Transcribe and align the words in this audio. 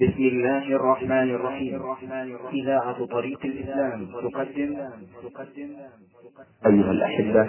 بسم 0.00 0.22
الله 0.22 0.76
الرحمن 0.76 1.34
الرحيم. 1.34 1.82
إذاعة 2.52 3.06
طريق 3.06 3.40
الإسلام 3.44 4.06
تقدم. 4.06 4.90
تقدم 5.22 5.76
أيها 6.66 6.90
الأحبة 6.90 7.42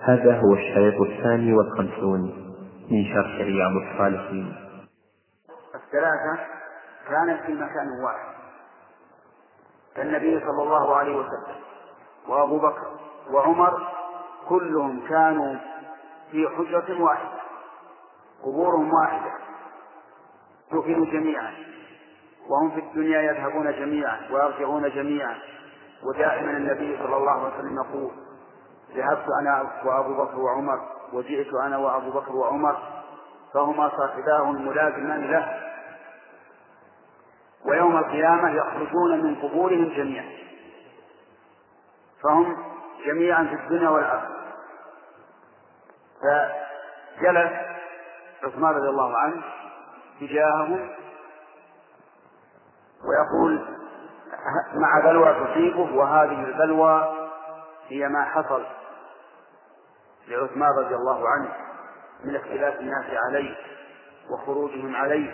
هذا 0.00 0.40
هو 0.40 0.54
الشريط 0.54 1.00
الثاني 1.00 1.52
والخمسون 1.52 2.20
من 2.90 3.04
شرح 3.04 3.34
رياض 3.40 3.72
الصالحين. 3.72 4.54
الثلاثة 5.74 6.38
كانت 7.08 7.40
في 7.46 7.52
مكان 7.52 7.88
واحد. 8.04 8.34
كالنبي 9.96 10.40
صلى 10.40 10.62
الله 10.62 10.96
عليه 10.96 11.16
وسلم 11.16 11.56
وأبو 12.28 12.58
بكر 12.58 12.86
وعمر 13.30 13.86
كلهم 14.48 15.08
كانوا 15.08 15.54
في 16.30 16.48
حجرة 16.48 17.02
واحدة 17.02 17.38
قبورهم 18.42 18.90
واحدة. 18.94 19.47
دفنوا 20.72 21.06
جميعا 21.06 21.52
وهم 22.50 22.70
في 22.70 22.80
الدنيا 22.80 23.22
يذهبون 23.22 23.72
جميعا 23.72 24.20
ويرجعون 24.30 24.90
جميعا. 24.90 25.38
ودائما 26.02 26.50
النبي 26.50 26.98
صلى 26.98 27.16
الله 27.16 27.30
عليه 27.30 27.54
وسلم 27.54 27.76
يقول 27.76 28.10
ذهبت 28.96 29.26
أنا 29.40 29.72
وأبو 29.84 30.24
بكر 30.24 30.38
وعمر 30.38 30.80
وجئت 31.12 31.54
أنا 31.54 31.76
وأبو 31.76 32.10
بكر 32.10 32.36
وعمر 32.36 32.78
فهما 33.54 33.88
صاحباه 33.96 34.50
الملازمان 34.50 35.30
له. 35.30 35.60
ويوم 37.64 37.96
القيامة 37.96 38.50
يخرجون 38.50 39.24
من 39.24 39.34
قبورهم 39.34 39.88
جميعا 39.96 40.28
فهم 42.22 42.56
جميعا 43.06 43.44
في 43.44 43.54
الدنيا 43.54 43.88
والآخرة. 43.88 44.38
فجلس 46.22 47.52
عثمان 48.42 48.74
رضي 48.74 48.88
الله 48.88 49.18
عنه 49.18 49.42
تجاههم 50.20 50.90
ويقول 53.04 53.68
مع 54.74 55.00
بلوى 55.04 55.34
تصيبه 55.34 55.96
وهذه 55.96 56.44
البلوى 56.44 57.28
هي 57.88 58.08
ما 58.08 58.24
حصل 58.24 58.64
لعثمان 60.28 60.70
رضي 60.78 60.94
الله 60.94 61.28
عنه 61.28 61.54
من 62.24 62.36
اختلاف 62.36 62.80
الناس 62.80 63.04
عليه 63.26 63.56
وخروجهم 64.30 64.96
عليه 64.96 65.32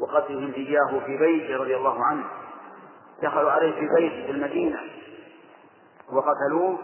وقتلهم 0.00 0.52
إياه 0.52 1.00
في 1.06 1.16
بيته 1.16 1.56
رضي 1.56 1.76
الله 1.76 2.04
عنه. 2.04 2.24
دخلوا 3.22 3.50
عليه 3.52 3.72
في 3.80 3.88
بيته 3.96 4.26
في 4.26 4.30
المدينة 4.30 4.80
وقتلوه 6.12 6.78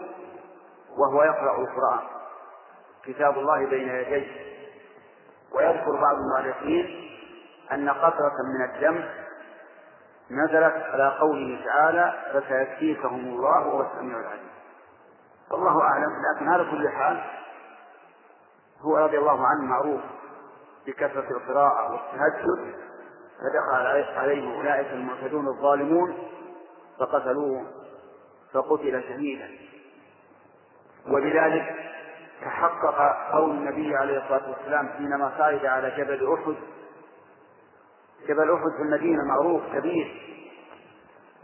وهو 0.97 1.23
يقرأ 1.23 1.57
القرآن. 1.61 1.99
كتاب 3.05 3.37
الله 3.37 3.65
بين 3.65 3.89
يديه. 3.89 4.56
ويذكر 5.55 5.91
بعض 5.91 6.15
المؤرخين 6.15 7.09
أن 7.71 7.89
قطرة 7.89 8.33
من 8.55 8.65
الدم 8.75 9.03
نزلت 10.31 10.73
على 10.93 11.17
قوله 11.19 11.65
تعالى 11.65 12.13
فسيكفيكهم 12.33 13.19
الله 13.19 13.67
وهو 13.67 13.81
السميع 13.81 14.19
العليم 14.19 14.49
والله 15.51 15.81
أعلم 15.81 16.11
لكن 16.35 16.49
على 16.49 16.71
كل 16.71 16.89
حال 16.89 17.23
هو 18.81 18.97
رضي 18.97 19.17
الله 19.17 19.47
عنه 19.47 19.61
معروف 19.61 20.01
بكثرة 20.87 21.31
القراءة 21.31 21.91
والتهجد 21.91 22.75
فدخل 23.39 23.87
عليه 24.17 24.57
أولئك 24.57 24.87
المعتدون 24.91 25.47
الظالمون 25.47 26.17
فقتلوه 26.99 27.65
فقتل 28.53 29.03
شهيدا. 29.03 29.49
وبذلك 31.07 31.75
تحقق 32.41 33.31
قول 33.31 33.49
النبي 33.49 33.95
عليه 33.95 34.17
الصلاة 34.17 34.49
والسلام 34.49 34.89
حينما 34.89 35.33
صعد 35.37 35.65
على 35.65 35.89
جبل 35.97 36.33
أحد. 36.33 36.55
جبل 38.27 38.53
أحد 38.53 38.71
في 38.77 38.81
المدينة 38.81 39.23
معروف 39.23 39.63
كبير. 39.73 40.21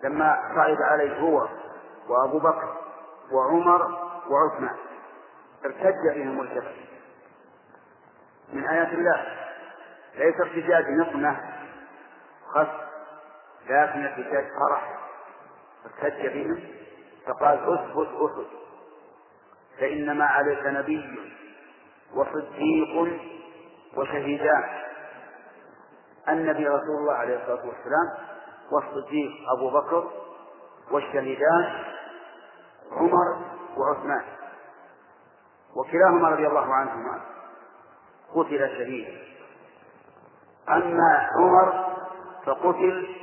لما 0.03 0.37
صعد 0.55 0.77
عليه 0.81 1.19
هو 1.19 1.47
وأبو 2.09 2.39
بكر 2.39 2.75
وعمر 3.31 3.81
وعثمان. 4.29 4.75
ارتج 5.65 6.15
بهم 6.15 6.41
الجبل. 6.41 6.75
من 8.53 8.67
آيات 8.67 8.93
الله. 8.93 9.25
ليس 10.15 10.35
ارتجاج 10.41 10.85
نقمة 10.89 11.37
خف 12.49 12.67
لكن 13.69 14.05
ارتجاج 14.05 14.45
فرح. 14.59 14.99
ارتج 15.85 16.27
بهم 16.27 16.63
فقال 17.27 17.59
أثبت 17.73 18.07
اثبت 18.07 18.47
فإنما 19.79 20.25
عليك 20.25 20.65
نبي 20.65 21.19
وصديق 22.15 23.19
وشهيدان. 23.97 24.63
النبي 26.29 26.67
رسول 26.67 26.97
الله 27.01 27.13
عليه 27.13 27.35
الصلاة 27.35 27.65
والسلام 27.67 28.09
والصديق 28.71 29.31
أبو 29.57 29.69
بكر 29.69 30.11
والشهيدان 30.91 31.83
عمر 32.91 33.41
وعثمان. 33.77 34.23
وكلاهما 35.75 36.29
رضي 36.29 36.47
الله 36.47 36.73
عنهما 36.73 37.21
قتل 38.35 38.59
شهيدا. 38.59 39.21
أما 40.69 41.29
عمر 41.37 41.85
فقتل 42.45 43.15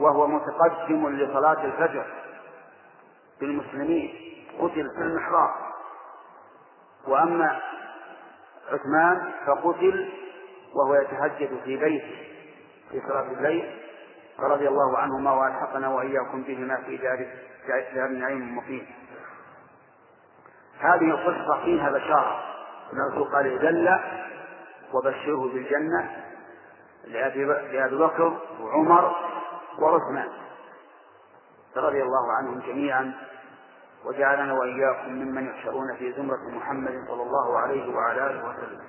وهو 0.00 0.26
متقدم 0.26 1.08
لصلاة 1.08 1.64
الفجر 1.64 2.06
بالمسلمين. 3.40 4.33
قتل 4.58 4.90
في 4.96 5.02
المحراب. 5.02 5.50
وأما 7.08 7.60
عثمان 8.72 9.32
فقتل 9.46 10.12
وهو 10.74 10.94
يتهجد 10.94 11.60
في 11.64 11.76
بيته 11.76 12.28
في 12.90 13.00
صلاة 13.08 13.22
الليل 13.32 13.80
فرضي 14.38 14.68
الله 14.68 14.98
عنهما 14.98 15.32
وألحقنا 15.32 15.88
وإياكم 15.88 16.42
بهما 16.42 16.76
في 16.76 16.96
دار 16.96 17.26
دار 17.94 18.08
نعيم 18.08 18.56
مقيم. 18.56 18.86
هذه 20.78 21.10
القصة 21.10 21.64
فيها 21.64 21.90
بشارة. 21.90 22.44
الرسول 22.92 23.34
قال 23.34 23.58
دل 23.58 23.98
وبشره 24.92 25.48
بالجنة 25.52 26.24
لأبي 27.04 27.96
بكر 27.96 28.38
وعمر 28.60 29.14
وعثمان 29.78 30.28
رضي 31.76 32.02
الله 32.02 32.32
عنهم 32.38 32.60
جميعا. 32.60 33.14
وجعلنا 34.04 34.52
وإياكم 34.52 35.12
ممن 35.12 35.46
يحشرون 35.46 35.96
في 35.96 36.12
زمرة 36.12 36.48
محمد 36.48 37.04
صلى 37.08 37.22
الله 37.22 37.58
عليه 37.58 37.94
وعلى 37.94 38.26
آله 38.30 38.48
وسلم. 38.48 38.84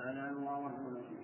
بسم 0.00 1.19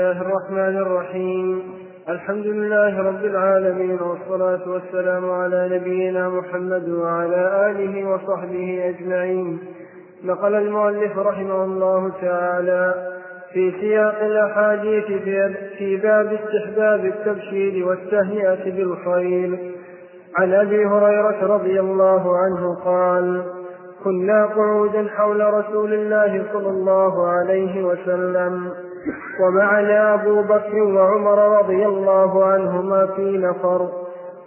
الله 0.00 0.20
الرحمن 0.20 0.76
الرحيم 0.76 1.62
الحمد 2.08 2.46
لله 2.46 3.02
رب 3.02 3.24
العالمين 3.24 3.98
والصلاة 4.00 4.68
والسلام 4.68 5.30
على 5.30 5.68
نبينا 5.72 6.28
محمد 6.28 6.88
وعلى 6.88 7.70
آله 7.70 8.08
وصحبه 8.08 8.88
أجمعين 8.88 9.58
نقل 10.24 10.54
المؤلف 10.54 11.18
رحمه 11.18 11.64
الله 11.64 12.12
تعالى 12.20 12.94
في 13.52 13.72
سياق 13.80 14.22
الأحاديث 14.22 15.04
في 15.78 15.96
باب 15.96 16.32
استحباب 16.32 17.04
التبشير 17.04 17.86
والتهنئة 17.86 18.76
بالخير 18.76 19.58
عن 20.38 20.54
أبي 20.54 20.86
هريرة 20.86 21.46
رضي 21.54 21.80
الله 21.80 22.36
عنه 22.36 22.74
قال 22.84 23.42
كنا 24.04 24.46
قعودا 24.46 25.08
حول 25.08 25.54
رسول 25.54 25.92
الله 25.92 26.44
صلى 26.52 26.68
الله 26.68 27.26
عليه 27.28 27.84
وسلم 27.84 28.70
ومعنا 29.40 30.14
أبو 30.14 30.42
بكر 30.42 30.82
وعمر 30.82 31.58
رضي 31.58 31.86
الله 31.86 32.44
عنهما 32.44 33.06
في 33.06 33.38
نفر. 33.38 33.88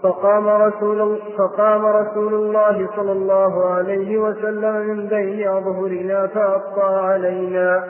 فقام 0.03 0.47
رسول 0.47 1.19
فقام 1.37 1.85
رسول 1.85 2.33
الله 2.33 2.89
صلى 2.95 3.11
الله 3.11 3.65
عليه 3.65 4.17
وسلم 4.17 4.87
من 4.87 5.07
بين 5.07 5.47
أظهرنا 5.47 6.27
فأبطى 6.27 6.95
علينا. 6.95 7.83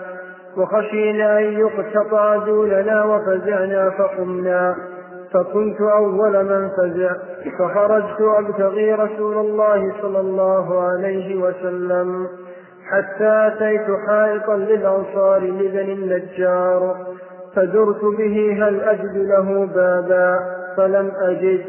وخشينا 0.57 1.39
أن 1.39 1.44
يقتطع 1.44 2.36
دوننا 2.36 3.06
وفزعنا 3.06 3.89
فقمنا. 3.89 4.75
فكنت 5.33 5.81
أول 5.81 6.44
من 6.44 6.69
فزع 6.69 7.13
فخرجت 7.60 8.21
أبتغي 8.21 8.94
رسول 8.94 9.38
الله 9.38 9.94
صلى 10.01 10.19
الله 10.19 10.81
عليه 10.81 11.44
وسلم. 11.44 12.27
حتى 12.94 13.48
أتيت 13.48 13.88
حائطا 14.07 14.56
للأنصار 14.56 15.44
لبني 15.44 15.94
النجار 15.94 16.95
فدرت 17.56 18.06
به 18.18 18.57
هل 18.62 18.81
أجد 18.81 19.18
له 19.18 19.66
بابا 19.75 20.40
فلم 20.78 21.12
أجد. 21.22 21.62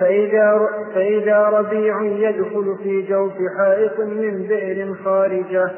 فإذا, 0.00 0.68
فإذا 0.94 1.44
ربيع 1.44 2.02
يدخل 2.02 2.76
في 2.82 3.02
جوف 3.02 3.32
حائط 3.58 4.00
من 4.00 4.46
بئر 4.48 4.94
خارجة 5.04 5.70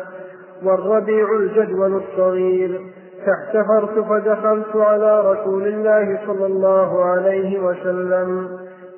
والربيع 0.64 1.26
الجدول 1.32 1.94
الصغير. 2.02 2.80
فاحتفرت 3.26 3.98
فدخلت 4.08 4.76
على 4.76 5.32
رسول 5.32 5.66
الله 5.66 6.18
صلى 6.26 6.46
الله 6.46 7.04
عليه 7.04 7.58
وسلم 7.58 8.48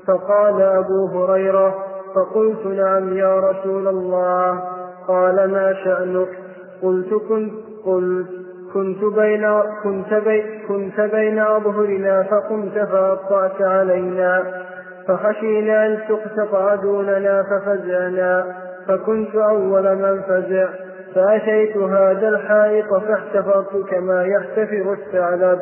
فقال 0.07 0.63
أبو 0.63 1.07
هريرة 1.07 1.75
فقلت 2.15 2.67
نعم 2.67 3.17
يا 3.17 3.41
رسول 3.41 3.89
الله. 3.89 4.63
قال 5.09 5.51
ما 5.51 5.75
شأنك؟ 5.85 6.29
قلت 6.83 7.15
كنت 7.29 7.53
قلت 7.85 8.27
كنت 8.75 9.05
بين 9.05 9.61
كنت 9.83 10.15
بين 10.15 10.45
كنت 10.69 11.01
بين 11.01 11.39
أظهرنا 11.39 12.23
فقمت 12.23 12.79
فأبطأت 12.79 13.63
علينا. 13.63 14.45
فخشينا 15.09 15.87
أن 15.87 15.99
تقتطع 16.09 16.75
دوننا 16.75 17.43
ففزعنا. 17.43 18.55
فكنت 18.89 19.35
أول 19.35 19.97
من 19.97 20.23
فزع. 20.23 20.69
فأتيت 21.15 21.77
هذا 21.77 22.29
الحائط 22.29 22.95
فاحتفظت 22.95 23.91
كما 23.91 24.25
يحتفر 24.25 24.93
الثعلب. 24.93 25.61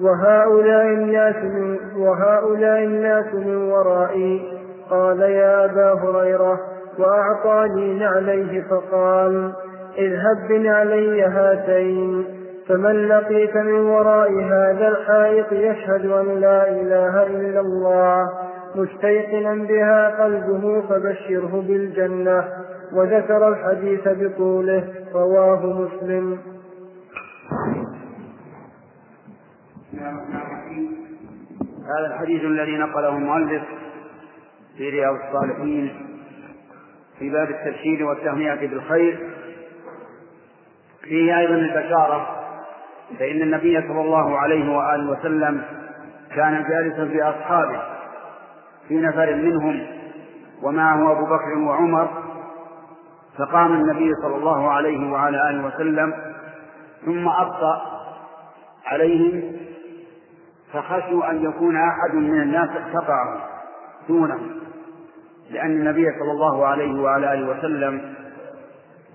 وهؤلاء 0.00 0.86
الناس 0.86 1.36
من 1.36 1.78
وهؤلاء 1.96 2.84
الناس 2.84 3.34
من 3.34 3.56
ورائي. 3.56 4.60
قال 4.90 5.20
يا 5.20 5.64
أبا 5.64 5.92
هريرة 5.92 6.69
وأعطاني 6.98 7.94
نعليه 7.94 8.62
فقال 8.70 9.52
اذهب 9.98 10.48
بنعلي 10.48 11.22
هاتين 11.22 12.24
فمن 12.68 13.08
لقيت 13.08 13.56
من 13.56 13.80
وراء 13.80 14.32
هذا 14.32 14.88
الحائط 14.88 15.52
يشهد 15.52 16.06
أن 16.06 16.40
لا 16.40 16.68
إله 16.68 17.26
إلا 17.26 17.60
الله 17.60 18.30
مستيقنا 18.74 19.54
بها 19.54 20.24
قلبه 20.24 20.80
فبشره 20.88 21.64
بالجنة 21.68 22.44
وذكر 22.92 23.48
الحديث 23.48 24.08
بطوله 24.08 24.84
رواه 25.14 25.66
مسلم. 25.66 26.38
هذا 31.84 32.06
الحديث 32.06 32.44
الذي 32.44 32.76
نقله 32.76 33.08
المؤلف 33.08 33.62
في 34.76 34.90
رياض 34.90 35.14
الصالحين 35.14 36.09
في 37.20 37.30
باب 37.30 37.50
التبشير 37.50 38.06
والتهنئة 38.06 38.66
بالخير. 38.66 39.30
فيه 41.02 41.38
أيضا 41.38 41.54
البشارة 41.54 42.26
فإن 43.18 43.42
النبي 43.42 43.80
صلى 43.88 44.00
الله 44.00 44.38
عليه 44.38 44.76
وآله 44.76 45.10
وسلم 45.10 45.62
كان 46.36 46.64
جالسا 46.68 47.08
في 47.08 47.22
أصحابه 47.22 47.82
في 48.88 48.96
نفر 48.96 49.34
منهم 49.34 49.86
ومعه 50.62 51.12
أبو 51.12 51.24
بكر 51.24 51.58
وعمر. 51.58 52.08
فقام 53.38 53.72
النبي 53.72 54.12
صلى 54.22 54.36
الله 54.36 54.70
عليه 54.70 55.12
وعلى 55.12 55.50
آله 55.50 55.66
وسلم 55.66 56.14
ثم 57.04 57.28
أبطأ 57.28 57.82
عليهم 58.86 59.52
فخشوا 60.72 61.30
أن 61.30 61.44
يكون 61.44 61.76
أحد 61.76 62.14
من 62.14 62.40
الناس 62.42 62.68
اقتطعه 62.70 63.40
دونهم. 64.08 64.60
لأن 65.50 65.70
النبي 65.70 66.04
صلى 66.20 66.32
الله 66.32 66.66
عليه 66.66 67.00
وعلى 67.02 67.34
آله 67.34 67.58
وسلم 67.58 68.14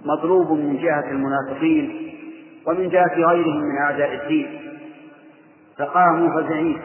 مطلوب 0.06 0.52
من 0.52 0.78
جهة 0.78 1.12
المنافقين 1.12 2.16
ومن 2.68 2.90
جهة 2.90 3.16
غيرهم 3.16 3.62
من 3.62 3.78
أعداء 3.78 4.14
الدين. 4.14 4.62
فقاموا 5.80 6.42
فزعين 6.42 6.82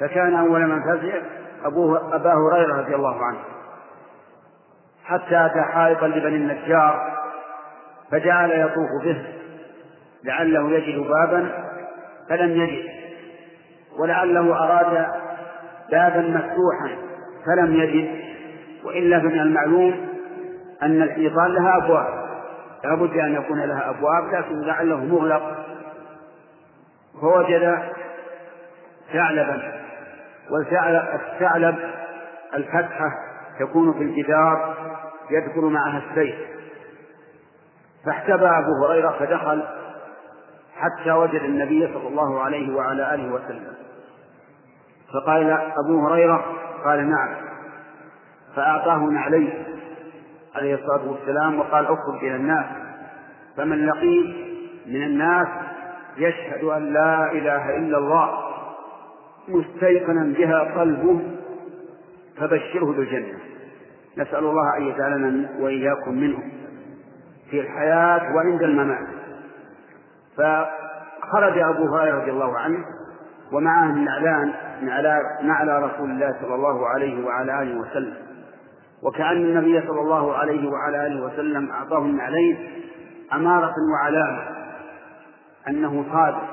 فكان 0.00 0.34
أول 0.34 0.66
من 0.66 0.82
فزع 0.82 1.12
أبوه 1.64 2.14
أبا 2.14 2.32
هريرة 2.32 2.76
رضي 2.80 2.94
الله 2.94 3.24
عنه. 3.24 3.38
حتى 5.04 5.46
أتى 5.46 5.60
حائطا 5.60 6.06
لبني 6.06 6.36
النجار 6.36 7.18
فجعل 8.10 8.50
يطوف 8.50 9.04
به. 9.04 9.22
لعله 10.24 10.70
يجد 10.70 10.98
بابا 10.98 11.64
فلم 12.28 12.50
يجد. 12.50 12.90
ولعله 13.98 14.56
أراد 14.56 15.06
بابا 15.90 16.20
مفتوحا 16.20 16.96
فلم 17.46 17.74
يجد. 17.74 18.19
وإلا 18.84 19.20
فمن 19.20 19.40
المعلوم 19.40 20.08
أن 20.82 21.02
الحيطان 21.02 21.54
لها 21.54 21.76
أبواب. 21.76 22.20
لا 22.84 22.94
بد 22.94 23.16
أن 23.16 23.34
يكون 23.34 23.60
لها 23.60 23.90
أبواب 23.90 24.34
لكن 24.34 24.60
لعله 24.60 25.04
مغلق. 25.04 25.56
فوجد 27.20 27.78
ثعلبا 29.12 29.80
والثعلب 30.50 31.78
الفتحة 32.54 33.10
تكون 33.60 33.92
في 33.92 34.02
الجدار 34.02 34.74
يدخل 35.30 35.60
معها 35.60 36.02
السيف. 36.10 36.34
فاحتبى 38.06 38.48
أبو 38.48 38.86
هريرة 38.86 39.16
فدخل 39.18 39.62
حتى 40.76 41.12
وجد 41.12 41.42
النبي 41.42 41.86
صلى 41.94 42.08
الله 42.08 42.42
عليه 42.42 42.76
وعلى 42.76 43.14
آله 43.14 43.32
وسلم. 43.32 43.74
فقال 45.12 45.50
أبو 45.84 46.08
هريرة 46.08 46.44
قال 46.84 47.10
نعم. 47.10 47.49
فأعطاه 48.56 48.98
نعليه 48.98 49.64
عليه 50.54 50.74
الصلاة 50.74 51.10
والسلام 51.10 51.58
وقال 51.58 51.84
أخرج 51.84 52.18
إلى 52.22 52.36
الناس. 52.36 52.66
فمن 53.56 53.86
لقيت 53.86 54.36
من 54.86 55.02
الناس 55.02 55.48
يشهد 56.16 56.64
أن 56.64 56.92
لا 56.92 57.32
إله 57.32 57.76
إلا 57.76 57.98
الله 57.98 58.38
مستيقنا 59.48 60.34
بها 60.38 60.80
قلبه 60.80 61.20
فبشره 62.36 62.92
بالجنة 62.92 63.38
نسأل 64.18 64.44
الله 64.44 64.76
أن 64.76 64.82
يجعلنا 64.82 65.48
وإياكم 65.58 66.14
منهم 66.14 66.52
في 67.50 67.60
الحياة 67.60 68.34
وعند 68.34 68.62
الممات. 68.62 69.06
فخرج 70.36 71.58
أبو 71.58 71.96
هريرة 71.96 72.20
رضي 72.20 72.30
الله 72.30 72.58
عنه 72.58 72.78
ومعه 73.52 73.90
النعلان 73.90 74.52
نعلى 75.42 75.78
رسول 75.78 76.10
الله 76.10 76.36
صلى 76.42 76.54
الله 76.54 76.88
عليه 76.88 77.24
وعلى 77.26 77.62
آله 77.62 77.80
وسلم. 77.80 78.14
وكأن 79.02 79.36
النبي 79.36 79.80
صلى 79.86 80.00
الله 80.00 80.34
عليه 80.34 80.70
وعلى 80.70 81.06
آله 81.06 81.24
وسلم 81.24 81.70
أعطاه 81.70 81.98
النعلين 81.98 82.58
أمارة 83.32 83.74
وعلامة 83.92 84.42
أنه 85.68 86.04
صادق 86.12 86.48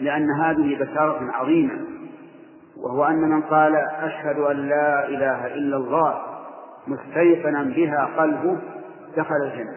لأن 0.00 0.26
هذه 0.40 0.78
بشارة 0.80 1.30
عظيمة 1.32 1.80
وهو 2.76 3.04
أن 3.04 3.20
من 3.20 3.42
قال 3.42 3.76
أشهد 3.76 4.38
أن 4.38 4.56
لا 4.68 5.08
إله 5.08 5.46
إلا 5.46 5.76
الله 5.76 6.22
مستيقنا 6.86 7.62
بها 7.62 8.08
قلبه 8.16 8.58
دخل 9.16 9.36
الجنة. 9.36 9.76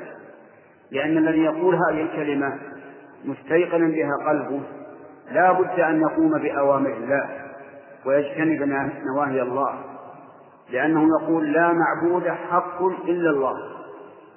لأن 0.92 1.18
الذي 1.18 1.44
يقول 1.44 1.76
هذه 1.76 2.02
الكلمة 2.02 2.58
مستيقنا 3.26 3.88
بها 3.88 4.30
قلبه 4.30 4.62
لا 5.32 5.52
بد 5.52 5.80
أن 5.80 6.02
يقوم 6.02 6.32
بأوامر 6.40 6.90
الله 6.90 7.30
ويجتنب 8.06 8.64
نواهي 9.06 9.42
الله. 9.42 9.95
لأنه 10.70 11.08
يقول 11.20 11.54
لا 11.54 11.74
معبود 11.74 12.28
حق 12.28 12.84
إلا 12.84 13.30
الله. 13.30 13.58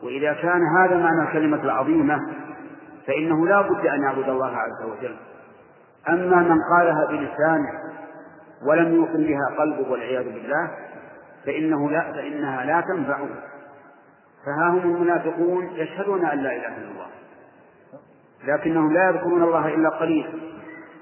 وإذا 0.03 0.33
كان 0.33 0.61
هذا 0.77 0.97
معنى 0.97 1.29
الكلمة 1.29 1.65
العظيمة 1.65 2.19
فإنه 3.07 3.47
لا 3.47 3.63
بد 3.63 3.87
أن 3.87 4.03
يعبد 4.03 4.29
الله 4.29 4.57
عز 4.57 4.83
وجل. 4.91 5.17
أما 6.09 6.37
من 6.37 6.59
قالها 6.73 7.07
بلسانه 7.07 7.73
ولم 8.67 8.95
يوقن 8.95 9.23
بها 9.23 9.57
قلبه 9.59 9.91
والعياذ 9.91 10.25
بالله 10.25 10.71
فإنه 11.47 11.91
لا 11.91 12.13
فإنها 12.13 12.65
لا 12.65 12.81
تنفعه 12.81 13.29
فها 14.47 14.69
هم 14.69 14.79
المنافقون 14.79 15.71
يشهدون 15.75 16.25
أن 16.25 16.39
لا 16.39 16.51
إله 16.57 16.77
إلا 16.77 16.91
الله. 16.91 17.07
لكنهم 18.45 18.93
لا 18.93 19.11
يذكرون 19.11 19.43
الله 19.43 19.75
إلا 19.75 19.89
قليلا 19.89 20.29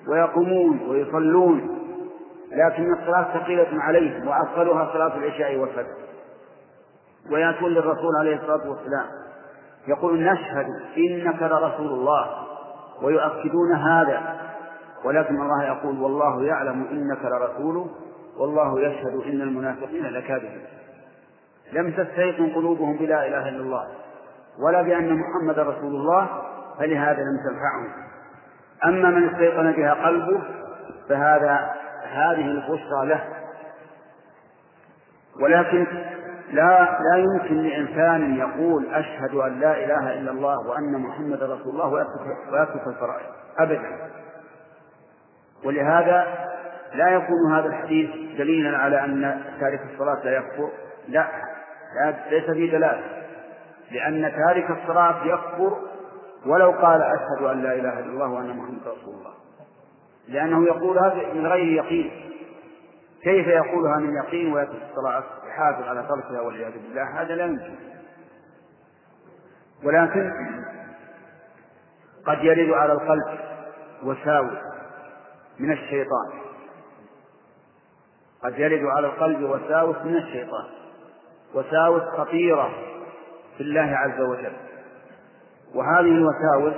ويقومون 0.08 0.80
ويصلون 0.88 1.75
لكن 2.56 2.92
الصلاة 2.92 3.38
ثقيلة 3.38 3.82
عليهم 3.82 4.28
وأفضلها 4.28 4.92
صلاة 4.92 5.16
العشاء 5.16 5.56
والفجر. 5.56 5.94
ويأتون 7.32 7.70
للرسول 7.70 8.16
عليه 8.20 8.36
الصلاة 8.36 8.70
والسلام 8.70 9.06
يقول 9.88 10.22
نشهد 10.22 10.66
إنك 10.96 11.42
لرسول 11.42 11.86
الله 11.86 12.26
ويؤكدون 13.02 13.72
هذا. 13.74 14.20
ولكن 15.04 15.40
الله 15.40 15.64
يقول 15.64 16.00
والله 16.00 16.44
يعلم 16.44 16.86
إنك 16.90 17.24
لرسوله 17.24 17.86
والله 18.38 18.80
يشهد 18.80 19.14
إن 19.26 19.42
المنافقين 19.42 20.06
لكاذبون. 20.06 20.64
لم 21.72 21.90
تستيقن 21.90 22.52
قلوبهم 22.54 22.96
بلا 22.96 23.26
إله 23.26 23.48
إلا 23.48 23.60
الله 23.60 23.86
ولا 24.66 24.82
بأن 24.82 25.18
محمد 25.18 25.58
رسول 25.58 25.94
الله 25.94 26.28
فلهذا 26.78 27.20
لم 27.20 27.38
تنفعهم. 27.48 28.06
أما 28.84 29.10
من 29.10 29.28
استيقن 29.28 29.72
بها 29.72 29.94
قلبه 29.94 30.42
فهذا 31.08 31.70
هذه 32.12 32.46
البشرى 32.46 33.06
له. 33.06 33.24
ولكن 35.40 35.86
لا 36.52 36.98
لا 37.00 37.16
يمكن 37.16 37.62
لإنسان 37.62 38.36
يقول 38.36 38.94
أشهد 38.94 39.34
أن 39.34 39.60
لا 39.60 39.84
إله 39.84 40.14
إلا 40.14 40.30
الله 40.30 40.68
وأن 40.68 40.92
محمد 40.98 41.42
رسول 41.42 41.72
الله 41.72 41.88
ويترك 42.52 42.86
الفرائض. 42.86 43.26
أبدا. 43.58 44.10
ولهذا 45.64 46.26
لا 46.94 47.08
يكون 47.08 47.52
هذا 47.54 47.66
الحديث 47.66 48.10
دليلا 48.38 48.78
على 48.78 49.04
أن 49.04 49.42
تارك 49.60 49.80
الصلاة 49.92 50.24
لا 50.24 50.36
يكفر. 50.36 50.70
لا 51.08 51.26
ليس 52.30 52.50
فيه 52.50 52.72
دلالة. 52.72 53.04
لأن 53.90 54.32
تارك 54.46 54.70
الصلاة 54.70 55.24
يكفر 55.24 55.76
ولو 56.46 56.70
قال 56.70 57.02
أشهد 57.02 57.46
أن 57.46 57.62
لا 57.62 57.72
إله 57.72 57.98
إلا 57.98 58.12
الله 58.12 58.30
وأن 58.30 58.56
محمدا 58.56 58.90
رسول 58.90 59.14
الله. 59.14 59.45
لأنه 60.28 60.66
يقول 60.66 60.98
هذا 60.98 61.32
من 61.32 61.46
غير 61.46 61.84
يقين. 61.84 62.10
كيف 63.22 63.46
يقولها 63.46 63.96
من 63.96 64.16
يقين 64.24 64.52
ويترك 64.52 64.82
الصلاة 64.90 65.24
يحافظ 65.48 65.88
على 65.88 66.06
تركها 66.08 66.40
والعياذ 66.40 66.72
بالله؟ 66.72 67.22
هذا 67.22 67.34
لا 67.34 67.44
يمكن. 67.44 67.74
ولكن 69.84 70.32
قد 72.26 72.44
يرد 72.44 72.72
على 72.72 72.92
القلب 72.92 73.38
وساوس 74.02 74.58
من 75.58 75.72
الشيطان. 75.72 76.32
قد 78.44 78.58
يرد 78.58 78.84
على 78.84 79.06
القلب 79.06 79.42
وساوس 79.42 79.96
من 80.04 80.16
الشيطان. 80.16 80.64
وساوس 81.54 82.02
خطيرة 82.02 82.70
في 83.56 83.62
الله 83.62 83.96
عز 83.96 84.20
وجل. 84.20 84.52
وهذه 85.74 86.00
الوساوس 86.00 86.74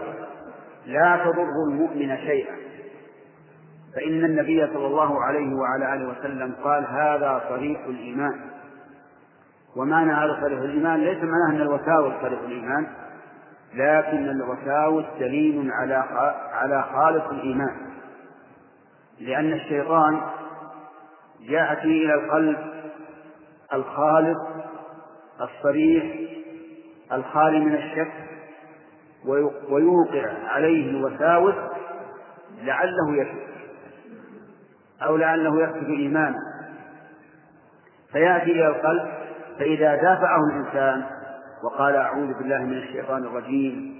لا 0.86 1.16
تضر 1.24 1.48
المؤمن 1.68 2.16
شيئا. 2.16 2.67
فإن 3.98 4.24
النبي 4.24 4.66
صلى 4.66 4.86
الله 4.86 5.24
عليه 5.24 5.54
وعلى 5.54 5.94
آله 5.94 6.08
وسلم 6.08 6.54
قال 6.64 6.86
هذا 6.86 7.42
طريق 7.48 7.80
الإيمان. 7.88 8.40
ومعنى 9.76 10.12
هذا 10.12 10.40
طريق 10.42 10.62
الإيمان 10.62 11.00
ليس 11.00 11.18
معناه 11.24 11.50
أن 11.50 11.60
الوساوس 11.60 12.12
طريق 12.22 12.40
الإيمان 12.44 12.86
لكن 13.74 14.28
الوساوس 14.28 15.04
دليل 15.20 15.70
على 15.72 15.94
على 16.52 16.84
خالص 16.92 17.24
الإيمان. 17.30 17.76
لأن 19.20 19.52
الشيطان 19.52 20.20
يأتي 21.40 22.04
إلى 22.04 22.14
القلب 22.14 22.58
الخالص 23.72 24.38
الصريح 25.40 26.04
الخالي 27.12 27.60
من 27.60 27.74
الشك 27.74 28.12
ويوقع 29.70 30.32
عليه 30.48 30.90
الوساوس 30.90 31.54
لعله 32.62 33.16
يشك. 33.16 33.57
أو 35.02 35.16
لعله 35.16 35.62
يفقد 35.62 35.88
إيمانه 35.88 36.38
فيأتي 38.12 38.52
إلى 38.52 38.66
القلب 38.66 39.08
فإذا 39.58 39.96
دافعه 39.96 40.40
الإنسان 40.50 41.04
وقال 41.64 41.96
أعوذ 41.96 42.34
بالله 42.38 42.58
من 42.58 42.78
الشيطان 42.78 43.24
الرجيم 43.24 43.98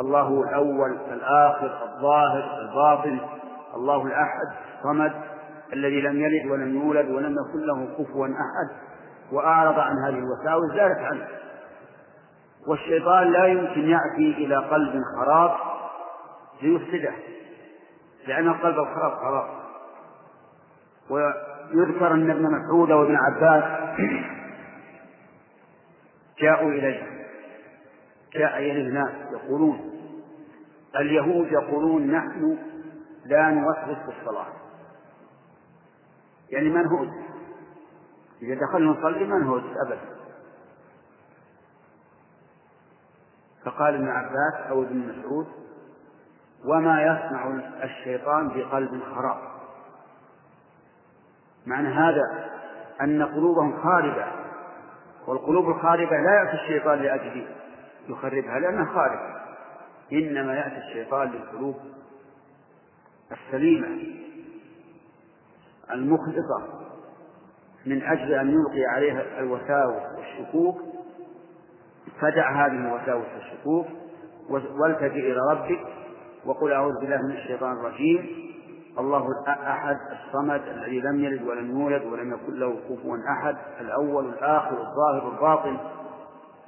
الله 0.00 0.42
الأول 0.42 0.98
الآخر 1.12 1.66
الظاهر 1.82 2.60
الباطن 2.60 3.18
الله 3.76 4.06
الأحد 4.06 4.46
الصمد 4.78 5.12
الذي 5.72 6.00
لم 6.00 6.20
يلد 6.20 6.50
ولم 6.50 6.74
يولد 6.74 7.10
ولم 7.10 7.32
يكن 7.32 7.66
له 7.66 7.88
كفوا 7.98 8.26
أحد 8.26 8.76
وأعرض 9.32 9.78
عن 9.78 9.96
هذه 10.06 10.18
الوساوس 10.18 10.72
زالت 10.72 10.98
عنه. 10.98 11.26
والشيطان 12.68 13.32
لا 13.32 13.46
يمكن 13.46 13.80
يأتي 13.80 14.44
إلى 14.44 14.56
قلب 14.56 15.02
خراب 15.16 15.50
ليفسده 16.62 17.12
لأن 18.26 18.48
القلب 18.48 18.78
الخراب 18.78 19.12
خراب. 19.12 19.61
ويذكر 21.12 22.14
أن 22.14 22.30
ابن 22.30 22.42
مسعود 22.42 22.90
وابن 22.90 23.16
عباس 23.16 23.64
جاءوا 26.38 26.70
إليه. 26.70 27.26
جاء 28.32 28.58
إليه 28.58 28.88
الناس 28.88 29.32
يقولون 29.32 29.92
اليهود 30.96 31.52
يقولون 31.52 32.10
نحن 32.10 32.58
لا 33.24 33.50
نوسوس 33.50 33.98
في 34.04 34.20
الصلاة. 34.20 34.46
يعني 36.50 36.68
منهوج 36.68 37.08
إذا 38.42 38.60
دخلنا 38.60 38.90
نصلي 38.90 39.24
منهوج 39.24 39.62
أبدا. 39.86 40.12
فقال 43.64 43.94
ابن 43.94 44.08
عباس 44.08 44.70
أو 44.70 44.82
ابن 44.82 44.98
مسعود 44.98 45.46
وما 46.64 47.02
يصنع 47.02 47.60
الشيطان 47.84 48.48
بقلب 48.48 49.02
خراب. 49.14 49.51
معنى 51.66 51.88
هذا 51.88 52.50
أن 53.00 53.22
قلوبهم 53.22 53.82
خاربة 53.82 54.26
والقلوب 55.26 55.68
الخاربة 55.68 56.16
لا 56.16 56.42
يأتي 56.42 56.62
الشيطان 56.62 56.98
لأجل 56.98 57.46
يخربها 58.08 58.58
لأنها 58.58 58.84
خاربة. 58.84 59.42
إنما 60.12 60.54
يأتي 60.54 60.78
الشيطان 60.78 61.30
للقلوب 61.30 61.76
السليمة 63.32 63.88
المخلصة 65.92 66.82
من 67.86 68.02
أجل 68.02 68.32
أن 68.32 68.50
يلقي 68.50 68.84
عليها 68.94 69.40
الوساوس 69.40 70.02
والشكوك. 70.18 70.80
فدع 72.20 72.66
هذه 72.66 72.72
الوساوس 72.72 73.26
والشكوك 73.34 73.86
والتجئ 74.50 75.32
إلى 75.32 75.40
ربك 75.50 75.80
وقل 76.44 76.72
أعوذ 76.72 77.00
بالله 77.00 77.22
من 77.22 77.30
الشيطان 77.30 77.72
الرجيم. 77.72 78.51
الله 78.98 79.26
الأحد 79.28 79.96
الصمد 80.12 80.62
الذي 80.68 81.00
لم 81.00 81.24
يلد 81.24 81.42
ولم 81.42 81.80
يولد 81.80 82.02
ولم 82.02 82.32
يكن 82.32 82.54
له 82.54 82.80
كفوا 82.88 83.16
أحد 83.38 83.56
الأول 83.80 84.28
الآخر 84.28 84.80
الظاهر 84.80 85.32
الباطن 85.34 85.78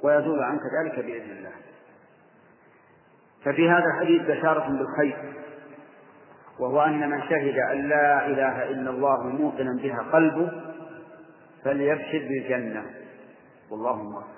ويزول 0.03 0.43
عنك 0.43 0.61
ذلك 0.81 1.05
بإذن 1.05 1.37
الله. 1.37 1.51
ففي 3.43 3.69
هذا 3.69 3.85
الحديث 3.85 4.21
بشارة 4.21 4.67
بالخير 4.67 5.33
وهو 6.59 6.81
أن 6.81 7.09
من 7.09 7.21
شهد 7.21 7.57
أن 7.71 7.89
لا 7.89 8.27
إله 8.27 8.69
إلا 8.69 8.89
الله 8.89 9.23
موقنا 9.23 9.81
بها 9.81 9.99
قلبه 10.13 10.51
فليبشر 11.63 12.27
بالجنة. 12.29 12.85
والله 13.71 14.03
موفق. 14.03 14.35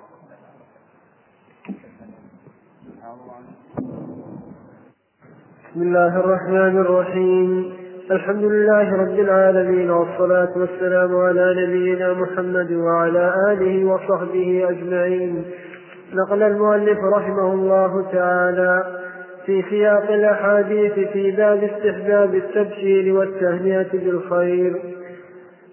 بسم 5.78 5.88
الله 5.88 6.20
الرحمن 6.20 6.78
الرحيم. 6.78 7.74
الحمد 8.12 8.44
لله 8.44 9.02
رب 9.02 9.20
العالمين 9.20 9.90
والصلاة 9.92 10.50
والسلام 10.56 11.16
على 11.16 11.56
نبينا 11.58 12.14
محمد 12.14 12.72
وعلى 12.72 13.34
آله 13.52 13.86
وصحبه 13.86 14.66
أجمعين. 14.70 15.46
نقل 16.14 16.44
المؤلف 16.44 16.98
رحمه 17.14 17.54
الله 17.54 18.12
تعالى 18.12 18.84
في 19.46 19.64
سياق 19.70 20.12
الأحاديث 20.12 20.94
في 20.94 21.32
باب 21.32 21.64
استحباب 21.64 22.36
التبشير 22.36 23.16
والتهنئة 23.16 23.92
بالخير. 23.94 24.82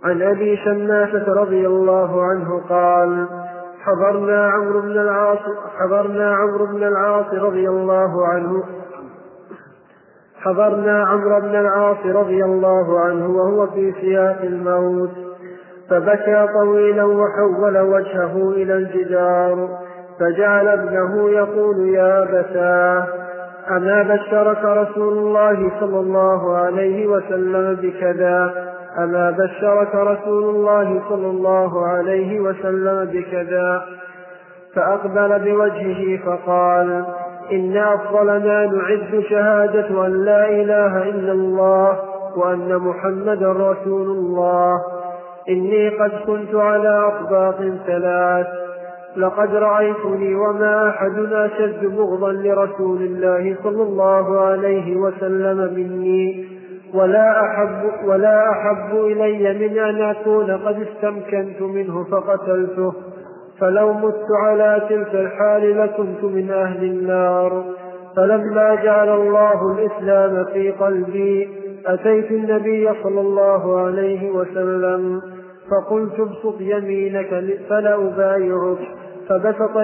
عن 0.05 0.23
أبي 0.23 0.57
شماسة 0.57 1.33
رضي 1.33 1.67
الله 1.67 2.23
عنه 2.23 2.61
قال 2.69 3.27
حضرنا 3.81 4.49
عمرو 4.49 4.81
بن 4.81 4.99
العاص 4.99 5.43
حضرنا 5.79 6.35
عمرو 6.35 6.67
بن 6.67 6.83
العاص 6.83 7.35
رضي 7.35 7.69
الله 7.69 8.27
عنه 8.27 8.65
حضرنا 10.45 11.05
عمرو 11.05 11.41
بن 11.41 11.55
العاص 11.61 12.07
رضي 12.07 12.45
الله 12.45 13.01
عنه 13.01 13.31
وهو 13.31 13.67
في 13.67 13.93
سياق 14.01 14.41
الموت. 14.43 15.11
فبكى 15.91 16.49
طويلا 16.55 17.05
وحول 17.05 17.79
وجهه 17.79 18.51
إلى 18.51 18.75
الجدار. 18.75 19.69
فجعل 20.21 20.69
ابنه 20.69 21.31
يقول 21.31 21.89
يا 21.89 22.25
بتاه 22.25 23.07
أما 23.71 24.03
بشرك 24.03 24.65
رسول 24.65 25.13
الله 25.19 25.71
صلى 25.81 26.01
الله 26.01 26.57
عليه 26.57 27.07
وسلم 27.07 27.75
بكذا 27.83 28.53
أما 28.99 29.31
بشرك 29.31 29.95
رسول 29.95 30.45
الله 30.45 31.03
صلى 31.09 31.27
الله 31.27 31.87
عليه 31.87 32.41
وسلم 32.41 33.05
بكذا? 33.05 33.83
فأقبل 34.75 35.39
بوجهه 35.39 36.19
فقال 36.27 37.05
إن 37.53 37.77
أفضل 37.77 38.27
ما 38.27 38.67
نعد 38.67 39.23
شهادة 39.31 40.07
أن 40.07 40.25
لا 40.25 40.51
إله 40.51 41.03
إلا 41.03 41.33
الله 41.33 41.99
وأن 42.37 42.77
محمدا 42.77 43.53
رسول 43.53 44.11
الله. 44.11 44.79
إني 45.49 45.89
قد 45.89 46.11
كنت 46.27 46.55
على 46.55 46.89
أطباق 46.89 47.73
ثلاث. 47.87 48.47
لقد 49.17 49.55
رأيتني 49.55 50.35
وما 50.35 50.89
أحد 50.89 51.19
أشد 51.33 51.87
بغضا 51.87 52.33
لرسول 52.33 53.03
الله 53.03 53.57
صلى 53.63 53.83
الله 53.83 54.41
عليه 54.41 54.97
وسلم 54.97 55.75
مني. 55.75 56.55
ولا 56.95 57.41
أحب, 57.41 58.09
ولا 58.09 58.51
أحب 58.51 58.97
إلي 58.97 59.69
من 59.69 59.79
أن 59.79 60.03
أكون 60.03 60.51
قد 60.51 60.87
استمكنت 60.87 61.63
منه 61.63 62.05
فقتلته. 62.05 62.93
فلو 63.61 63.93
مت 63.93 64.27
على 64.43 64.87
تلك 64.89 65.15
الحال 65.15 65.79
لكنت 65.79 66.25
من 66.25 66.51
أهل 66.51 66.85
النار. 66.85 67.65
فلما 68.17 68.75
جعل 68.75 69.09
الله 69.09 69.79
الإسلام 69.79 70.45
في 70.45 70.71
قلبي 70.71 71.49
أتيت 71.87 72.31
النبي 72.31 72.91
صلى 73.03 73.21
الله 73.21 73.81
عليه 73.81 74.31
وسلم 74.31 75.23
فقلت 75.71 76.21
ابسط 76.21 76.61
يمينك 76.61 77.31
فلا 77.69 77.95
أبايعك. 77.95 78.79
فبسط 79.29 79.77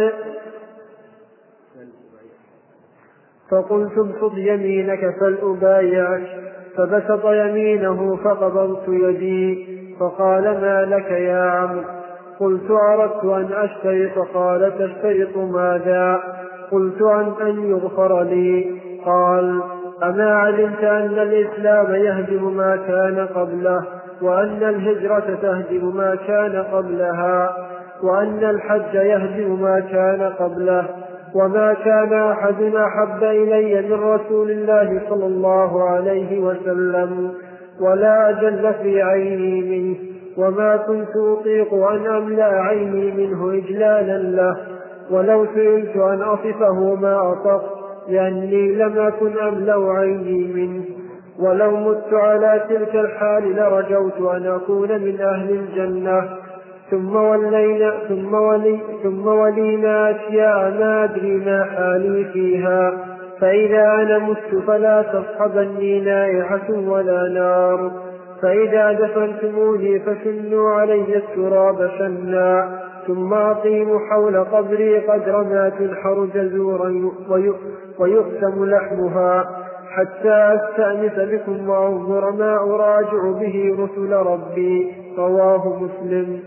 فقلت 3.50 3.98
ابسط 3.98 4.32
يمينك 4.36 5.14
فلأبايعك 5.20 6.26
فبسط 6.76 7.24
يمينه 7.24 8.16
فقبضت 8.16 8.88
يدي 8.88 9.66
فقال 10.00 10.42
ما 10.42 10.84
لك 10.84 11.10
يا 11.10 11.50
عمرو 11.50 11.99
قلت 12.40 12.70
أردت 12.70 13.24
أن 13.24 13.48
أشترط 13.52 14.28
قال 14.34 14.72
تشترط 14.78 15.36
ماذا؟ 15.36 16.20
قلت 16.72 17.02
عن 17.02 17.32
أن 17.42 17.70
يغفر 17.70 18.22
لي. 18.22 18.80
قال 19.06 19.62
أما 20.02 20.34
علمت 20.34 20.84
أن 20.84 21.18
الإسلام 21.18 21.94
يهدم 21.94 22.56
ما 22.56 22.76
كان 22.76 23.26
قبله 23.34 23.84
وأن 24.22 24.62
الهجرة 24.62 25.38
تهدم 25.42 25.96
ما 25.96 26.14
كان 26.26 26.64
قبلها 26.72 27.56
وأن 28.02 28.44
الحج 28.44 28.94
يهدم 28.94 29.62
ما 29.62 29.80
كان 29.80 30.32
قبله 30.38 30.84
وما 31.34 31.74
كان 31.84 32.12
أحد 32.12 32.62
أحب 32.62 33.22
إلي 33.22 33.88
من 33.88 34.02
رسول 34.02 34.50
الله 34.50 35.00
صلى 35.08 35.26
الله 35.26 35.90
عليه 35.90 36.40
وسلم 36.40 37.34
ولا 37.80 38.30
أجل 38.30 38.74
في 38.82 39.02
عيني 39.02 39.62
منه. 39.62 40.09
وما 40.36 40.76
كنت 40.76 41.16
أطيق 41.16 41.74
أن 41.74 42.06
أملأ 42.06 42.62
عيني 42.62 43.12
منه 43.12 43.52
إجلالا 43.52 44.18
له. 44.18 44.56
ولو 45.10 45.46
سئلت 45.54 45.96
أن 45.96 46.22
أصفه 46.22 46.94
ما 46.94 47.32
أطق 47.32 47.62
لأني 48.08 48.74
لم 48.74 48.98
أكن 48.98 49.38
أملأ 49.38 49.92
عيني 49.92 50.52
منه. 50.54 50.84
ولو 51.38 51.70
مت 51.70 52.14
على 52.14 52.62
تلك 52.68 52.94
الحال 52.94 53.56
لرجوت 53.56 54.34
أن 54.34 54.46
أكون 54.46 54.88
من 54.88 55.20
أهل 55.20 55.50
الجنة. 55.50 56.28
ثم 56.90 57.16
ولينا 57.16 57.92
ثم 58.08 58.34
ولي 58.34 58.78
ثم 59.02 59.26
ولينا 59.26 60.10
أشياء 60.10 60.70
ما 60.70 61.04
أدري 61.04 61.36
ما 61.36 61.64
حالي 61.64 62.24
فيها. 62.24 62.92
فإذا 63.40 63.84
أنا 63.84 64.18
مت 64.18 64.62
فلا 64.66 65.02
تصحبني 65.02 66.00
نائحة 66.00 66.70
ولا 66.70 67.28
نار. 67.28 68.09
فإذا 68.42 68.92
دفنتموني 68.92 70.00
فشنوا 70.00 70.70
علي 70.70 71.16
التراب 71.16 71.90
شنا 71.98 72.80
ثم 73.06 73.34
أقيموا 73.34 73.98
حول 74.10 74.44
قبري 74.44 74.98
قدر 74.98 75.44
ما 75.44 75.68
تنحر 75.68 76.24
جزورا 76.34 77.10
ويقسم 77.98 78.64
لحمها. 78.64 79.56
حتى 79.90 80.54
أستأنس 80.54 81.16
بكم 81.32 81.68
وأنظر 81.68 82.30
ما 82.30 82.56
أراجع 82.56 83.22
به 83.40 83.76
رسل 83.78 84.12
ربي. 84.12 84.94
رواه 85.18 85.68
مسلم. 85.82 86.40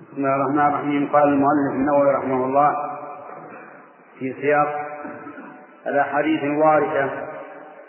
بسم 0.00 0.16
الله 0.16 0.34
الرحمن 0.36 0.66
الرحيم. 0.66 1.08
قال 1.12 1.28
المؤلف 1.28 1.72
النووي 1.74 2.10
رحمه 2.10 2.44
الله 2.44 2.70
في 4.18 4.34
سياق 4.40 4.68
الأحاديث 5.86 6.42
الواردة 6.42 7.10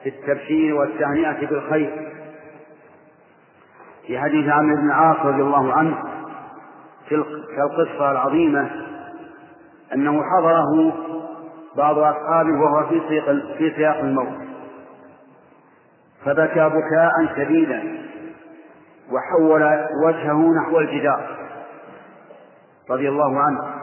في 0.03 0.09
التبشير 0.09 0.75
والتهنئة 0.75 1.47
بالخير. 1.47 2.11
في 4.07 4.19
حديث 4.19 4.49
عمرو 4.49 4.75
بن 4.75 4.85
العاص 4.85 5.17
رضي 5.25 5.41
الله 5.41 5.73
عنه 5.73 6.03
في 7.07 7.15
القصة 7.57 8.11
العظيمة 8.11 8.69
أنه 9.93 10.23
حضره 10.23 10.93
بعض 11.77 11.97
أصحابه 11.97 12.61
وهو 12.61 12.87
في 12.89 13.01
سياق 13.09 13.25
في 13.57 13.73
سياق 13.75 13.97
الموت. 13.97 14.33
فبكى 16.25 16.69
بكاء 16.69 17.35
شديدا 17.35 17.83
وحول 19.11 19.63
وجهه 20.05 20.53
نحو 20.61 20.79
الجدار 20.79 21.37
رضي 22.89 23.09
الله 23.09 23.39
عنه. 23.39 23.73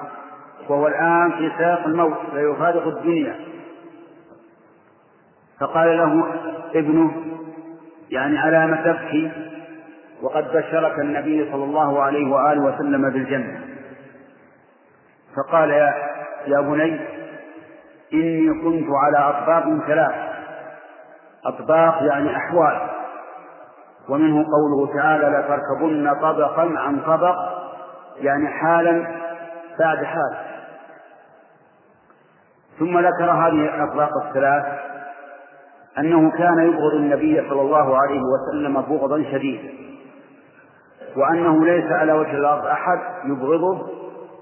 وهو 0.69 0.87
الآن 0.87 1.31
في 1.31 1.53
سياق 1.59 1.87
الموت 1.87 2.19
لا 2.35 2.41
يفارق 2.41 2.87
الدنيا. 2.87 3.48
فقال 5.61 5.97
له 5.99 6.27
ابنه 6.75 7.13
يعني 8.11 8.39
على 8.39 8.67
ما 8.67 8.77
تبكي 8.77 9.33
وقد 10.23 10.45
بشرك 10.45 10.99
النبي 10.99 11.53
صلى 11.53 11.65
الله 11.65 12.03
عليه 12.03 12.33
وآله 12.33 12.61
وسلم 12.61 13.11
بالجنة. 13.11 13.61
فقال 15.37 15.71
يا, 15.71 15.95
يا 16.47 16.61
بني 16.61 17.01
إني 18.15 18.63
كنت 18.63 18.87
على 19.05 19.19
أطباق 19.19 19.87
ثلاث. 19.87 20.15
أطباق 21.47 22.03
يعني 22.03 22.37
أحوال. 22.37 22.81
ومنه 24.09 24.45
قوله 24.45 24.95
تعالى 24.95 25.39
لتركبن 25.39 26.15
طبقا 26.15 26.79
عن 26.79 27.01
طبق 27.01 27.37
يعني 28.17 28.49
حالا 28.49 29.07
بعد 29.81 30.05
حال. 30.05 30.37
ثم 32.79 32.99
ذكر 32.99 33.31
هذه 33.31 33.75
الأطباق 33.75 34.11
الثلاث 34.27 34.88
أنه 35.99 36.31
كان 36.31 36.59
يبغض 36.59 36.95
النبي 36.95 37.49
صلى 37.49 37.61
الله 37.61 37.99
عليه 37.99 38.21
وسلم 38.21 38.81
بغضا 38.81 39.23
شديدا 39.33 39.69
وأنه 41.17 41.65
ليس 41.65 41.93
على 41.93 42.13
وجه 42.13 42.31
الأرض 42.31 42.67
أحد 42.67 42.99
يبغضه 43.25 43.89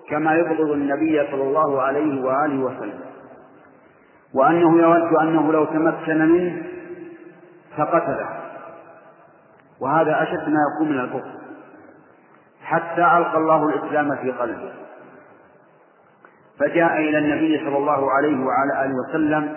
كما 0.09 0.35
يبغض 0.35 0.71
النبي 0.71 1.27
صلى 1.31 1.43
الله 1.43 1.83
عليه 1.83 2.25
وآله 2.25 2.65
وسلم. 2.65 3.01
وأنه 4.35 4.79
يود 4.79 5.15
أنه 5.23 5.53
لو 5.53 5.65
تمكن 5.65 6.19
منه 6.19 6.63
فقتله. 7.77 8.29
وهذا 9.81 10.23
أشد 10.23 10.49
ما 10.49 10.61
يكون 10.75 10.93
من 10.93 11.01
البغض. 11.01 11.37
حتى 12.63 13.01
ألقى 13.01 13.37
الله 13.39 13.69
الإسلام 13.69 14.17
في 14.17 14.31
قلبه. 14.31 14.73
فجاء 16.61 16.97
إلى 16.97 17.19
النبي 17.19 17.59
صلى 17.59 17.77
الله 17.77 18.13
عليه 18.13 18.37
وعلى 18.45 18.85
آله 18.85 18.95
وسلم 19.09 19.57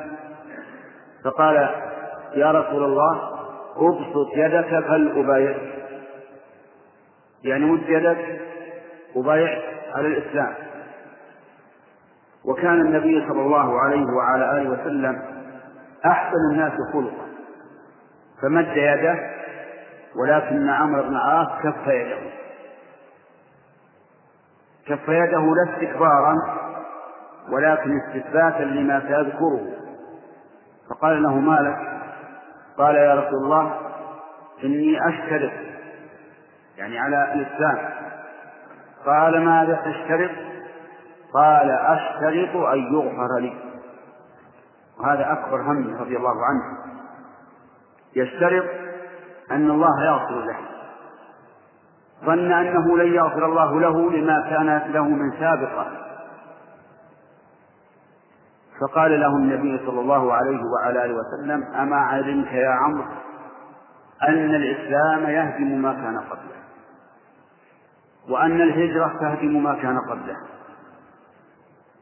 فقال 1.23 1.69
يا 2.35 2.51
رسول 2.51 2.83
الله 2.83 3.39
ابسط 3.77 4.29
يدك 4.35 4.85
فلأبايعك 4.87 5.79
يعني 7.43 7.65
مد 7.65 7.89
يدك 7.89 8.41
وبايع 9.15 9.61
على 9.95 10.07
الإسلام. 10.07 10.53
وكان 12.45 12.81
النبي 12.81 13.27
صلى 13.29 13.41
الله 13.41 13.79
عليه 13.79 14.05
وعلى 14.17 14.61
آله 14.61 14.69
وسلم 14.69 15.21
أحسن 16.05 16.37
الناس 16.51 16.73
خلقا. 16.93 17.25
فمد 18.41 18.77
يده 18.77 19.19
ولكن 20.15 20.69
عمرو 20.69 21.03
بن 21.03 21.15
عاص 21.15 21.47
كف 21.63 21.87
يده. 21.87 22.29
كف 24.87 25.09
يده 25.09 25.41
لا 25.41 25.73
استكبارا 25.73 26.35
ولكن 27.51 27.91
استثباتا 27.99 28.63
لما 28.63 28.99
سيذكره. 28.99 29.67
فقال 30.89 31.23
له 31.23 31.35
مالك 31.39 31.98
قال 32.79 32.95
يا 32.95 33.15
رسول 33.15 33.43
الله 33.43 33.79
إني 34.63 35.09
أشترط 35.09 35.51
يعني 36.77 36.99
على 36.99 37.33
الإسلام 37.33 37.89
قال 39.05 39.45
ماذا 39.45 39.75
تشترط؟ 39.75 40.31
قال 41.33 41.71
أشترط 41.71 42.55
أن 42.55 42.79
يغفر 42.93 43.39
لي. 43.39 43.53
وهذا 44.99 45.31
أكبر 45.31 45.61
هم 45.61 45.97
رضي 45.99 46.17
الله 46.17 46.45
عنه. 46.45 46.77
يشترط 48.15 48.65
أن 49.51 49.69
الله 49.69 50.05
يغفر 50.05 50.45
له. 50.45 50.57
ظن 52.25 52.51
أنه 52.51 52.97
لن 52.97 53.13
يغفر 53.13 53.45
الله 53.45 53.79
له 53.79 54.11
لما 54.11 54.49
كان 54.49 54.91
له 54.93 55.03
من 55.03 55.31
سابقة. 55.39 56.08
فقال 58.81 59.19
له 59.19 59.27
النبي 59.27 59.85
صلى 59.85 59.99
الله 59.99 60.33
عليه 60.33 60.59
وعلى 60.63 61.05
آله 61.05 61.13
وسلم 61.13 61.63
أما 61.63 61.95
علمت 61.95 62.47
يا 62.51 62.69
عمرو 62.69 63.03
أن 64.27 64.55
الإسلام 64.55 65.29
يهدم 65.29 65.81
ما 65.81 65.93
كان 65.93 66.19
قبله 66.19 66.59
وأن 68.29 68.61
الهجرة 68.61 69.17
تهدم 69.19 69.63
ما 69.63 69.75
كان 69.75 69.99
قبله 69.99 70.37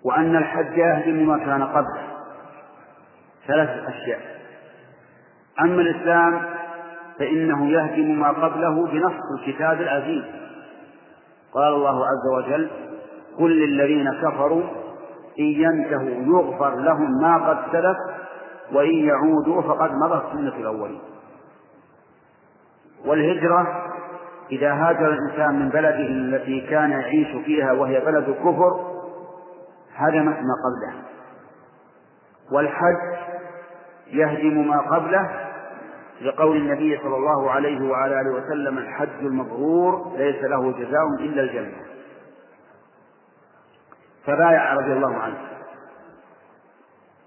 وأن 0.03 0.35
الحج 0.35 0.77
يهدم 0.77 1.27
ما 1.27 1.37
كان 1.37 1.63
قبله. 1.63 2.03
ثلاثة 3.47 3.89
أشياء. 3.89 4.21
أما 5.61 5.81
الإسلام 5.81 6.41
فإنه 7.19 7.69
يهدم 7.69 8.19
ما 8.19 8.27
قبله 8.31 8.87
بنص 8.87 9.13
الكتاب 9.39 9.81
العزيز. 9.81 10.23
قال 11.53 11.73
الله 11.73 12.05
عز 12.05 12.27
وجل 12.37 12.69
قل 13.39 13.51
للذين 13.51 14.11
كفروا 14.21 14.63
إن 15.39 15.45
ينتهوا 15.45 16.39
يغفر 16.41 16.75
لهم 16.75 17.11
ما 17.21 17.49
قد 17.49 17.57
سلف 17.71 17.97
وإن 18.73 18.93
يعودوا 18.93 19.61
فقد 19.61 19.91
مضت 19.91 20.23
سنة 20.33 20.55
الأولين. 20.55 20.99
والهجرة 23.05 23.83
إذا 24.51 24.73
هاجر 24.73 25.13
الإنسان 25.13 25.59
من 25.59 25.69
بلده 25.69 26.07
التي 26.07 26.61
كان 26.61 26.91
يعيش 26.91 27.45
فيها 27.45 27.71
وهي 27.71 27.99
بلد 27.99 28.29
الكفر 28.29 28.91
هدمت 29.95 30.37
ما 30.37 30.53
قبله. 30.65 31.01
والحج 32.51 33.17
يهدم 34.07 34.67
ما 34.67 34.77
قبله 34.77 35.29
لقول 36.21 36.57
النبي 36.57 36.97
صلى 37.03 37.15
الله 37.15 37.51
عليه 37.51 37.89
وعلى 37.89 38.21
آله 38.21 38.29
وسلم 38.31 38.77
الحج 38.77 39.19
المبرور 39.21 40.13
ليس 40.17 40.43
له 40.43 40.71
جزاء 40.71 41.07
إلا 41.19 41.41
الجنة. 41.41 41.96
فبايع 44.27 44.73
رضي 44.73 44.93
الله 44.93 45.15
عنه. 45.15 45.37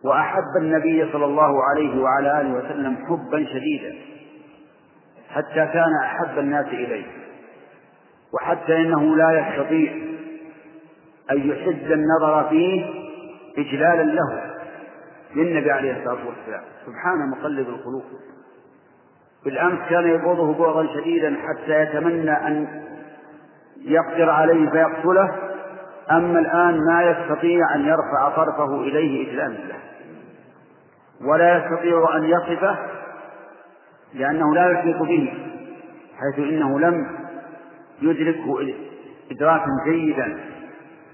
وأحب 0.04 0.56
النبي 0.56 1.12
صلى 1.12 1.24
الله 1.24 1.64
عليه 1.64 2.02
وعلى 2.02 2.40
آله 2.40 2.52
وسلم 2.52 2.96
حبا 3.06 3.44
شديدا 3.44 3.94
حتى 5.30 5.66
كان 5.72 5.92
أحب 6.04 6.38
الناس 6.38 6.66
إليه. 6.66 7.06
وحتى 8.34 8.76
إنه 8.76 9.16
لا 9.16 9.30
يستطيع 9.40 9.92
أن 11.30 11.50
يحد 11.50 11.90
النظر 11.92 12.48
فيه 12.48 12.84
إجلالا 13.58 14.02
له 14.02 14.54
للنبي 15.36 15.70
عليه 15.70 15.92
الصلاة 15.92 16.26
والسلام. 16.26 16.62
سبحان 16.86 17.30
مقلب 17.30 17.68
القلوب. 17.68 18.04
بالأمس 19.44 19.78
كان 19.90 20.06
يبغضه 20.06 20.54
بغضا 20.54 20.94
شديدا 20.94 21.36
حتى 21.36 21.80
يتمنى 21.80 22.30
أن 22.30 22.82
يقدر 23.80 24.30
عليه 24.30 24.70
فيقتله. 24.70 25.49
أما 26.10 26.38
الآن 26.38 26.84
ما 26.86 27.02
يستطيع 27.02 27.74
أن 27.74 27.80
يرفع 27.80 28.28
طرفه 28.36 28.74
إليه 28.74 29.30
إجلالا 29.30 29.58
له 29.58 29.78
ولا 31.20 31.56
يستطيع 31.56 32.16
أن 32.16 32.24
يصفه 32.24 32.76
لأنه 34.14 34.54
لا 34.54 34.70
يحيط 34.70 34.96
به 34.96 35.34
حيث 36.18 36.38
إنه 36.38 36.80
لم 36.80 37.06
يدركه 38.02 38.74
إدراكا 39.30 39.70
جيدا 39.86 40.40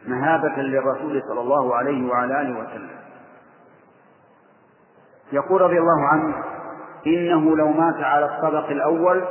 مهابة 0.07 0.63
للرسول 0.63 1.23
صلى 1.29 1.41
الله 1.41 1.77
عليه 1.77 2.09
وعلى 2.11 2.41
آله 2.41 2.61
وسلم. 2.61 2.97
يقول 5.33 5.61
رضي 5.61 5.79
الله 5.79 6.09
عنه 6.09 6.35
إنه 7.07 7.57
لو 7.57 7.69
مات 7.69 8.05
على 8.05 8.25
الطبق 8.25 8.71
الأول 8.71 9.25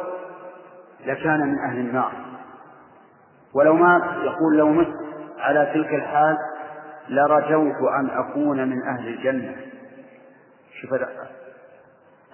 لكان 1.06 1.40
من 1.40 1.60
أهل 1.60 1.78
النار. 1.80 2.12
ولو 3.54 3.76
مات 3.76 4.04
يقول 4.24 4.58
لو 4.58 4.70
مت 4.70 4.95
على 5.46 5.72
تلك 5.74 5.94
الحال 5.94 6.38
لرجوت 7.10 7.92
أن 8.00 8.10
أكون 8.10 8.70
من 8.70 8.82
أهل 8.84 9.08
الجنة. 9.08 9.56
شوف 10.82 10.94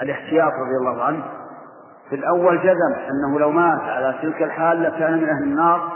الاحتياط 0.02 0.52
رضي 0.54 0.78
الله 0.80 1.04
عنه. 1.04 1.24
في 2.10 2.15
الأول 2.15 2.60
جزم 2.60 2.93
أنه 3.10 3.39
لو 3.39 3.52
مات 3.52 3.82
على 3.82 4.15
تلك 4.21 4.43
الحال 4.43 4.84
لكان 4.84 5.17
من 5.17 5.30
أهل 5.30 5.43
النار. 5.43 5.91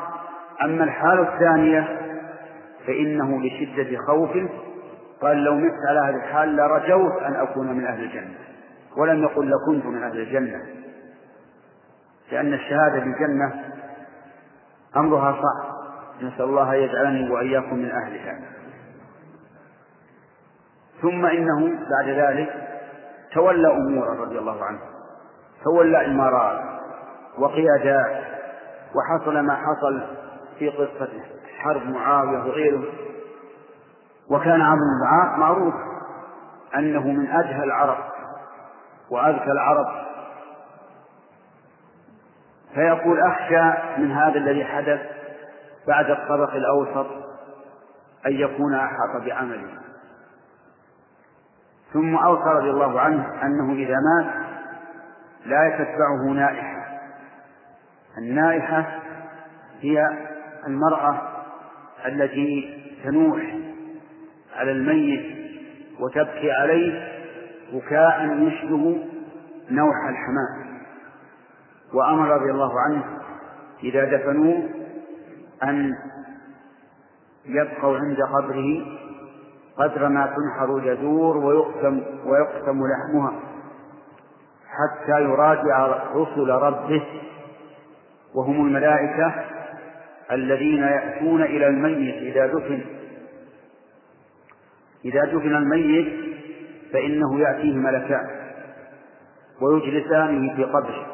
أما 0.64 0.84
الحال 0.84 1.20
الثانية 1.20 2.00
فإنه 2.88 3.42
لشدة 3.42 3.98
خوفه 4.08 4.50
قال 5.22 5.44
لو 5.44 5.56
مت 5.56 5.74
على 5.90 6.00
هذه 6.00 6.16
الحال 6.16 6.56
لرجوت 6.56 7.22
أن 7.22 7.36
أكون 7.36 7.68
من 7.68 7.86
أهل 7.86 8.04
الجنة. 8.04 8.36
ولم 8.98 9.24
يقل 9.24 9.52
لكنت 9.52 9.86
من 9.86 10.04
أهل 10.04 10.20
الجنة. 10.20 10.62
لأن 12.32 12.54
الشهادة 12.54 13.00
بالجنة 13.00 13.64
أمرها 14.98 15.32
صعب. 15.32 15.75
نسأل 16.22 16.46
الله 16.46 16.76
أن 16.76 16.80
يجعلني 16.80 17.30
وإياكم 17.30 17.76
من 17.76 17.92
أهلها. 17.92 18.40
ثم 21.02 21.26
إنه 21.26 21.80
بعد 21.90 22.10
ذلك 22.10 22.54
تولى 23.34 23.68
أمورا 23.68 24.16
رضي 24.26 24.40
الله 24.40 24.64
عنه. 24.64 24.80
تولى 25.64 26.06
إمارات 26.06 26.62
وقيادات 27.38 28.24
وحصل 28.96 29.40
ما 29.40 29.56
حصل 29.56 30.04
في 30.60 30.70
قصة 30.70 31.10
حرب 31.58 31.90
معاوية 31.90 32.38
وغيره. 32.38 32.84
وكان 34.30 34.62
عمرو 34.62 34.86
بن 35.02 35.40
معروف 35.40 35.74
أنه 36.76 37.08
من 37.08 37.28
أجهى 37.28 37.64
العرب 37.64 37.98
وأذكى 39.10 39.52
العرب. 39.52 40.06
فيقول 42.76 43.20
أخشى 43.20 44.00
من 44.02 44.12
هذا 44.12 44.38
الذي 44.38 44.66
حدث 44.66 45.02
بعد 45.88 46.10
الطبق 46.10 46.54
الأوسط 46.54 47.08
أن 48.26 48.32
يكون 48.32 48.76
أحاط 48.76 49.24
بعمله. 49.26 49.70
ثم 51.94 52.16
أوصى 52.16 52.50
رضي 52.50 52.70
الله 52.70 53.00
عنه 53.00 53.44
أنه 53.44 53.74
إذا 53.74 53.96
مات 53.96 54.34
لا 55.46 55.70
تتبعه 55.70 56.34
نائحة. 56.34 56.86
النائحة 58.18 58.86
هي 59.82 60.10
المرأة 60.68 61.22
التي 62.06 62.82
تنوح 63.04 63.42
على 64.56 64.72
الميت 64.72 65.36
وتبكي 66.00 66.52
عليه 66.52 67.16
بكاء 67.74 68.26
يشبه 68.26 69.06
نوح 69.70 69.96
الحمام. 70.10 70.82
وأمر 71.94 72.30
رضي 72.30 72.52
الله 72.52 72.72
عنه 72.80 73.04
إذا 73.84 74.18
دفنوه 74.18 74.85
أن 75.70 75.96
يبقوا 77.46 77.98
عند 77.98 78.18
قبره 78.22 78.86
قدر 79.78 80.08
ما 80.10 80.36
تنحر 80.36 80.78
الجذور 80.78 81.38
ويقسم 81.38 82.04
ويقسم 82.26 82.80
لحمها 82.88 83.40
حتى 84.68 85.22
يراجع 85.22 85.88
رسل 86.16 86.50
ربه 86.50 87.04
وهم 88.36 88.68
الملائكة 88.68 89.34
الذين 90.32 90.84
يأتون 90.84 91.42
إلى 91.42 91.68
الميت 91.68 92.16
إذا 92.16 92.48
دفن. 92.48 92.82
إذا 95.06 95.26
دفن 95.26 95.56
الميت 95.56 96.14
فإنه 96.94 97.40
يأتيه 97.40 97.74
ملكان 97.74 98.28
ويجلسانه 99.62 100.56
في 100.56 100.64
قبره 100.64 101.06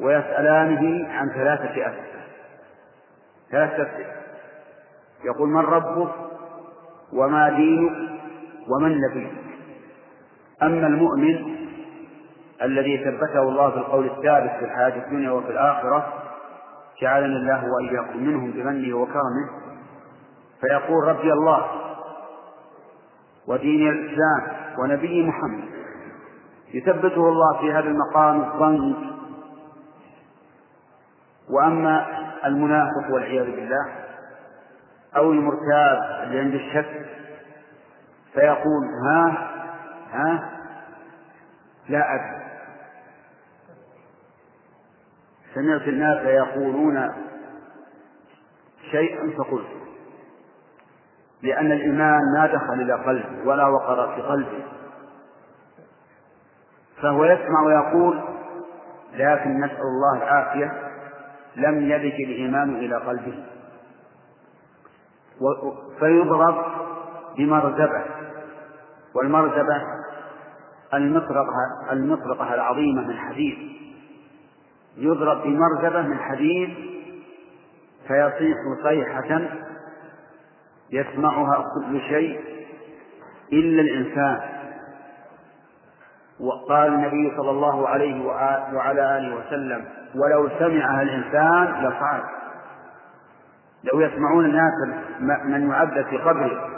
ويسألانه 0.00 1.08
عن 1.08 1.28
ثلاثة 1.28 1.70
أسئلة 1.70 2.17
ثلاثة 3.50 3.82
أسئلة 3.82 4.12
يقول 5.24 5.48
من 5.48 5.60
ربك 5.60 6.10
وما 7.12 7.48
دينك 7.48 7.92
ومن 8.68 9.00
نبيك. 9.00 9.32
أما 10.62 10.86
المؤمن 10.86 11.56
الذي 12.62 13.04
ثبته 13.04 13.42
الله 13.42 13.70
في 13.70 13.76
القول 13.76 14.06
الثابت 14.06 14.50
في 14.58 14.64
الحياة 14.64 15.04
الدنيا 15.06 15.30
وفي 15.30 15.50
الآخرة 15.50 16.12
جعلنا 17.02 17.36
الله 17.36 17.64
وإياكم 17.72 18.18
منهم 18.18 18.50
بمنه 18.50 18.96
وكرمه 18.96 19.48
فيقول 20.60 21.04
ربي 21.04 21.32
الله 21.32 21.64
ودين 23.46 23.88
الإسلام 23.88 24.42
ونبي 24.78 25.26
محمد. 25.26 25.68
يثبته 26.74 27.28
الله 27.28 27.60
في 27.60 27.72
هذا 27.72 27.88
المقام 27.88 28.40
الضنك 28.40 28.96
وأما 31.50 32.06
المنافق 32.44 33.10
والعياذ 33.10 33.44
بالله 33.44 33.94
أو 35.16 35.32
المرتاب 35.32 36.22
اللي 36.22 36.40
عنده 36.40 36.56
الشك 36.56 37.06
فيقول 38.34 38.84
ها 39.06 39.48
ها 40.12 40.50
لا 41.88 42.14
أدري. 42.14 42.38
سمعت 45.54 45.82
الناس 45.88 46.26
يقولون 46.26 47.08
شيئا 48.90 49.30
فقلت 49.38 49.68
لأن 51.42 51.72
الإيمان 51.72 52.20
ما 52.34 52.46
دخل 52.46 52.72
إلى 52.72 52.92
قلبه 52.92 53.48
ولا 53.48 53.66
وقر 53.66 54.14
في 54.14 54.22
قلبه 54.22 54.64
فهو 57.02 57.24
يسمع 57.24 57.62
ويقول 57.66 58.20
لكن 59.14 59.60
نسأل 59.60 59.80
الله 59.80 60.16
العافية 60.22 60.87
لم 61.56 61.90
يلج 61.90 62.14
الإيمان 62.14 62.76
إلى 62.76 62.96
قلبه. 62.96 63.44
فيضرب 66.00 66.64
بمرزبة. 67.36 68.04
والمرزبة 69.14 69.82
المطرقة 70.94 71.92
المطرقة 71.92 72.54
العظيمة 72.54 73.08
من 73.08 73.16
حديد. 73.16 73.58
يضرب 74.96 75.42
بمرزبة 75.42 76.02
من 76.02 76.18
حديد 76.18 76.74
فيصيح 78.08 78.56
صيحة 78.82 79.40
يسمعها 80.90 81.64
كل 81.74 82.00
شيء 82.00 82.40
إلا 83.52 83.82
الإنسان. 83.82 84.40
وقال 86.40 86.94
النبي 86.94 87.36
صلى 87.36 87.50
الله 87.50 87.88
عليه 87.88 88.24
وعلى 88.74 89.18
آله 89.18 89.36
وسلم 89.36 89.84
ولو 90.14 90.48
سمعها 90.58 91.02
الإنسان 91.02 91.84
لصعد 91.84 92.22
لو 93.92 94.00
يسمعون 94.00 94.44
الناس 94.44 94.72
من 95.44 95.70
يعذب 95.70 96.06
في 96.10 96.18
قبره 96.18 96.68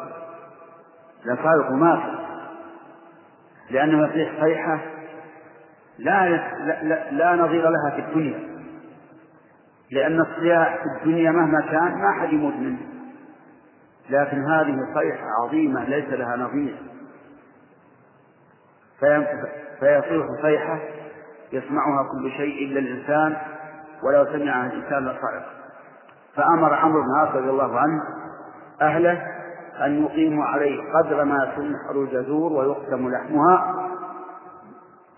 لصاروا 1.25 1.77
مات 1.77 2.21
لأنه 3.71 4.07
يصيح 4.07 4.45
صيحة 4.45 4.79
لا, 5.99 6.29
لا, 6.83 7.11
لا 7.11 7.37
نظير 7.37 7.71
لها 7.71 7.91
في 7.91 8.01
الدنيا. 8.01 8.51
لأن 9.91 10.21
الصياح 10.21 10.77
في 10.77 11.01
الدنيا 11.01 11.31
مهما 11.31 11.61
كان 11.61 11.99
ما 11.99 12.13
حد 12.21 12.33
يموت 12.33 12.55
منه. 12.55 12.79
لكن 14.11 14.45
هذه 14.45 14.77
صيحة 14.95 15.27
عظيمة 15.43 15.85
ليس 15.85 16.09
لها 16.09 16.37
نظير. 16.37 16.77
فيصيح 19.81 20.27
صيحة 20.43 20.79
يسمعها 21.53 22.09
كل 22.13 22.31
شيء 22.31 22.65
إلا 22.65 22.81
الإنسان 22.81 23.37
ولو 24.03 24.25
سمعها 24.25 24.67
الإنسان 24.67 25.05
لصعق. 25.05 25.47
فأمر 26.37 26.75
عمرو 26.75 27.03
بن 27.03 27.11
العاص 27.11 27.37
رضي 27.37 27.51
الله 27.51 27.79
عنه 27.79 28.03
أهله 28.83 29.23
أن 29.85 30.05
يقيموا 30.05 30.45
عليه 30.45 30.83
قدر 30.93 31.25
ما 31.25 31.53
تنحر 31.57 32.03
الجزور 32.03 32.53
ويقسم 32.53 33.09
لحمها 33.09 33.87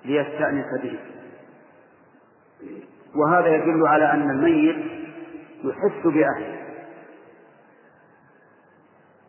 ليستأنس 0.04 0.66
به. 0.82 0.98
وهذا 3.16 3.48
يدل 3.48 3.86
على 3.86 4.12
أن 4.12 4.30
الميت 4.30 4.76
يحس 5.64 6.06
بأهله. 6.06 6.62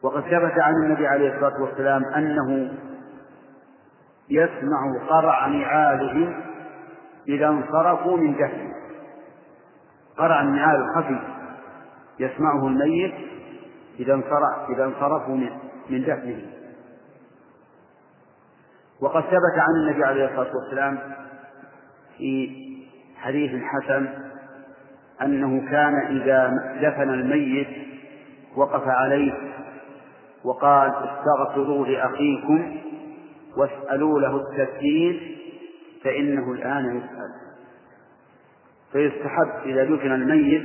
وقد 0.03 0.21
ثبت 0.21 0.59
عن 0.59 0.73
النبي 0.83 1.07
عليه 1.07 1.35
الصلاة 1.35 1.61
والسلام 1.61 2.05
أنه 2.05 2.71
يسمع 4.29 5.07
قرع 5.09 5.47
نعالهم 5.47 6.42
إذا 7.27 7.47
انصرفوا 7.47 8.17
من 8.17 8.33
دفنه 8.33 8.73
قرع 10.17 10.41
النعال 10.41 10.81
الخفي 10.81 11.19
يسمعه 12.19 12.67
الميت 12.67 13.13
إذا 13.99 14.13
انصرف 14.13 14.69
إذا 14.69 14.85
انصرفوا 14.85 15.35
من 15.35 15.49
من 15.89 16.01
دفنه 16.01 16.41
وقد 19.01 19.21
ثبت 19.21 19.57
عن 19.57 19.75
النبي 19.75 20.03
عليه 20.03 20.25
الصلاة 20.25 20.55
والسلام 20.55 20.99
في 22.17 22.49
حديث 23.17 23.63
حسن 23.63 24.09
أنه 25.21 25.71
كان 25.71 25.95
إذا 25.95 26.47
دفن 26.81 27.09
الميت 27.09 27.67
وقف 28.55 28.87
عليه 28.87 29.33
وقال 30.43 30.89
استغفروا 30.89 31.85
لأخيكم 31.85 32.77
واسألوا 33.57 34.19
له 34.19 34.35
التسجيل 34.35 35.37
فإنه 36.03 36.51
الآن 36.51 36.97
يسأل. 36.97 37.33
فيستحب 38.91 39.49
إذا 39.65 39.83
دفن 39.83 40.11
الميت 40.11 40.63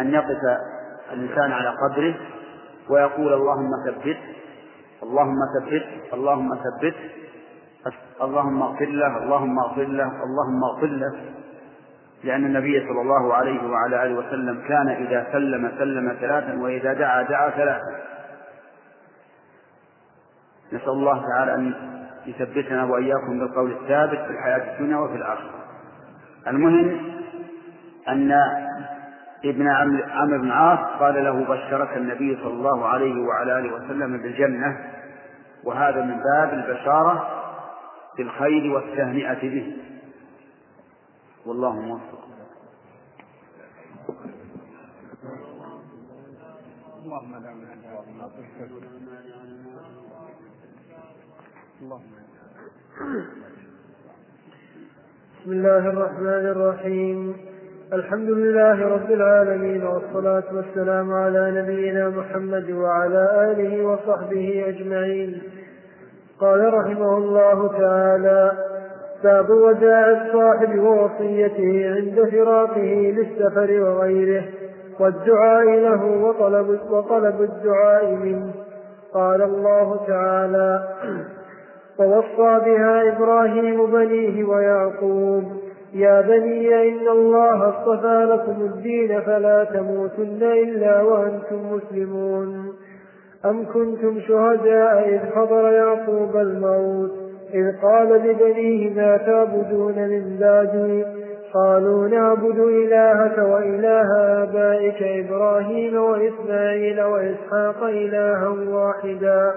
أن 0.00 0.14
يقف 0.14 0.38
الإنسان 1.12 1.52
على 1.52 1.68
قدره 1.68 2.14
ويقول 2.90 3.32
اللهم 3.32 3.70
ثبت 3.86 4.18
اللهم 5.02 5.36
ثبت 5.60 5.86
اللهم 6.12 6.54
ثبت 6.54 6.94
اللهم 8.22 8.62
اغفر 8.62 8.86
له 8.86 9.22
اللهم 9.22 9.58
اغفر 9.58 9.82
له 9.82 10.22
اللهم 10.22 10.64
اغفر 10.64 10.86
له. 10.86 11.20
لأن 12.24 12.44
النبي 12.44 12.80
صلى 12.80 13.00
الله 13.00 13.34
عليه 13.34 13.70
وعلى 13.70 14.02
آله 14.04 14.14
وسلم 14.14 14.62
كان 14.68 14.88
إذا 14.88 15.26
سلم 15.32 15.72
سلم 15.78 16.16
ثلاثا 16.20 16.62
وإذا 16.62 16.92
دعا 16.92 17.22
دعا 17.22 17.50
ثلاثا. 17.50 18.00
نسأل 20.72 20.88
الله 20.88 21.22
تعالى 21.28 21.54
أن 21.54 21.74
يثبتنا 22.26 22.84
وإياكم 22.84 23.38
بالقول 23.38 23.72
الثابت 23.72 24.18
في 24.18 24.30
الحياة 24.30 24.74
الدنيا 24.74 24.96
وفي 24.96 25.16
الآخرة. 25.16 25.64
المهم 26.46 27.00
أن 28.08 28.32
ابن 29.44 29.68
عمرو 30.10 30.38
بن 30.38 30.50
عاص 30.50 31.00
قال 31.00 31.24
له 31.24 31.44
بشرك 31.44 31.96
النبي 31.96 32.36
صلى 32.36 32.52
الله 32.52 32.86
عليه 32.86 33.14
وعلى 33.22 33.58
آله 33.58 33.74
وسلم 33.74 34.22
بالجنة 34.22 34.90
وهذا 35.64 36.02
من 36.04 36.16
باب 36.16 36.52
البشارة 36.52 37.28
بالخير 38.16 38.72
والتهنئة 38.72 39.40
به. 39.42 39.76
والله 41.46 41.80
موفق. 41.80 42.20
اللهم 47.04 47.32
لا 47.32 48.99
بسم 51.80 51.96
الله 55.46 55.88
الرحمن 55.88 56.46
الرحيم. 56.46 57.36
الحمد 57.92 58.30
لله 58.30 58.88
رب 58.88 59.10
العالمين 59.10 59.82
والصلاة 59.86 60.42
والسلام 60.54 61.12
على 61.12 61.62
نبينا 61.62 62.08
محمد 62.08 62.70
وعلى 62.70 63.52
آله 63.52 63.84
وصحبه 63.84 64.64
أجمعين. 64.68 65.42
قال 66.40 66.74
رحمه 66.74 67.16
الله 67.16 67.78
تعالى 67.78 68.52
باب 69.24 69.50
وداع 69.50 70.10
الصاحب 70.10 70.78
ووصيته 70.78 71.94
عند 71.96 72.30
فراقه 72.30 73.12
للسفر 73.16 73.80
وغيره 73.80 74.44
والدعاء 75.00 75.64
له 75.64 76.04
وطلب, 76.04 76.80
وطلب 76.90 77.42
الدعاء 77.42 78.14
منه. 78.14 78.54
قال 79.12 79.42
الله 79.42 80.06
تعالى 80.06 80.88
ووصى 82.00 82.64
بها 82.64 83.16
إبراهيم 83.16 83.86
بنيه 83.86 84.44
ويعقوب. 84.44 85.44
يا 85.94 86.20
بني 86.20 86.88
إن 86.88 87.08
الله 87.08 87.68
اصطفى 87.68 88.28
لكم 88.30 88.62
الدين 88.62 89.20
فلا 89.20 89.64
تموتن 89.64 90.42
إلا 90.42 91.02
وأنتم 91.02 91.72
مسلمون. 91.72 92.72
أم 93.44 93.66
كنتم 93.72 94.20
شهداء 94.20 95.08
إذ 95.08 95.18
حضر 95.34 95.72
يعقوب 95.72 96.36
الموت؟ 96.36 97.10
إذ 97.54 97.72
قال 97.82 98.08
لبنيه 98.08 98.94
ما 98.94 99.16
تعبدون 99.16 99.94
من 99.94 100.36
بعدي 100.40 101.04
قالوا 101.54 102.08
نعبد 102.08 102.58
إلهك 102.58 103.38
وإله 103.38 104.08
آبائك 104.42 105.02
إبراهيم 105.02 105.96
وإسماعيل 105.96 107.02
وإسحاق 107.02 107.82
إلها 107.84 108.48
واحدا. 108.48 109.54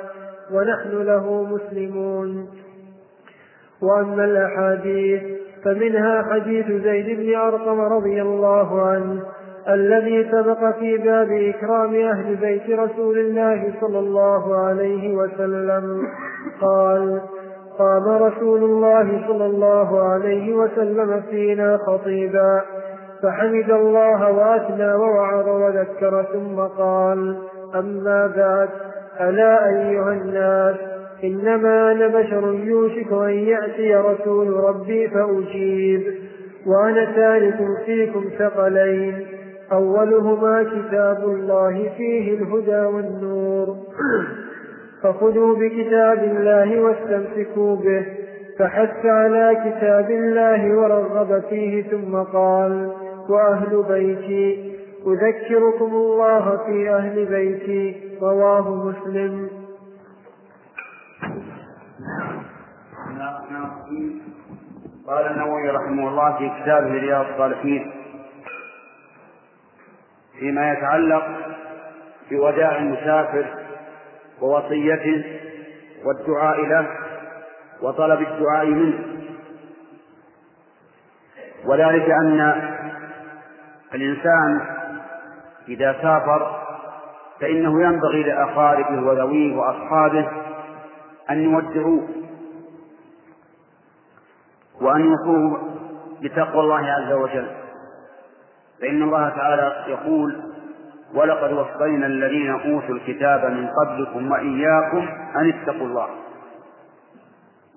ونحن 0.51 1.03
له 1.03 1.43
مسلمون. 1.43 2.47
وأما 3.81 4.25
الأحاديث 4.25 5.21
فمنها 5.63 6.23
حديث 6.23 6.71
زيد 6.71 7.19
بن 7.19 7.35
أرقم 7.35 7.81
رضي 7.81 8.21
الله 8.21 8.81
عنه 8.81 9.21
الذي 9.69 10.31
سبق 10.31 10.79
في 10.79 10.97
باب 10.97 11.31
إكرام 11.31 11.95
أهل 11.95 12.35
بيت 12.35 12.69
رسول 12.69 13.17
الله 13.17 13.73
صلى 13.81 13.99
الله 13.99 14.55
عليه 14.55 15.15
وسلم. 15.15 16.07
قال 16.61 17.21
قام 17.79 18.07
رسول 18.07 18.63
الله 18.63 19.27
صلى 19.27 19.45
الله 19.45 20.03
عليه 20.03 20.53
وسلم 20.53 21.21
فينا 21.29 21.77
خطيبا 21.77 22.61
فحمد 23.23 23.71
الله 23.71 24.31
وأثنى 24.31 24.93
ووعظ 24.93 25.47
وذكر 25.47 26.25
ثم 26.33 26.59
قال 26.59 27.37
أما 27.75 28.27
بعد. 28.27 28.69
ألا 29.21 29.69
أيها 29.69 30.13
الناس 30.13 30.75
إنما 31.23 31.91
أنا 31.91 32.07
بشر 32.07 32.53
يوشك 32.63 33.11
أن 33.11 33.33
يأتي 33.33 33.95
رسول 33.95 34.47
ربي 34.47 35.07
فأجيب 35.07 36.03
وأنا 36.67 37.05
تارك 37.15 37.57
فيكم 37.85 38.23
ثقلين 38.39 39.25
أولهما 39.71 40.63
كتاب 40.63 41.23
الله 41.23 41.91
فيه 41.97 42.33
الهدى 42.33 42.95
والنور 42.95 43.75
فخذوا 45.03 45.55
بكتاب 45.55 46.23
الله 46.23 46.79
واستمسكوا 46.79 47.75
به 47.75 48.05
فحث 48.59 49.05
على 49.05 49.57
كتاب 49.65 50.11
الله 50.11 50.77
ورغب 50.77 51.43
فيه 51.49 51.83
ثم 51.83 52.15
قال 52.15 52.91
وأهل 53.29 53.83
بيتي 53.89 54.73
أذكركم 55.07 55.95
الله 55.95 56.57
في 56.65 56.89
أهل 56.89 57.25
بيتي 57.25 57.95
رواه 58.23 58.69
مسلم. 58.69 59.49
قال 65.07 65.25
النووي 65.31 65.69
رحمه 65.69 66.09
الله 66.09 66.37
في 66.37 66.61
كتابه 66.61 66.91
رياض 66.91 67.25
الصالحين 67.25 67.91
فيما 70.39 70.71
يتعلق 70.71 71.23
بوداع 72.31 72.77
المسافر 72.77 73.45
ووصيته 74.41 75.39
والدعاء 76.05 76.65
له 76.65 76.87
وطلب 77.81 78.21
الدعاء 78.21 78.65
منه. 78.65 78.99
وذلك 81.65 82.09
أن 82.09 82.39
الإنسان 83.93 84.61
إذا 85.67 85.93
سافر 86.01 86.62
فإنه 87.41 87.83
ينبغي 87.83 88.23
لأقاربه 88.23 89.07
وذويه 89.07 89.55
وأصحابه 89.55 90.27
أن 91.29 91.43
يودعوه 91.43 92.07
وأن 94.81 95.01
يوصوه 95.01 95.61
بتقوى 96.21 96.61
الله 96.61 96.91
عز 96.91 97.13
وجل. 97.13 97.47
فإن 98.81 99.03
الله 99.03 99.29
تعالى 99.29 99.85
يقول 99.87 100.41
ولقد 101.15 101.53
وصينا 101.53 102.05
الذين 102.05 102.51
أوتوا 102.51 102.95
الكتاب 102.95 103.45
من 103.51 103.67
قبلكم 103.67 104.31
وإياكم 104.31 105.07
أن 105.35 105.49
اتقوا 105.49 105.87
الله 105.87 106.07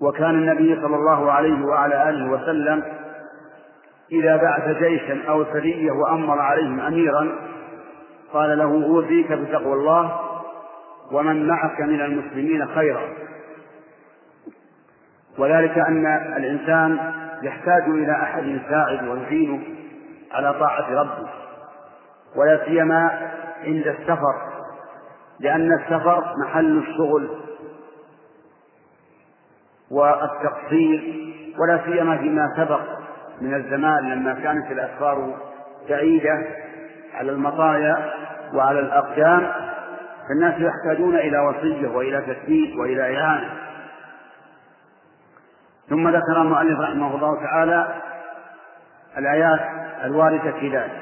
وكان 0.01 0.29
النبي 0.29 0.75
صلى 0.81 0.95
الله 0.95 1.31
عليه 1.31 1.65
وعلى 1.65 2.09
آله 2.09 2.31
وسلم 2.31 2.83
إذا 4.11 4.37
بعث 4.37 4.77
جيشا 4.77 5.29
أو 5.29 5.45
سرية 5.45 5.91
وأمر 5.91 6.39
عليهم 6.39 6.79
أميرا 6.79 7.29
قال 8.33 8.57
له 8.57 8.85
أوصيك 8.85 9.31
بتقوى 9.31 9.73
الله 9.73 10.19
ومن 11.11 11.47
معك 11.47 11.81
من 11.81 12.01
المسلمين 12.01 12.67
خيرا. 12.67 13.01
وذلك 15.37 15.77
أن 15.77 16.05
الإنسان 16.37 17.13
يحتاج 17.43 17.83
إلى 17.83 18.11
أحد 18.11 18.45
يساعد 18.45 19.07
ويعينه 19.07 19.59
على 20.31 20.53
طاعة 20.53 21.01
ربه 21.01 21.29
ولا 22.35 22.65
سيما 22.65 23.31
عند 23.63 23.87
السفر 23.87 24.35
لأن 25.39 25.73
السفر 25.73 26.33
محل 26.45 26.77
الشغل 26.77 27.29
والتقصير 29.91 31.27
ولا 31.59 31.81
سيما 31.85 32.17
فيما 32.17 32.53
سبق 32.57 32.81
من 33.41 33.53
الزمان 33.53 34.09
لما 34.09 34.33
كانت 34.33 34.71
الأسفار 34.71 35.35
بعيدة. 35.89 36.47
على 37.17 37.31
المطايا 37.31 38.13
وعلى 38.53 38.79
الأقدام 38.79 39.51
فالناس 40.29 40.61
يحتاجون 40.61 41.15
إلى 41.15 41.39
وصية 41.39 41.87
وإلى 41.87 42.21
تثبيت 42.21 42.75
وإلى 42.75 43.17
إعانة. 43.17 43.49
ثم 45.89 46.07
ذكر 46.07 46.41
المؤلف 46.41 46.79
رحمه 46.79 47.15
الله 47.15 47.35
تعالى 47.35 48.01
الآيات 49.17 49.59
الواردة 50.03 50.51
في 50.51 50.69
ذلك. 50.77 51.01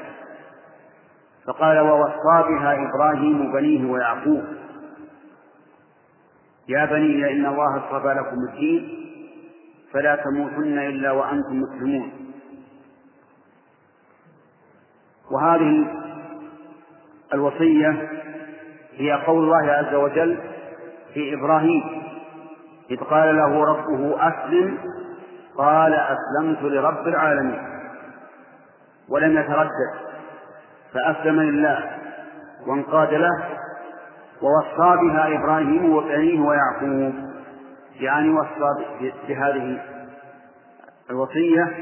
فقال 1.46 1.78
ووصى 1.78 2.48
بها 2.48 2.76
إبراهيم 2.88 3.52
بنيه 3.52 3.90
ويعقوب 3.92 4.44
يا 6.68 6.84
بني 6.84 7.32
إن 7.32 7.46
الله 7.46 7.76
اصطفى 7.76 8.14
لكم 8.14 8.36
الدين 8.52 9.06
فلا 9.92 10.16
تموتن 10.16 10.78
إلا 10.78 11.10
وأنتم 11.10 11.60
مسلمون. 11.60 12.12
وهذه 15.30 16.05
الوصية 17.34 18.08
هي 18.96 19.12
قول 19.12 19.44
الله 19.44 19.72
عز 19.72 19.94
وجل 19.94 20.38
في 21.14 21.34
إبراهيم 21.34 22.02
إذ 22.90 22.96
قال 22.96 23.36
له 23.36 23.64
ربه 23.64 24.28
أسلم 24.28 24.78
قال 25.58 25.94
أسلمت 25.94 26.62
لرب 26.62 27.08
العالمين 27.08 27.62
ولم 29.08 29.38
يتردد 29.38 29.94
فأسلم 30.94 31.40
لله 31.40 31.90
وانقاد 32.66 33.14
له 33.14 33.44
ووصى 34.42 34.96
بها 35.02 35.38
إبراهيم 35.38 35.92
وبنيه 35.92 36.40
ويعقوب 36.40 37.14
يعني 38.00 38.30
وصى 38.30 38.84
بهذه 39.28 39.82
الوصية 41.10 41.74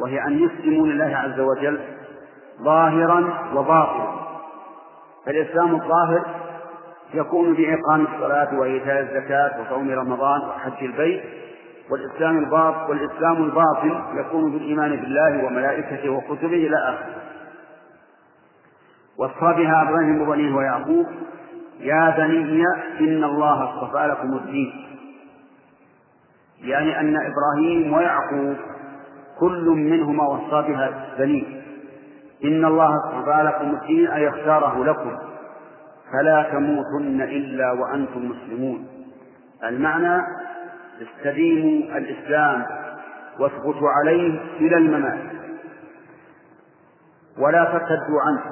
وهي 0.00 0.26
أن 0.26 0.38
يسلموا 0.38 0.86
لله 0.86 1.16
عز 1.16 1.40
وجل 1.40 1.80
ظاهرا 2.62 3.50
وباطنا. 3.54 4.25
فالإسلام 5.26 5.74
الظاهر 5.74 6.24
يكون 7.14 7.54
بإقام 7.54 8.06
الصلاة 8.14 8.58
وإيتاء 8.58 9.00
الزكاة 9.00 9.60
وصوم 9.60 9.90
رمضان 9.90 10.40
وحج 10.48 10.84
البيت 10.84 11.22
والإسلام 11.90 12.38
الباطن 12.38 12.90
والإسلام 12.90 13.44
الباطن 13.44 14.18
يكون 14.18 14.52
بالإيمان 14.52 14.90
بالله 14.96 15.44
وملائكته 15.46 16.10
وكتبه 16.10 16.46
إلى 16.66 16.76
آخره. 16.76 17.22
وصى 19.18 19.62
بها 19.62 19.82
إبراهيم 19.82 20.22
وبنيه 20.22 20.54
ويعقوب 20.54 21.06
يا 21.80 22.14
بني 22.18 22.64
إن 23.00 23.24
الله 23.24 23.64
اصطفى 23.64 24.06
لكم 24.06 24.36
الدين. 24.36 24.72
يعني 26.60 27.00
أن 27.00 27.16
إبراهيم 27.16 27.92
ويعقوب 27.92 28.56
كل 29.40 29.64
منهما 29.68 30.28
وصى 30.28 30.68
بها 30.68 31.14
بنيه. 31.18 31.65
إن 32.44 32.64
الله 32.64 32.96
اصطفى 32.96 33.42
لكم 33.42 33.74
الدين 33.74 34.08
أي 34.08 34.28
اختاره 34.28 34.84
لكم 34.84 35.18
فلا 36.12 36.42
تموتن 36.42 37.22
إلا 37.22 37.72
وأنتم 37.72 38.30
مسلمون. 38.30 38.88
المعنى 39.64 40.22
استديموا 41.02 41.98
الإسلام 41.98 42.66
واثبتوا 43.38 43.90
عليه 43.90 44.40
إلى 44.60 44.76
الممات. 44.76 45.18
ولا 47.38 47.64
ترتدوا 47.64 48.20
عنه. 48.26 48.42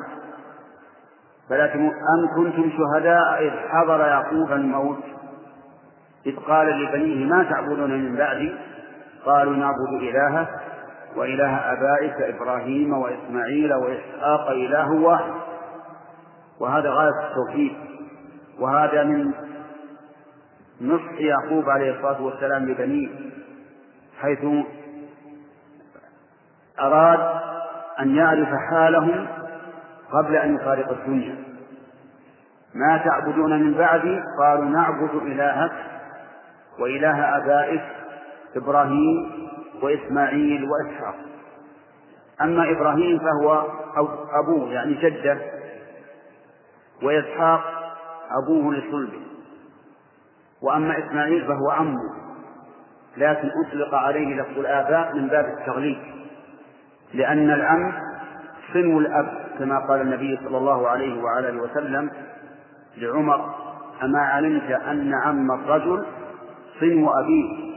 فلا 1.48 1.74
أم 1.74 2.28
كنتم 2.36 2.70
شهداء 2.70 3.42
إذ 3.42 3.68
حضر 3.68 4.00
يعقوب 4.00 4.52
الموت؟ 4.52 5.04
إذ 6.26 6.36
قال 6.36 6.66
لبنيه 6.66 7.26
ما 7.26 7.42
تعبدون 7.42 7.90
من 7.90 8.16
بعدي؟ 8.16 8.54
قالوا 9.24 9.56
نعبد 9.56 10.02
إلهك. 10.02 10.48
وإله 11.16 11.56
آبائك 11.56 12.34
إبراهيم 12.34 12.92
وإسماعيل 12.92 13.74
وإسحاق 13.74 14.48
إله 14.50 14.92
واحد. 14.92 15.32
وهذا 16.60 16.90
غاية 16.90 17.28
التوحيد. 17.30 17.76
وهذا 18.60 19.04
من 19.04 19.32
نصح 20.80 21.12
يعقوب 21.18 21.70
عليه 21.70 21.96
الصلاة 21.96 22.22
والسلام 22.22 22.64
لبنيه 22.64 23.08
حيث 24.20 24.44
أراد 26.80 27.40
أن 28.00 28.16
يعرف 28.16 28.48
حالهم 28.70 29.26
قبل 30.12 30.36
أن 30.36 30.54
يفارق 30.54 30.90
الدنيا. 30.90 31.36
ما 32.74 32.98
تعبدون 32.98 33.62
من 33.62 33.74
بعدي؟ 33.74 34.20
قالوا 34.40 34.64
نعبد 34.64 35.14
إلهك 35.14 35.72
وإله 36.78 37.36
آبائك 37.36 37.82
إبراهيم 38.56 39.48
وإسماعيل 39.84 40.64
وإسحاق. 40.70 41.14
أما 42.42 42.70
إبراهيم 42.70 43.18
فهو 43.18 43.66
أبوه 44.32 44.72
يعني 44.72 44.94
جده 44.94 45.38
وإسحاق 47.02 47.60
أبوه 48.42 48.74
لصلبه. 48.74 49.20
وأما 50.62 50.98
إسماعيل 50.98 51.46
فهو 51.46 51.70
عمه. 51.70 52.14
لكن 53.16 53.50
أطلق 53.66 53.94
عليه 53.94 54.40
لفظ 54.40 54.58
الآباء 54.58 55.14
من 55.14 55.28
باب 55.28 55.44
التغليب. 55.44 55.98
لأن 57.14 57.50
العم 57.50 57.92
صنو 58.72 58.98
الأب 58.98 59.44
كما 59.58 59.78
قال 59.78 60.00
النبي 60.00 60.38
صلى 60.44 60.58
الله 60.58 60.88
عليه 60.88 61.22
وعلى 61.22 61.60
وسلم 61.60 62.10
لعمر 62.96 63.54
أما 64.02 64.18
علمت 64.18 64.70
أن 64.70 65.14
عم 65.14 65.52
الرجل 65.52 66.06
صنو 66.80 67.10
أبيه؟ 67.10 67.73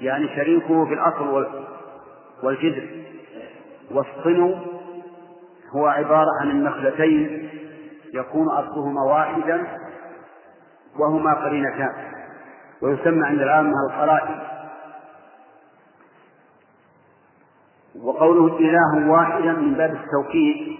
يعني 0.00 0.28
شريكه 0.28 0.84
في 0.84 0.94
الأصل 0.94 1.46
والجذر. 2.42 2.86
والصنو 3.90 4.54
هو 5.76 5.86
عبارة 5.86 6.28
عن 6.40 6.50
النخلتين 6.50 7.48
يكون 8.14 8.48
أصلهما 8.48 9.02
واحدا 9.02 9.66
وهما 10.98 11.34
قرينتان 11.34 11.92
ويسمى 12.82 13.26
عند 13.26 13.40
العامة 13.40 13.72
القرائن. 13.90 14.40
وقوله 18.02 18.58
إله 18.58 19.10
واحدا 19.10 19.52
من 19.52 19.74
باب 19.74 19.94
التوكيد 19.94 20.76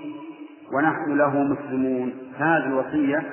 ونحن 0.73 1.17
له 1.19 1.43
مسلمون. 1.43 2.33
هذه 2.37 2.67
الوصية 2.67 3.33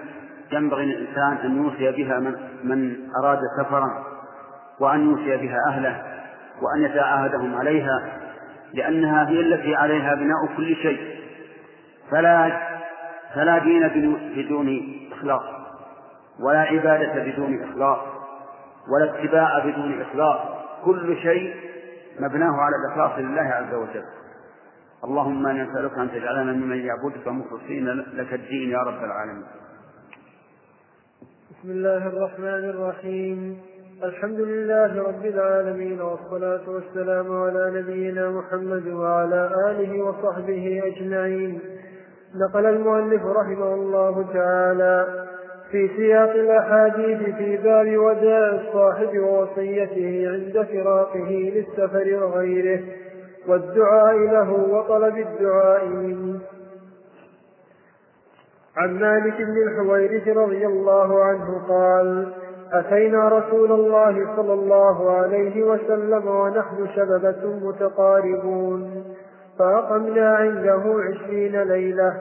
ينبغي 0.51 0.85
للإنسان 0.85 1.37
أن 1.45 1.63
يوصي 1.63 1.91
بها 1.91 2.19
من, 2.19 2.35
من 2.63 3.09
أراد 3.23 3.39
سفرا. 3.61 4.16
وأن 4.79 5.09
يوصي 5.09 5.37
بها 5.37 5.57
أهله 5.69 6.03
وأن 6.61 6.83
يتعاهدهم 6.83 7.55
عليها 7.55 8.19
لأنها 8.73 9.29
هي 9.29 9.39
التي 9.39 9.75
عليها 9.75 10.15
بناء 10.15 10.57
كل 10.57 10.75
شيء. 10.75 11.17
فلا 12.11 12.61
فلا 13.35 13.57
دين 13.57 13.87
بدون 14.35 15.07
إخلاص 15.11 15.43
ولا 16.39 16.59
عبادة 16.59 17.23
بدون 17.23 17.63
إخلاص 17.63 17.99
ولا 18.93 19.15
اتباع 19.15 19.59
بدون 19.65 20.01
إخلاص. 20.01 20.39
كل 20.85 21.17
شيء 21.17 21.55
مبناه 22.19 22.55
على 22.61 22.75
الإخلاص 22.75 23.19
لله 23.19 23.41
عز 23.41 23.73
وجل. 23.73 24.03
اللهم 25.03 25.47
إنا 25.47 25.63
نسألك 25.63 25.97
أن 25.97 26.11
تجعلنا 26.11 26.53
ممن 26.53 26.85
يعبدك 26.85 27.27
مخلصين 27.27 27.89
لك 28.13 28.33
الدين 28.33 28.69
يا 28.69 28.79
رب 28.79 29.03
العالمين. 29.03 29.45
بسم 31.51 31.71
الله 31.71 32.07
الرحمن 32.07 32.69
الرحيم. 32.69 33.61
الحمد 34.03 34.39
لله 34.39 35.03
رب 35.03 35.25
العالمين 35.25 36.01
والصلاة 36.01 36.69
والسلام 36.69 37.41
على 37.41 37.71
نبينا 37.79 38.29
محمد 38.29 38.87
وعلى 38.87 39.49
آله 39.69 40.03
وصحبه 40.03 40.81
أجمعين. 40.85 41.59
نقل 42.35 42.65
المؤلف 42.65 43.25
رحمه 43.25 43.73
الله 43.73 44.25
تعالى 44.33 45.25
في 45.71 45.89
سياق 45.97 46.29
الأحاديث 46.29 47.35
في 47.35 47.57
باب 47.57 47.97
وداع 47.97 48.49
الصاحب 48.49 49.19
ووصيته 49.19 50.29
عند 50.29 50.67
فراقه 50.71 51.29
للسفر 51.29 52.23
وغيره 52.23 52.79
والدعاء 53.47 54.17
له 54.17 54.51
وطلب 54.51 55.17
الدعاء 55.17 55.85
منه. 55.85 56.39
عن 58.77 58.99
مالك 58.99 59.37
بن 59.37 59.67
الحويرث 59.67 60.27
رضي 60.27 60.65
الله 60.65 61.23
عنه 61.23 61.67
قال 61.67 62.33
أتينا 62.73 63.27
رسول 63.27 63.71
الله 63.71 64.35
صلى 64.35 64.53
الله 64.53 65.11
عليه 65.11 65.63
وسلم 65.63 66.27
ونحن 66.27 66.87
شببة 66.95 67.59
متقاربون 67.63 69.03
فأقمنا 69.59 70.35
عنده 70.35 70.81
عشرين 70.99 71.63
ليلة 71.63 72.13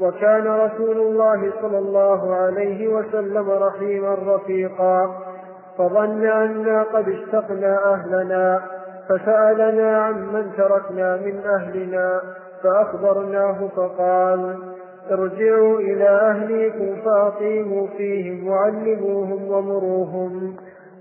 وكان 0.00 0.46
رسول 0.46 0.96
الله 0.96 1.52
صلى 1.62 1.78
الله 1.78 2.34
عليه 2.34 2.88
وسلم 2.88 3.50
رحيما 3.50 4.14
رفيقا 4.14 5.16
فظن 5.78 6.26
أنا 6.26 6.82
قد 6.82 7.08
اشتقنا 7.08 7.92
أهلنا 7.94 8.60
فسألنا 9.08 9.98
عمن 10.02 10.52
تركنا 10.56 11.16
من 11.16 11.40
أهلنا 11.46 12.20
فأخبرناه 12.62 13.68
فقال 13.76 14.58
ارجعوا 15.12 15.80
إلى 15.80 16.08
أهليكم 16.08 16.96
فأقيموا 17.04 17.86
فيهم 17.96 18.48
وعلموهم 18.48 19.50
ومروهم 19.50 20.56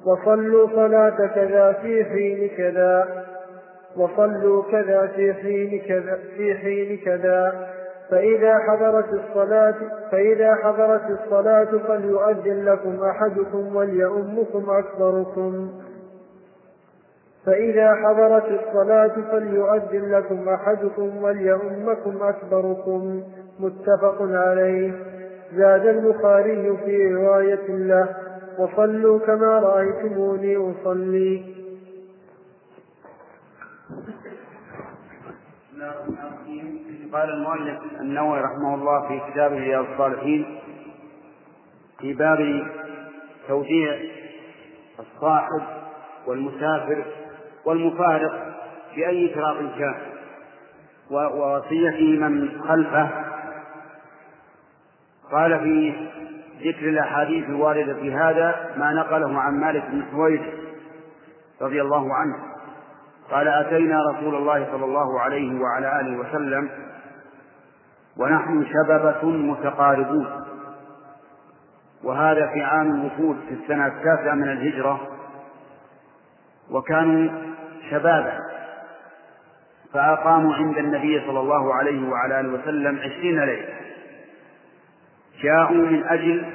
وصلوا 0.06 0.68
صلاة 0.68 1.28
كذا 1.36 1.72
في 1.72 2.06
حين 2.06 2.50
كذا. 2.58 3.26
وصلوا 3.98 4.64
كذا 4.72 5.08
في 5.16 5.34
حين 5.34 5.82
كذا 5.88 6.20
في 6.38 6.56
حين 6.56 6.98
كذا. 6.98 7.68
فإذا 8.10 8.58
حضرت 8.60 9.14
الصلاة 9.14 9.76
فإذا 10.12 10.56
حضرت 10.56 11.02
الصلاة 11.10 11.78
فليؤذن 11.88 12.66
لكم 12.66 13.04
أحدكم 13.04 13.76
وليؤمكم 13.76 14.70
أكبركم. 14.70 15.70
فإذا 17.46 17.96
حضرت 17.96 18.46
الصلاة 18.46 19.16
فليؤذن 19.32 20.12
لكم 20.12 20.50
أحدكم 20.50 21.24
وليؤمكم 21.24 22.18
أكبركم. 22.22 23.24
متفق 23.60 24.18
عليه. 24.22 24.92
زاد 25.54 25.86
البخاري 25.86 26.78
في 26.86 27.14
رواية 27.14 27.68
له 27.68 28.16
وصلوا 28.60 29.20
كما 29.20 29.60
رأيتموني 29.60 30.58
أصلي. 30.58 31.58
قال 37.14 37.30
المؤلف 37.30 37.80
النووي 38.02 38.40
رحمه 38.40 38.76
الله 38.76 39.08
في 39.08 39.32
كتابه 39.32 39.56
رياض 39.56 39.86
الصالحين 39.92 40.60
في 42.00 42.14
باب 42.14 42.68
توديع 43.48 44.00
الصاحب 45.00 45.62
والمسافر 46.28 47.06
والمفارق 47.66 48.56
في 48.96 49.08
أي 49.08 49.30
فراق 49.36 49.58
كان 49.80 49.96
ووصيته 51.12 52.28
من 52.28 52.62
خلفه 52.68 53.10
قال 55.32 55.60
في 55.60 56.08
ذكر 56.62 56.90
الأحاديث 56.90 57.46
الواردة 57.46 57.94
في 57.94 58.14
هذا 58.14 58.56
ما 58.78 58.94
نقله 58.94 59.40
عن 59.40 59.60
مالك 59.60 59.84
بن 59.92 60.04
حويرث 60.12 60.54
رضي 61.62 61.82
الله 61.82 62.14
عنه. 62.14 62.36
قال 63.32 63.48
أتينا 63.48 64.00
رسول 64.12 64.36
الله 64.36 64.68
صلى 64.72 64.86
الله 64.86 65.20
عليه 65.20 65.62
وعلى 65.62 66.02
آله 66.02 66.18
وسلم 66.18 66.70
ونحن 68.18 68.66
شببة 68.66 69.26
متقاربون. 69.26 70.28
وهذا 72.04 72.48
في 72.48 72.62
عام 72.62 72.92
الوفود 72.92 73.38
في 73.48 73.54
السنة 73.54 73.88
التاسعة 73.88 74.34
من 74.34 74.52
الهجرة. 74.52 75.00
وكانوا 76.72 77.30
شبابا 77.90 78.40
فأقاموا 79.94 80.56
عند 80.56 80.78
النبي 80.78 81.22
صلى 81.28 81.40
الله 81.40 81.74
عليه 81.74 82.10
وعلى 82.10 82.40
آله 82.40 82.50
وسلم 82.50 83.00
عشرين 83.00 83.40
ليلة. 83.40 83.87
جاءوا 85.42 85.86
من 85.86 86.04
أجل 86.04 86.46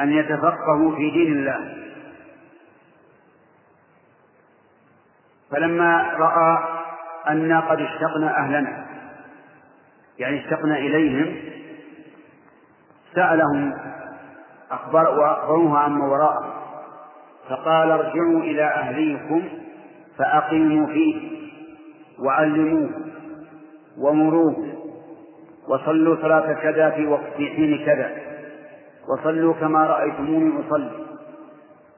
أن 0.00 0.12
يتفقهوا 0.12 0.96
في 0.96 1.10
دين 1.10 1.32
الله. 1.32 1.74
فلما 5.50 6.02
رأى 6.18 6.58
أنا 7.28 7.60
قد 7.60 7.80
اشتقنا 7.80 8.38
أهلنا 8.38 8.86
يعني 10.18 10.40
اشتقنا 10.40 10.78
إليهم 10.78 11.36
سألهم 13.14 13.74
أخبر 14.70 15.18
وأخبروها 15.18 15.78
عما 15.78 16.04
وراءه 16.04 16.56
فقال 17.48 17.90
ارجعوا 17.90 18.40
إلى 18.40 18.64
أهليكم 18.64 19.42
فأقيموا 20.18 20.86
فيه 20.86 21.30
وعلموه 22.18 22.90
ومروه. 23.98 24.75
وصلوا 25.68 26.16
صلاة 26.22 26.52
كذا 26.52 26.90
في 26.90 27.06
وقت 27.06 27.32
في 27.36 27.50
حين 27.50 27.86
كذا. 27.86 28.10
وصلوا 29.08 29.54
كما 29.54 29.86
رأيتموني 29.86 30.66
أصلي. 30.66 30.90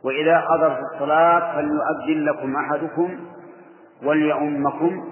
وإذا 0.05 0.41
حضرت 0.41 0.79
الصلاة 0.95 1.55
فليؤذن 1.55 2.25
لكم 2.25 2.57
أحدكم 2.57 3.19
وليؤمكم 4.05 5.05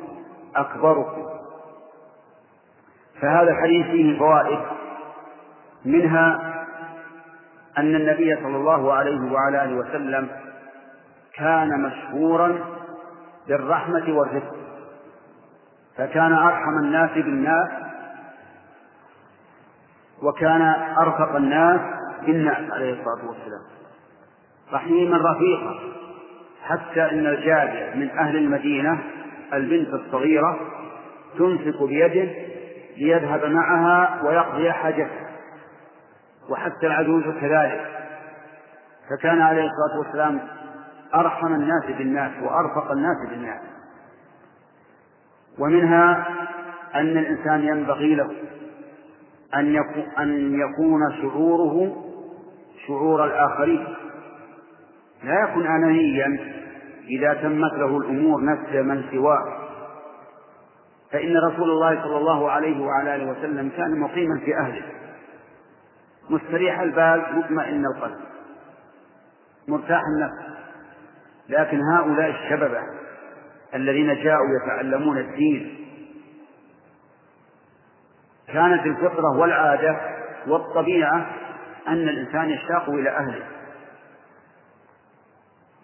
أكبركم. 0.57 1.27
فهذا 3.21 3.51
الحديث 3.51 3.87
فيه 3.87 4.19
فوائد. 4.19 4.59
منها 5.85 6.53
أن 7.79 7.95
النبي 7.95 8.37
صلى 8.37 8.57
الله 8.57 8.93
عليه 8.93 9.33
وعلى 9.33 9.65
آله 9.65 9.77
وسلم 9.77 10.29
كان 11.35 11.83
مشهورا 11.83 12.59
بالرحمة 13.49 14.19
والرفق 14.19 14.57
فكان 15.97 16.33
أرحم 16.33 16.79
الناس 16.79 17.11
بالناس 17.11 17.69
وكان 20.23 20.63
أرفق 20.99 21.37
الناس 21.37 21.81
بالناس 22.27 22.71
عليه 22.71 22.93
الصلاة 22.93 23.29
والسلام. 23.29 23.63
رحيما 24.73 25.17
رفيقا. 25.17 25.75
حتى 26.65 27.11
إن 27.11 27.27
الجارية 27.27 27.95
من 27.95 28.11
أهل 28.11 28.37
المدينة 28.37 28.99
البنت 29.53 29.95
الصغيرة 29.95 30.59
تمسك 31.39 31.83
بيده 31.83 32.33
ليذهب 32.97 33.45
معها 33.45 34.23
ويقضي 34.23 34.73
حاجتها 34.73 35.27
وحتى 36.49 36.87
العجوز 36.87 37.25
كذلك. 37.41 37.87
فكان 39.11 39.41
عليه 39.41 39.65
الصلاة 39.71 39.99
والسلام 39.99 40.41
أرحم 41.15 41.55
الناس 41.55 41.85
بالناس 41.99 42.33
وأرفق 42.43 42.91
الناس 42.91 43.17
بالناس. 43.31 43.61
ومنها 45.59 46.29
أن 46.95 47.19
الإنسان 47.19 47.63
ينبغي 47.63 48.15
له 48.15 48.31
أن 49.55 49.75
يكون, 49.75 50.03
أن 50.19 50.61
يكون 50.61 51.01
شعوره 51.23 52.05
شعور 52.87 53.25
الآخرين. 53.25 53.87
لا 55.25 55.45
يكن 55.45 55.67
أنانيا 55.67 56.39
إذا 57.09 57.35
تمت 57.35 57.73
له 57.73 57.99
الأمور 57.99 58.45
نفس 58.45 58.75
من 58.75 59.05
سواه. 59.13 59.69
فإن 61.13 61.37
رسول 61.37 61.71
الله 61.71 62.03
صلى 62.03 62.17
الله 62.17 62.51
عليه 62.51 62.85
وعلى 62.85 63.15
آله 63.15 63.31
وسلم 63.31 63.71
كان 63.77 64.01
مقيما 64.01 64.41
في 64.45 64.57
أهله. 64.57 64.83
مستريح 66.31 66.81
البال 66.81 67.23
مطمئن 67.35 67.87
القلب. 67.87 68.21
مرتاح 69.69 70.01
النفس. 70.17 70.57
لكن 71.49 71.81
هؤلاء 71.81 72.31
الشببة 72.31 72.81
الذين 73.75 74.15
جاءوا 74.15 74.47
يتعلمون 74.63 75.19
الدين 75.19 75.86
كانت 78.53 78.87
الفطرة 78.87 79.39
والعادة 79.39 79.97
والطبيعة 80.47 81.27
أن 81.89 82.09
الإنسان 82.09 82.51
يشتاق 82.51 82.89
إلى 82.89 83.11
أهله. 83.11 83.45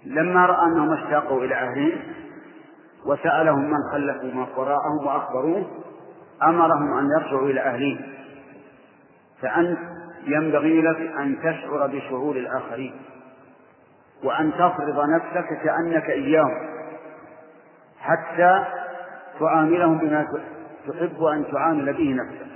لما 0.05 0.47
رأى 0.47 0.67
أنهم 0.67 0.93
اشتاقوا 0.93 1.45
إلى 1.45 1.55
أهلهم 1.55 2.03
وسألهم 3.07 3.71
من 3.71 3.79
خلفوا 3.93 4.35
ما 4.35 4.47
وراءهم 4.57 5.07
وأخبروه 5.07 5.67
أمرهم 6.43 6.99
أن 6.99 7.07
يرجعوا 7.21 7.49
إلى 7.49 7.61
أهلهم 7.61 8.01
فأنت 9.43 9.79
ينبغي 10.25 10.83
لك 10.83 11.13
أن 11.21 11.39
تشعر 11.39 11.87
بشعور 11.87 12.37
الآخرين 12.37 12.95
وأن 14.25 14.53
تفرض 14.53 15.01
نفسك 15.17 15.49
كأنك 15.65 16.11
إياهم 16.11 16.69
حتى 18.01 18.65
تعاملهم 19.41 19.99
بما 19.99 20.27
تحب 20.89 21.25
أن 21.25 21.45
تعامل 21.53 21.93
به 21.93 22.15
نفسك. 22.15 22.52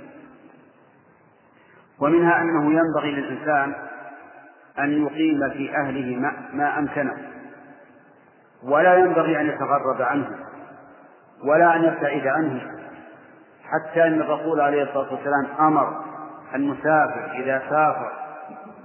ومنها 2.01 2.41
أنه 2.41 2.71
ينبغي 2.71 3.11
للإنسان 3.11 3.73
أن 4.79 5.05
يقيم 5.05 5.49
في 5.49 5.75
أهله 5.77 6.15
ما, 6.15 6.31
ما 6.53 6.79
أمكنه 6.79 7.17
ولا 8.63 8.95
ينبغي 8.95 9.41
أن 9.41 9.45
يتغرب 9.47 10.01
عنه 10.01 10.29
ولا 11.43 11.75
أن 11.75 11.83
يبتعد 11.83 12.27
عنه 12.27 12.61
حتى 13.63 14.03
أن 14.03 14.21
الرسول 14.21 14.61
عليه 14.61 14.83
الصلاة 14.83 15.13
والسلام 15.13 15.47
أمر 15.59 16.03
المسافر 16.55 17.31
إذا 17.31 17.61
سافر 17.69 18.11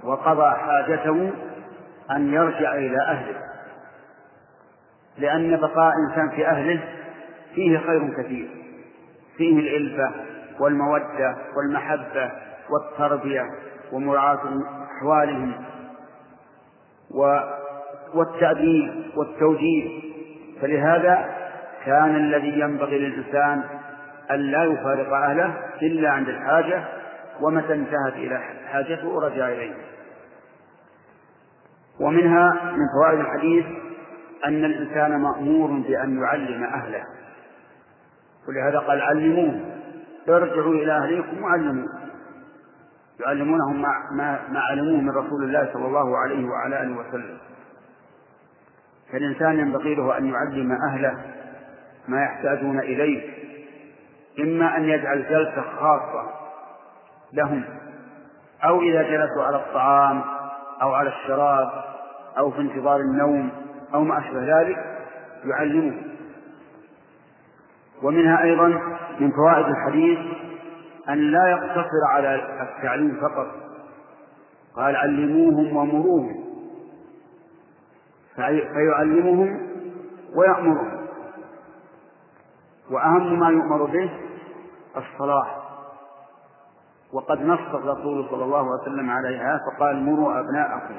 وقضى 0.03 0.55
حاجته 0.55 1.31
أن 2.11 2.33
يرجع 2.33 2.75
إلى 2.75 3.01
أهله 3.07 3.35
لأن 5.17 5.57
بقاء 5.57 5.93
إنسان 6.09 6.29
في 6.29 6.47
أهله 6.47 6.83
فيه 7.55 7.77
خير 7.77 8.13
كثير 8.17 8.49
فيه 9.37 9.59
الإلفة 9.59 10.11
والمودة 10.59 11.35
والمحبة 11.57 12.31
والتربية 12.69 13.41
ومراعاة 13.91 14.39
أحوالهم 14.97 15.53
والتأديب 18.13 19.03
والتوجيه. 19.15 20.01
فلهذا 20.61 21.35
كان 21.85 22.15
الذي 22.15 22.59
ينبغي 22.59 22.99
للإنسان 22.99 23.63
أن 24.31 24.39
لا 24.39 24.63
يفارق 24.63 25.13
أهله 25.13 25.53
إلا 25.81 26.09
عند 26.09 26.29
الحاجة 26.29 26.83
ومتى 27.41 27.73
انتهت 27.73 28.13
إلى 28.13 28.39
حاجته 28.71 29.19
رجع 29.19 29.47
إليه. 29.47 29.73
ومنها 31.99 32.53
من 32.71 32.85
فوائد 32.99 33.19
الحديث 33.19 33.65
أن 34.45 34.65
الإنسان 34.65 35.21
مأمور 35.21 35.71
بأن 35.71 36.21
يعلم 36.21 36.63
أهله. 36.63 37.03
ولهذا 38.47 38.79
قال 38.79 39.01
علموه 39.01 39.59
ارجعوا 40.29 40.73
إلى 40.73 40.91
أهليكم 40.91 41.43
وعلموه. 41.43 42.02
يعلمونهم 43.19 43.81
ما, 43.81 44.39
ما, 44.51 44.59
علموه 44.59 45.01
من 45.01 45.09
رسول 45.09 45.43
الله 45.43 45.69
صلى 45.73 45.85
الله 45.85 46.17
عليه 46.17 46.45
وعلى 46.47 46.83
آله 46.83 46.97
وسلم. 46.97 47.37
فالإنسان 49.11 49.59
ينبغي 49.59 49.95
له 49.95 50.17
أن 50.17 50.25
يعلم 50.25 50.77
أهله 50.89 51.17
ما 52.07 52.23
يحتاجون 52.23 52.79
إليه 52.79 53.33
إما 54.39 54.77
أن 54.77 54.83
يجعل 54.83 55.23
جلسة 55.29 55.61
خاصة 55.79 56.29
لهم 57.33 57.63
أو 58.63 58.81
إذا 58.81 59.01
جلسوا 59.01 59.43
على 59.43 59.57
الطعام 59.57 60.21
أو 60.81 60.93
على 60.93 61.09
الشراب 61.09 61.69
أو 62.37 62.51
في 62.51 62.61
انتظار 62.61 62.99
النوم 62.99 63.49
أو 63.93 64.03
ما 64.03 64.19
أشبه 64.19 64.61
ذلك 64.61 64.77
يعلمه. 65.45 66.01
ومنها 68.03 68.43
أيضا 68.43 68.67
من 69.19 69.31
فوائد 69.31 69.65
الحديث 69.65 70.19
أن 71.09 71.31
لا 71.31 71.47
يقتصر 71.47 72.03
على 72.09 72.35
التعليم 72.61 73.21
فقط. 73.21 73.47
قال 74.75 74.95
علموهم 74.95 75.75
ومروهم. 75.75 76.43
فيعلمهم 78.35 79.69
ويأمرهم. 80.35 81.07
وأهم 82.91 83.39
ما 83.39 83.49
يؤمر 83.49 83.85
به 83.85 84.11
الصلاة 84.97 85.47
وقد 87.13 87.41
نص 87.41 87.73
الرسول 87.73 88.25
صلى 88.29 88.43
الله 88.43 88.57
عليه 88.57 88.81
وسلم 88.81 89.09
عليها 89.09 89.59
فقال 89.65 90.03
مروا 90.03 90.39
أبناءكم 90.39 90.95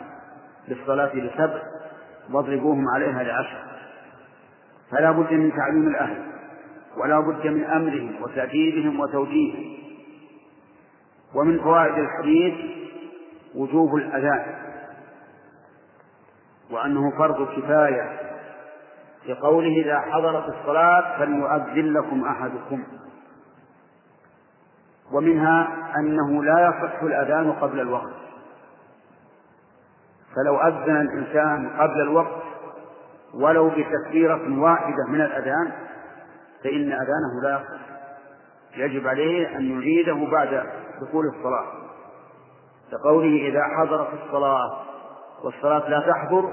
بالصلاة 0.68 1.16
لسبع 1.16 1.62
واضربوهم 2.32 2.88
عليها 2.94 3.22
لعشر. 3.22 3.64
فلا 4.90 5.10
بد 5.10 5.32
من 5.32 5.52
تعليم 5.56 5.88
الأهل 5.88 6.26
ولا 6.96 7.20
بد 7.20 7.46
من 7.46 7.64
أمرهم 7.64 8.22
وتأديبهم 8.22 9.00
وتوجيههم. 9.00 9.83
ومن 11.34 11.60
فوائد 11.60 11.94
الحديث 11.98 12.54
وجوب 13.54 13.94
الأذان 13.96 14.54
وأنه 16.70 17.10
فرض 17.18 17.48
كفاية 17.56 18.20
لقوله 19.28 19.82
إذا 19.82 20.00
حضرت 20.00 20.48
الصلاة 20.54 21.18
فليؤذن 21.18 21.92
لكم 21.92 22.24
أحدكم. 22.24 22.82
ومنها 25.12 25.68
أنه 25.96 26.44
لا 26.44 26.68
يصح 26.68 27.02
الأذان 27.02 27.52
قبل 27.52 27.80
الوقت. 27.80 28.14
فلو 30.36 30.60
أذن 30.60 30.96
الإنسان 31.00 31.68
قبل 31.78 32.00
الوقت 32.00 32.42
ولو 33.34 33.70
بتكبيرة 33.70 34.60
واحدة 34.60 35.06
من 35.08 35.20
الأذان 35.20 35.72
فإن 36.64 36.92
أذانه 36.92 37.42
لا 37.42 37.60
يصح. 37.60 37.84
يجب 38.76 39.08
عليه 39.08 39.56
أن 39.56 39.80
يعيده 39.80 40.30
بعد 40.32 40.66
دخول 41.00 41.26
الصلاة. 41.26 41.66
كقوله 42.92 43.48
إذا 43.48 43.62
حضرت 43.64 44.08
الصلاة 44.24 44.84
والصلاة 45.44 45.88
لا 45.88 46.00
تحضر 46.12 46.52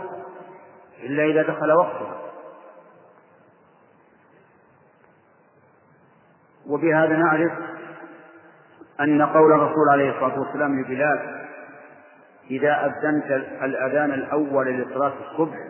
إلا 1.03 1.23
إذا 1.23 1.41
دخل 1.41 1.71
وقتها 1.71 2.21
وبهذا 6.67 7.17
نعرف 7.17 7.51
أن 8.99 9.21
قول 9.21 9.53
الرسول 9.53 9.89
عليه 9.91 10.09
الصلاة 10.09 10.39
والسلام 10.39 10.79
لبلال 10.81 11.47
إذا 12.51 12.85
أذنت 12.85 13.31
الأذان 13.63 14.11
الأول 14.11 14.67
لصلاة 14.67 15.13
الصبح 15.31 15.67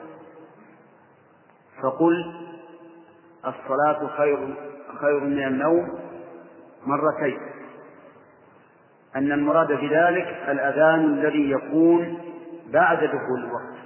فقل 1.82 2.34
الصلاة 3.46 4.08
خير 4.18 4.56
خير 5.02 5.20
من 5.20 5.48
النوم 5.48 6.00
مرتين. 6.86 7.40
أن 9.16 9.32
المراد 9.32 9.68
بذلك 9.68 10.38
الأذان 10.50 11.00
الذي 11.00 11.52
يكون 11.52 12.18
بعد 12.74 12.98
دخول 12.98 13.40
الوقت. 13.44 13.82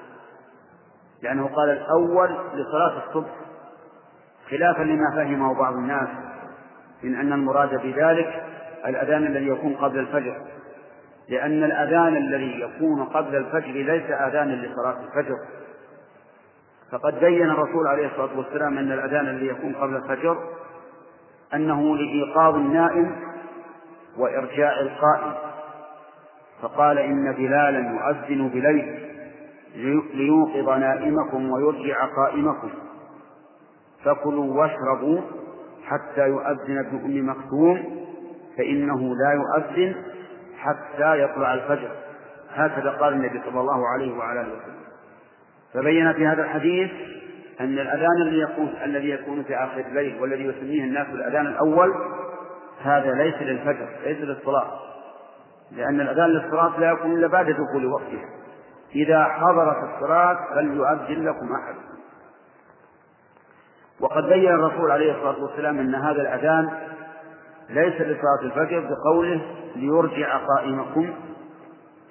لأنه 1.22 1.48
قال 1.48 1.70
الأول 1.70 2.30
لصلاة 2.54 3.08
الصبح 3.08 3.30
خلافا 4.50 4.84
لما 4.84 5.12
فهمه 5.16 5.60
بعض 5.60 5.74
الناس 5.74 6.10
من 7.04 7.16
أن 7.16 7.34
المراد 7.34 7.82
بذلك 7.82 8.44
الأذان 8.86 9.26
الذي 9.26 9.48
يكون 9.48 9.74
قبل 9.74 10.00
الفجر. 10.00 10.42
لأن 11.30 11.64
الأذان 11.64 12.18
الذي 12.18 12.62
يكون 12.62 13.04
قبل 13.04 13.36
الفجر 13.36 13.72
ليس 13.72 14.12
أذانا 14.12 14.54
لصلاة 14.54 14.98
الفجر. 15.04 15.38
فقد 16.92 17.20
بين 17.20 17.50
الرسول 17.50 17.88
عليه 17.88 18.08
الصلاة 18.08 18.38
والسلام 18.38 18.78
أن 18.78 18.92
الأذان 18.92 19.28
الذي 19.28 19.48
يكون 19.48 19.74
قبل 19.74 19.96
الفجر 19.96 20.38
أنه 21.54 21.98
لإيقاظ 21.98 22.56
النائم 22.56 23.16
وإرجاع 24.18 24.80
القائم 24.80 25.34
فقال 26.62 27.00
إن 27.00 27.34
بلالا 27.34 27.80
يؤذن 27.80 28.50
بليل 28.50 29.00
ليوقظ 30.14 30.70
نائمكم 30.80 31.52
ويرجع 31.52 32.06
قائمكم. 32.06 32.70
فكلوا 34.04 34.62
واشربوا 34.62 35.22
حتى 35.86 36.28
يؤذن 36.28 36.78
ابن 36.78 36.98
أم 37.06 37.30
مكتوم 37.30 38.06
فإنه 38.58 39.16
لا 39.16 39.34
يؤذن 39.34 39.96
حتى 40.58 41.22
يطلع 41.22 41.54
الفجر. 41.54 41.92
هكذا 42.54 42.90
قال 42.92 43.14
النبي 43.14 43.42
صلى 43.50 43.62
الله 43.62 43.88
عليه 43.88 44.18
وعلى 44.18 44.42
آله 44.42 44.50
وسلم. 44.50 44.76
فبين 45.74 46.14
في 46.14 46.28
هذا 46.28 46.42
الحديث 46.42 46.92
أن 47.60 47.80
الأذان 47.80 48.22
الذي 48.22 48.40
يكون 48.40 48.74
الذي 48.86 49.10
يكون 49.10 49.44
في 49.44 49.56
آخر 49.56 49.80
الليل 49.80 50.22
والذي 50.22 50.44
يسميه 50.44 50.84
الناس 50.84 51.08
الأذان 51.08 51.48
الأول 51.48 51.94
هذا 52.86 53.14
ليس 53.14 53.36
للفجر 53.36 53.90
ليس 54.04 54.18
للصلاة. 54.18 54.80
لأن 55.72 56.02
الأذان 56.02 56.30
للصلاة 56.30 56.80
لا 56.80 56.92
يكون 56.92 57.12
إلا 57.12 57.28
بعد 57.28 57.46
دخول 57.46 57.86
وقتها. 57.86 58.30
إذا 58.96 59.24
حضرت 59.24 59.78
الصلاة 59.84 60.38
فليؤذن 60.54 61.26
لكم 61.26 61.56
أحد. 61.56 61.76
وقد 64.00 64.24
بين 64.24 64.52
الرسول 64.52 64.92
عليه 64.92 65.12
الصلاة 65.12 65.44
والسلام 65.44 65.80
أن 65.80 65.96
هذا 65.96 66.22
الأذان 66.22 66.70
ليس 67.70 68.02
لصلاة 68.02 68.42
الفجر 68.42 68.90
بقوله 68.90 69.42
ليرجع 69.76 70.38
قائمكم 70.38 71.14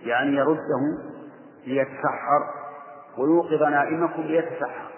يعني 0.03 0.37
يرده 0.37 0.99
ليتسحر 1.67 2.41
ويوقظ 3.19 3.63
نائمكم 3.63 4.23
ليتسحر. 4.23 4.91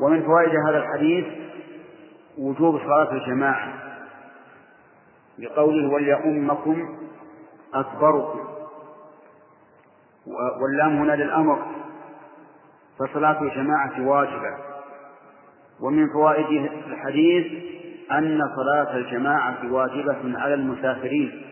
ومن 0.00 0.22
فوائد 0.22 0.52
هذا 0.68 0.78
الحديث 0.78 1.24
وجوب 2.38 2.78
صلاة 2.78 3.12
الجماعة. 3.12 3.83
بقوله 5.38 5.92
وليؤمكم 5.92 6.98
أكبركم. 7.74 8.40
واللام 10.62 10.96
هنا 10.96 11.12
للأمر. 11.12 11.62
فصلاة 12.98 13.42
الجماعة 13.42 14.08
واجبة. 14.08 14.56
ومن 15.80 16.08
فوائد 16.12 16.70
الحديث 16.86 17.46
أن 18.12 18.40
صلاة 18.56 18.96
الجماعة 18.96 19.72
واجبة 19.72 20.38
على 20.38 20.54
المسافرين 20.54 21.42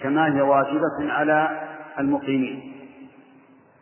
كما 0.00 0.36
هي 0.36 0.40
واجبة 0.40 1.12
على 1.12 1.68
المقيمين. 1.98 2.72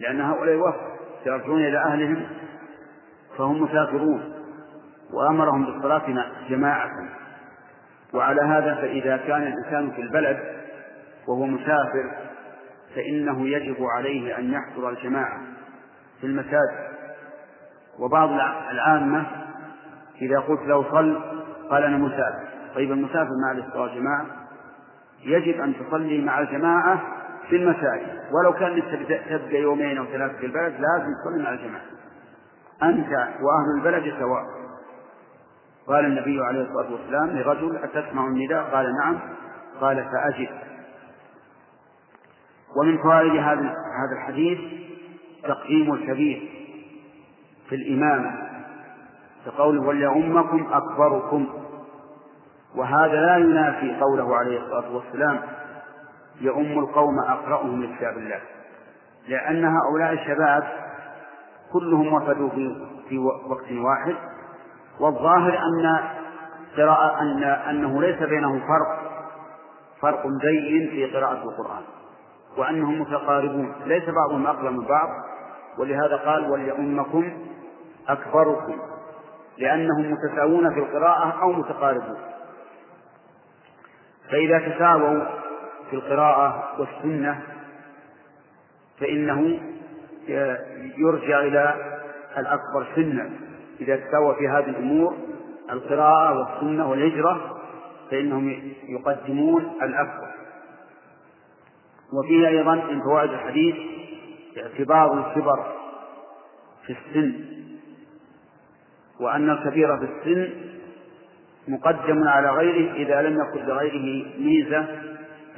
لأن 0.00 0.20
هؤلاء 0.20 0.56
وفد 0.56 1.26
يرجعون 1.26 1.60
إلى 1.60 1.78
أهلهم 1.78 2.26
فهم 3.38 3.62
مسافرون 3.62 4.32
وأمرهم 5.12 5.64
بالصلاة 5.64 6.02
جماعة. 6.48 6.90
وعلى 8.14 8.42
هذا 8.42 8.74
فإذا 8.74 9.16
كان 9.16 9.42
الإنسان 9.42 9.90
في 9.90 10.02
البلد 10.02 10.38
وهو 11.28 11.46
مسافر 11.46 12.11
فإنه 12.94 13.48
يجب 13.48 13.76
عليه 13.84 14.38
أن 14.38 14.52
يحضر 14.52 14.90
الجماعة 14.90 15.40
في 16.20 16.26
المساجد. 16.26 16.88
وبعض 17.98 18.30
العامة 18.70 19.26
إذا 20.22 20.38
قلت 20.38 20.61
له 20.61 20.90
صل 20.90 21.20
قال 21.70 21.84
أنا 21.84 21.96
مسافر. 21.96 22.48
طيب 22.74 22.92
المسافر 22.92 23.30
مع 23.46 23.52
الإصرار 23.52 23.88
جماعة؟ 23.88 24.26
يجب 25.24 25.61
أن 25.61 25.74
تصلي 25.76 26.20
مع 26.20 26.40
الجماعة 26.40 27.00
في 27.48 27.56
المساجد. 27.56 28.18
ولو 28.32 28.52
كان 28.52 28.82
تبقى 29.28 29.62
يومين 29.62 29.98
أو 29.98 30.04
ثلاثة 30.04 30.38
في 30.38 30.46
البلد 30.46 30.72
لازم 30.72 31.12
تصلي 31.24 31.42
مع 31.44 31.50
الجماعة. 31.50 31.82
أنت 32.82 33.09
وأهل 33.42 33.78
البلد 33.78 34.14
سواء. 34.18 34.57
قال 35.89 36.05
النبي 36.05 36.41
عليه 36.45 36.62
الصلاة 36.62 36.93
والسلام 36.93 37.30
لرجل 37.30 37.76
أتسمع 37.76 38.26
النداء؟ 38.26 38.62
قال 38.62 38.86
نعم. 39.05 39.18
قال 39.80 40.05
فأجب. 40.12 40.49
ومن 42.76 42.99
فوائد 42.99 43.32
هذا 43.32 43.74
هذا 44.01 44.16
الحديث 44.16 44.59
تقديم 45.45 45.93
الكبير 45.95 46.51
في 47.68 47.74
الإمامة 47.74 48.49
كقوله 49.47 49.82
وليؤمكم 49.82 50.66
أكبركم 50.72 51.49
وهذا 52.76 53.20
لا 53.26 53.36
ينافي 53.36 54.01
قوله 54.01 54.36
عليه 54.36 54.61
الصلاة 54.61 54.95
والسلام 54.97 55.41
يؤم 56.41 56.78
القوم 56.78 57.18
أقرأهم 57.18 57.82
لكتاب 57.82 58.16
الله 58.16 58.41
لأن 59.28 59.64
هؤلاء 59.64 60.12
الشباب 60.12 60.64
كلهم 61.72 62.12
وفدوا 62.12 62.49
في 62.49 62.86
في 63.09 63.18
وقت 63.18 63.72
واحد. 63.72 64.14
والظاهر 65.01 65.59
أن 65.59 65.99
قراءة 66.76 67.20
أن 67.20 67.42
أنه 67.44 68.01
ليس 68.03 68.22
بينهم 68.22 68.61
فرق 68.61 69.09
فرق 70.01 70.26
بين 70.26 70.90
في 70.90 71.16
قراءة 71.16 71.42
القرآن 71.42 71.82
وأنهم 72.57 73.01
متقاربون 73.01 73.72
ليس 73.84 74.05
بعضهم 74.05 74.46
أقرب 74.46 74.72
من 74.72 74.86
بعض 74.86 75.09
ولهذا 75.78 76.16
قال 76.16 76.51
وليؤمكم 76.51 77.32
أكبركم 78.09 78.78
لأنهم 79.59 80.12
متساوون 80.12 80.74
في 80.74 80.80
القراءة 80.80 81.42
أو 81.42 81.53
متقاربون. 81.53 82.16
فإذا 84.30 84.59
تساووا 84.59 85.24
في 85.90 85.96
القراءة 85.96 86.68
والسنة 86.78 87.42
فإنه 89.01 89.61
يرجع 90.99 91.40
إلى 91.40 91.74
الأكبر 92.38 92.86
سنا 92.94 93.30
إذا 93.81 93.97
تساوى 93.97 94.35
في 94.35 94.49
هذه 94.49 94.70
الأمور 94.70 95.16
القراءة 95.70 96.39
والسنة 96.39 96.91
والهجرة 96.91 97.59
فإنهم 98.11 98.72
يقدمون 98.89 99.72
الأكبر 99.83 100.29
وفيه 102.12 102.49
أيضا 102.49 102.74
من 102.74 103.01
فوائد 103.03 103.31
الحديث 103.31 103.76
اعتبار 104.59 105.18
الكبر 105.18 105.66
في 106.87 106.93
السن 106.93 107.35
وأن 109.20 109.51
الكبير 109.51 109.99
في 109.99 110.05
السن 110.05 110.51
مقدم 111.68 112.29
على 112.29 112.51
غيره 112.51 112.93
إذا 112.95 113.22
لم 113.22 113.41
يكن 113.41 113.66
لغيره 113.66 114.26
ميزة 114.39 114.87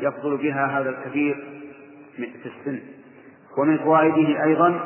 يفضل 0.00 0.36
بها 0.36 0.80
هذا 0.80 0.90
الكبير 0.90 1.44
في 2.16 2.46
السن. 2.46 2.80
ومن 3.58 3.78
فوائده 3.78 4.44
أيضا 4.44 4.80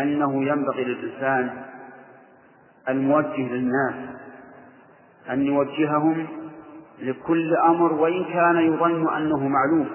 أنه 0.00 0.44
ينبغي 0.44 0.84
للإنسان 0.84 1.64
الموجه 2.88 3.48
للناس 3.52 3.94
أن 5.30 5.46
يوجههم 5.46 6.26
لكل 6.98 7.56
أمر 7.56 7.92
وإن 7.92 8.24
كان 8.24 8.56
يظن 8.56 9.14
أنه 9.16 9.48
معلوم. 9.48 9.88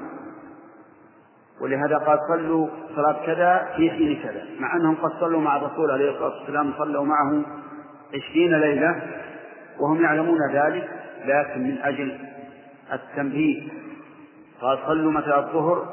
ولهذا 1.61 1.97
قال 1.97 2.19
صلوا 2.29 2.67
صلاة 2.95 3.25
كذا 3.25 3.73
في 3.77 3.91
حين 3.91 4.19
كذا 4.23 4.45
مع 4.59 4.75
أنهم 4.75 4.95
قد 4.95 5.11
صلوا 5.19 5.41
مع 5.41 5.57
الرسول 5.57 5.91
عليه 5.91 6.11
الصلاة 6.11 6.39
والسلام 6.39 6.73
صلوا 6.77 7.05
معه 7.05 7.41
عشرين 8.13 8.53
ليلة 8.59 9.01
وهم 9.79 10.03
يعلمون 10.03 10.37
ذلك 10.53 10.89
لكن 11.25 11.63
من 11.63 11.77
أجل 11.83 12.17
التنبيه. 12.93 13.67
قال 14.61 14.79
صلوا 14.87 15.11
متى 15.11 15.35
الظهر 15.37 15.85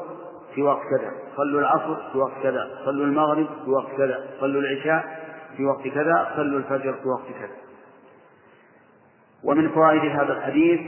في 0.55 0.63
وقت 0.63 0.81
كذا 0.83 1.11
صلوا 1.37 1.61
العصر 1.61 1.97
في 2.13 2.19
وقت 2.19 2.33
كذا 2.43 2.71
صلوا 2.85 3.07
المغرب 3.07 3.47
في 3.65 3.71
وقت 3.71 3.97
كذا 3.97 4.25
صلوا 4.41 4.61
العشاء 4.63 5.20
في 5.57 5.65
وقت 5.65 5.89
كذا 5.89 6.33
صلوا 6.37 6.59
الفجر 6.59 6.93
في 6.93 7.09
وقت 7.09 7.27
كذا. 7.41 7.57
ومن 9.45 9.69
فوائد 9.69 10.11
هذا 10.11 10.33
الحديث 10.33 10.81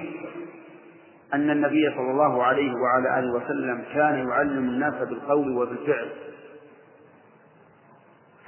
أن 1.34 1.50
النبي 1.50 1.90
صلى 1.96 2.10
الله 2.10 2.42
عليه 2.44 2.72
وعلى 2.72 3.18
آله 3.18 3.32
وسلم 3.32 3.84
كان 3.94 4.28
يعلم 4.28 4.68
الناس 4.68 4.94
بالقول 4.94 5.56
وبالفعل. 5.56 6.08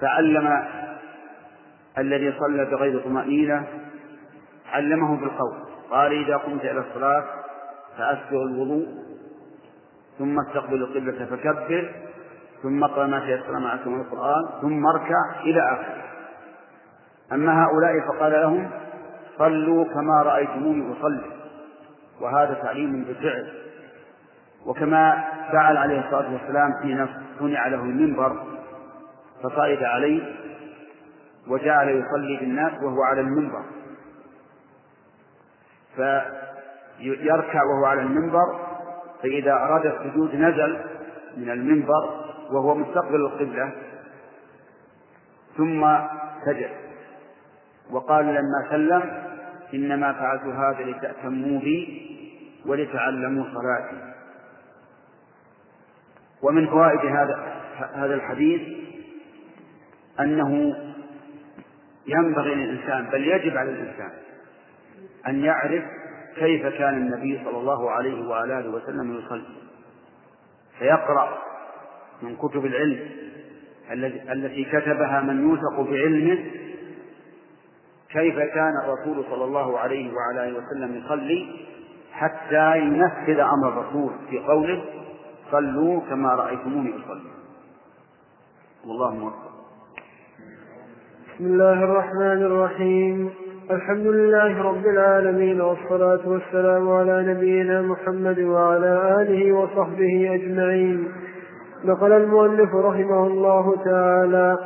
فعلم 0.00 0.64
الذي 1.98 2.34
صلى 2.38 2.64
بغير 2.64 3.00
طمأنينة 3.00 3.68
علمه 4.72 5.16
بالقول. 5.16 5.54
قال 5.90 6.12
إذا 6.12 6.36
قمت 6.36 6.64
إلى 6.64 6.80
الصلاة 6.80 7.24
فأسبغ 7.98 8.42
الوضوء 8.42 8.86
ثم 10.18 10.40
أستقبل 10.40 10.82
القبلة 10.82 11.26
فكبر 11.26 11.90
ثم 12.64 12.84
اقرأ 12.84 13.06
ما 13.06 13.20
تيسر 13.20 13.58
معك 13.58 13.86
من 13.86 14.00
القرآن 14.00 14.42
ثم 14.60 14.86
اركع 14.86 15.40
إلى 15.40 15.60
آخره. 15.72 16.04
أما 17.32 17.64
هؤلاء 17.64 18.00
فقال 18.08 18.32
لهم 18.32 18.70
صلوا 19.38 19.84
كما 19.84 20.22
رأيتموني 20.22 20.92
أصلي. 20.92 21.24
وهذا 22.20 22.54
تعليم 22.54 23.04
بالفعل. 23.04 23.52
وكما 24.66 25.24
فعل 25.52 25.76
عليه 25.76 26.00
الصلاة 26.00 26.32
والسلام 26.32 26.72
حين 26.82 27.06
صنع 27.38 27.66
له 27.66 27.82
المنبر 27.82 28.42
فصعد 29.42 29.82
عليه 29.82 30.36
وجعل 31.48 31.88
يصلي 31.88 32.36
بالناس 32.36 32.72
وهو 32.82 33.02
على 33.02 33.20
المنبر. 33.20 33.62
فيركع 35.96 37.62
وهو 37.64 37.84
على 37.84 38.00
المنبر 38.00 38.60
فإذا 39.22 39.52
أراد 39.52 39.86
السجود 39.86 40.34
نزل 40.34 40.78
من 41.36 41.50
المنبر 41.50 42.23
وهو 42.50 42.74
مستقبل 42.74 43.16
القبلة 43.16 43.72
ثم 45.56 45.96
سجد. 46.46 46.70
وقال 47.90 48.24
لما 48.26 48.70
سلم 48.70 49.22
إنما 49.74 50.12
فعلت 50.12 50.42
هذا 50.42 50.90
لتأتموا 50.90 51.60
بي 51.60 52.04
ولتعلموا 52.66 53.44
صلاتي. 53.44 54.14
ومن 56.42 56.66
فوائد 56.66 57.00
هذا 57.00 57.62
هذا 57.94 58.14
الحديث 58.14 58.62
أنه 60.20 60.76
ينبغي 62.06 62.54
للإنسان 62.54 63.04
بل 63.04 63.26
يجب 63.26 63.56
على 63.56 63.70
الإنسان 63.70 64.10
أن 65.28 65.44
يعرف 65.44 65.84
كيف 66.36 66.66
كان 66.66 66.94
النبي 66.94 67.40
صلى 67.44 67.58
الله 67.58 67.90
عليه 67.90 68.28
وعلى 68.28 68.58
آله 68.58 68.70
وسلم 68.70 69.18
يصلي. 69.18 69.44
فيقرأ 70.78 71.38
من 72.22 72.36
كتب 72.36 72.66
العلم 72.66 72.98
التي 74.32 74.64
كتبها 74.64 75.20
من 75.20 75.48
يوثق 75.48 75.80
بعلمه 75.90 76.38
كيف 78.12 78.38
كان 78.38 78.72
الرسول 78.84 79.24
صلى 79.30 79.44
الله 79.44 79.78
عليه 79.78 80.12
وعلى 80.14 80.48
آله 80.48 80.58
وسلم 80.58 80.96
يصلي 80.96 81.46
حتى 82.12 82.78
ينفذ 82.78 83.40
أمر 83.40 83.68
الرسول 83.68 84.10
في 84.30 84.38
قوله 84.38 84.84
صلوا 85.50 86.00
كما 86.00 86.34
رأيتموني 86.34 86.90
أصلي 86.90 87.30
والله 88.86 89.14
موفق. 89.14 89.54
بسم 91.34 91.46
الله 91.46 91.84
الرحمن 91.84 92.42
الرحيم. 92.42 93.30
الحمد 93.70 94.06
لله 94.06 94.62
رب 94.62 94.86
العالمين 94.86 95.60
والصلاة 95.60 96.28
والسلام 96.28 96.88
على 96.88 97.34
نبينا 97.34 97.82
محمد 97.82 98.38
وعلى 98.38 99.16
آله 99.20 99.52
وصحبه 99.52 100.34
أجمعين. 100.34 101.08
نقل 101.84 102.12
المؤلف 102.12 102.74
رحمه 102.74 103.26
الله 103.26 103.76
تعالى 103.84 104.58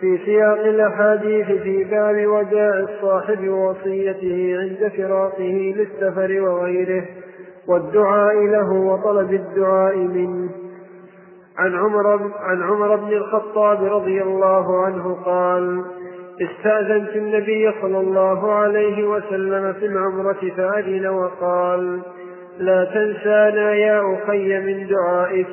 في 0.00 0.18
سياق 0.24 0.58
الأحاديث 0.58 1.46
في 1.46 1.84
باب 1.84 2.26
وداع 2.26 2.78
الصاحب 2.78 3.48
ووصيته 3.48 4.56
عند 4.60 4.92
فراقه 4.96 5.74
للسفر 5.76 6.40
وغيره 6.40 7.04
والدعاء 7.68 8.34
له 8.34 8.72
وطلب 8.72 9.32
الدعاء 9.32 9.96
منه. 9.96 10.50
عن 11.58 11.74
عمر 11.74 12.30
عن 12.40 12.62
عمر 12.62 12.96
بن 12.96 13.12
الخطاب 13.12 13.84
رضي 13.84 14.22
الله 14.22 14.84
عنه 14.84 15.14
قال 15.24 15.84
استأذنت 16.40 17.16
النبي 17.16 17.72
صلى 17.82 17.98
الله 17.98 18.52
عليه 18.52 19.08
وسلم 19.08 19.72
في 19.72 19.86
العمرة 19.86 20.52
فأذن 20.56 21.06
وقال 21.06 22.00
لا 22.58 22.84
تنسانا 22.84 23.74
يا 23.74 24.14
أخي 24.14 24.58
من 24.58 24.86
دعائك 24.86 25.48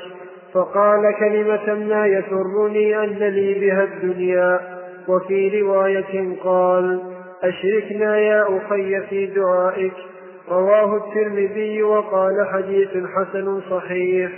فقال 0.53 1.15
كلمة 1.19 1.73
ما 1.73 2.07
يسرني 2.07 3.03
أن 3.03 3.17
لي 3.17 3.53
بها 3.59 3.83
الدنيا. 3.83 4.59
وفي 5.07 5.61
رواية 5.61 6.37
قال 6.43 7.01
أشركنا 7.43 8.17
يا 8.17 8.45
أخي 8.57 9.01
في 9.01 9.25
دعائك. 9.25 9.93
رواه 10.49 10.97
الترمذي 10.97 11.83
وقال 11.83 12.47
حديث 12.53 12.89
حسن 12.89 13.61
صحيح. 13.69 14.31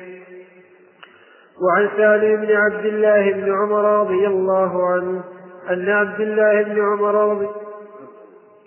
وعن 1.61 1.89
سالم 1.97 2.41
بن 2.41 2.55
عبد 2.55 2.85
الله 2.85 3.31
بن 3.31 3.53
عمر 3.53 4.01
رضي 4.01 4.27
الله 4.27 4.87
عنه 4.89 5.23
أن 5.69 5.89
عبد 5.89 6.21
الله 6.21 6.63
بن 6.63 6.81
عمر 6.81 7.31
رضي 7.31 7.47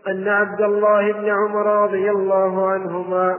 أن 0.09 0.28
عبد 0.28 0.61
الله 0.61 1.12
بن 1.12 1.28
عمر 1.30 1.82
رضي 1.84 2.11
الله 2.11 2.70
عنهما 2.70 3.38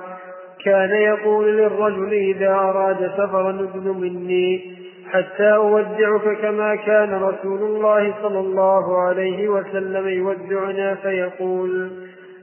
كان 0.66 0.92
يقول 0.92 1.58
للرجل 1.58 2.14
إذا 2.14 2.54
أراد 2.54 3.12
سفرا 3.18 3.50
ابن 3.50 3.98
مني 4.02 4.78
حتى 5.12 5.56
أودعك 5.56 6.38
كما 6.42 6.76
كان 6.76 7.24
رسول 7.24 7.60
الله 7.62 8.14
صلى 8.22 8.40
الله 8.40 9.02
عليه 9.02 9.48
وسلم 9.48 10.08
يودعنا 10.08 10.96
فيقول 10.96 11.92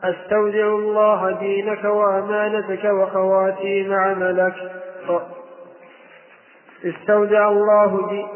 أستودع 0.04 0.66
الله 0.66 1.30
دينك 1.40 1.84
وأمانتك 1.84 2.84
وخواتيم 2.84 3.92
عملك. 3.92 4.54
استودع 6.84 7.48
الله 7.48 8.08
دي 8.10 8.26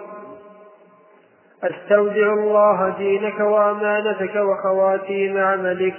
أستودع 1.64 2.32
الله 2.32 2.94
دينك 2.98 3.40
وأمانتك 3.40 4.36
وخواتيم 4.36 5.38
عملك. 5.38 5.94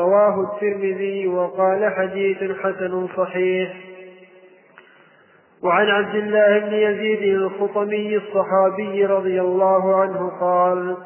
رواه 0.00 0.40
الترمذي 0.40 1.26
وقال 1.26 1.92
حديث 1.96 2.36
حسن 2.36 3.06
صحيح. 3.16 3.72
وعن 5.62 5.86
عبد 5.86 6.14
الله 6.14 6.58
بن 6.58 6.72
يزيد 6.72 7.22
الخطمي 7.22 8.16
الصحابي 8.16 9.06
رضي 9.06 9.40
الله 9.40 9.96
عنه 9.96 10.30
قال 10.40 10.96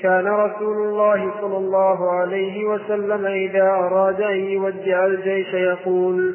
كان 0.00 0.26
رسول 0.26 0.76
الله 0.76 1.30
صلى 1.40 1.56
الله 1.56 2.10
عليه 2.10 2.64
وسلم 2.64 3.26
إذا 3.26 3.70
أراد 3.70 4.20
أن 4.20 4.36
يودع 4.36 5.06
الجيش 5.06 5.54
يقول 5.54 6.34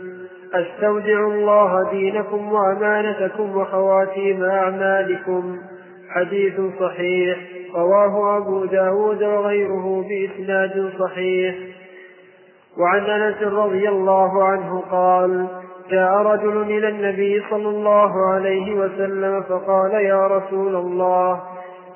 أستودع 0.54 1.28
الله 1.28 1.92
دينكم 1.92 2.54
وأمانتكم 2.54 3.58
وخواتيم 3.58 4.44
أعمالكم. 4.44 5.58
حديث 6.10 6.62
صحيح. 6.80 7.38
رواه 7.76 8.38
أبو 8.38 8.66
داود 8.66 9.24
وغيره 9.24 10.06
بإسناد 10.10 10.92
صحيح. 11.00 11.56
وعن 12.80 13.00
أنس 13.00 13.42
رضي 13.42 13.90
الله 13.90 14.44
عنه 14.44 14.84
قال 14.92 15.48
جاء 15.92 16.14
رجل 16.18 16.62
إلى 16.62 16.90
النبي 16.90 17.44
صلى 17.50 17.70
الله 17.70 18.28
عليه 18.30 18.76
وسلم 18.76 19.42
فقال 19.42 19.94
يا 19.94 20.28
رسول 20.28 20.76
الله 20.76 21.42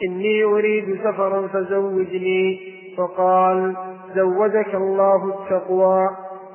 إني 0.07 0.43
أريد 0.43 0.99
سفرا 1.03 1.47
فزوجني. 1.47 2.59
فقال 2.97 3.75
زوجك 4.15 4.75
الله 4.75 5.25
التقوى. 5.25 6.09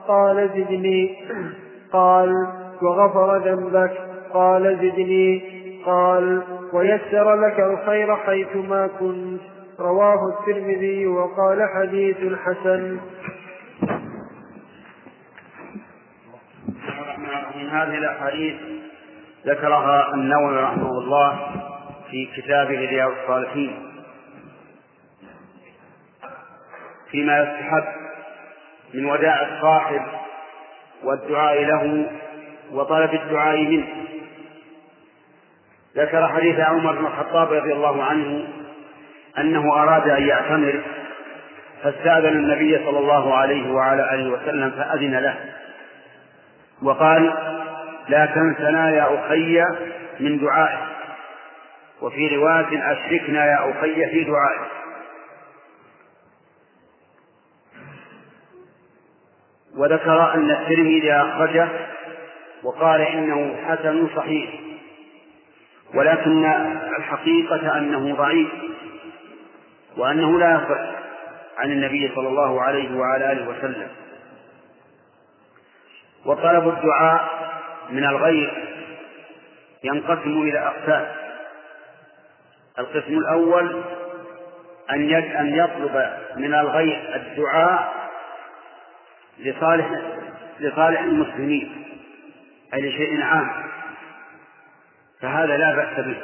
قال 0.09 0.51
زدني. 0.57 1.16
قال 1.93 2.47
وغفر 2.83 3.39
ذنبك. 3.39 3.93
قال 4.33 4.77
زدني. 4.77 5.43
قال 5.87 6.43
ويسر 6.72 7.35
لك 7.35 7.61
الخير 7.61 8.16
حيثما 8.16 8.89
كنت. 9.01 9.41
رواه 9.81 10.18
الترمذي 10.29 11.07
وقال 11.07 11.68
حديث 11.74 12.16
حسن. 12.16 12.97
من 17.57 17.68
هذه 17.68 17.98
الأحاديث 17.98 18.54
ذكرها 19.46 20.14
النووي 20.14 20.57
رحمه 20.57 20.90
الله 20.98 21.52
في 22.11 22.28
كتابه 22.36 22.78
رياض 22.78 23.11
الصالحين. 23.11 23.92
فيما 27.11 27.38
يستحب 27.38 27.84
من 28.94 29.07
وداع 29.07 29.42
الصاحب 29.42 30.02
والدعاء 31.04 31.62
له 31.64 32.07
وطلب 32.72 33.14
الدعاء 33.14 33.59
منه. 33.59 33.86
ذكر 35.96 36.28
حديث 36.28 36.61
عمر 36.61 36.92
بن 36.92 37.07
الخطاب 37.07 37.52
رضي 37.52 37.72
الله 37.72 38.04
عنه 38.04 38.48
أنه 39.38 39.82
أراد 39.82 40.09
أن 40.09 40.22
يعتمر 40.22 40.80
فاستأذن 41.82 42.26
النبي 42.26 42.78
صلى 42.84 42.98
الله 42.98 43.34
عليه 43.34 43.72
وعلى 43.72 44.14
آله 44.14 44.30
وسلم 44.30 44.70
فأذن 44.70 45.14
له. 45.18 45.36
وقال 46.83 47.35
لا 48.09 48.27
تنسنا 48.27 48.91
يا 48.91 49.09
أخي 49.14 49.64
من 50.20 50.39
دعائك. 50.39 50.81
وفي 52.03 52.37
رواية 52.37 52.93
أشركنا 52.93 53.47
يا 53.47 53.70
أخي 53.70 54.07
في 54.11 54.24
دعائك. 54.24 54.70
وذكر 59.77 60.35
أن 60.35 60.51
الترمذي 60.51 61.12
أخرجه 61.12 61.68
وقال 62.62 63.01
إنه 63.01 63.57
حسن 63.68 64.09
صحيح 64.16 64.51
ولكن 65.95 66.45
الحقيقة 66.99 67.79
أنه 67.79 68.14
ضعيف 68.14 68.49
وأنه 69.97 70.39
لا 70.39 70.55
يصح 70.55 70.81
عن 71.59 71.72
النبي 71.72 72.12
صلى 72.14 72.29
الله 72.29 72.62
عليه 72.62 72.99
وعلى 72.99 73.33
آله 73.33 73.49
وسلم. 73.49 73.89
وطلب 76.27 76.68
الدعاء 76.68 77.29
من 77.91 78.05
الغير 78.05 78.79
ينقسم 79.85 80.43
إلى 80.43 80.59
أقسام. 80.59 81.07
القسم 82.79 83.18
الأول 83.18 83.83
أن 84.91 85.14
أن 85.14 85.55
يطلب 85.55 86.12
من 86.37 86.55
الغير 86.55 87.14
الدعاء 87.14 87.95
لصالح 89.39 89.91
لصالح 90.61 91.01
المسلمين 91.01 91.85
أي 92.74 92.81
لشيء 92.81 93.22
عام. 93.22 93.51
فهذا 95.20 95.57
لا 95.57 95.74
بأس 95.74 96.07
به. 96.07 96.16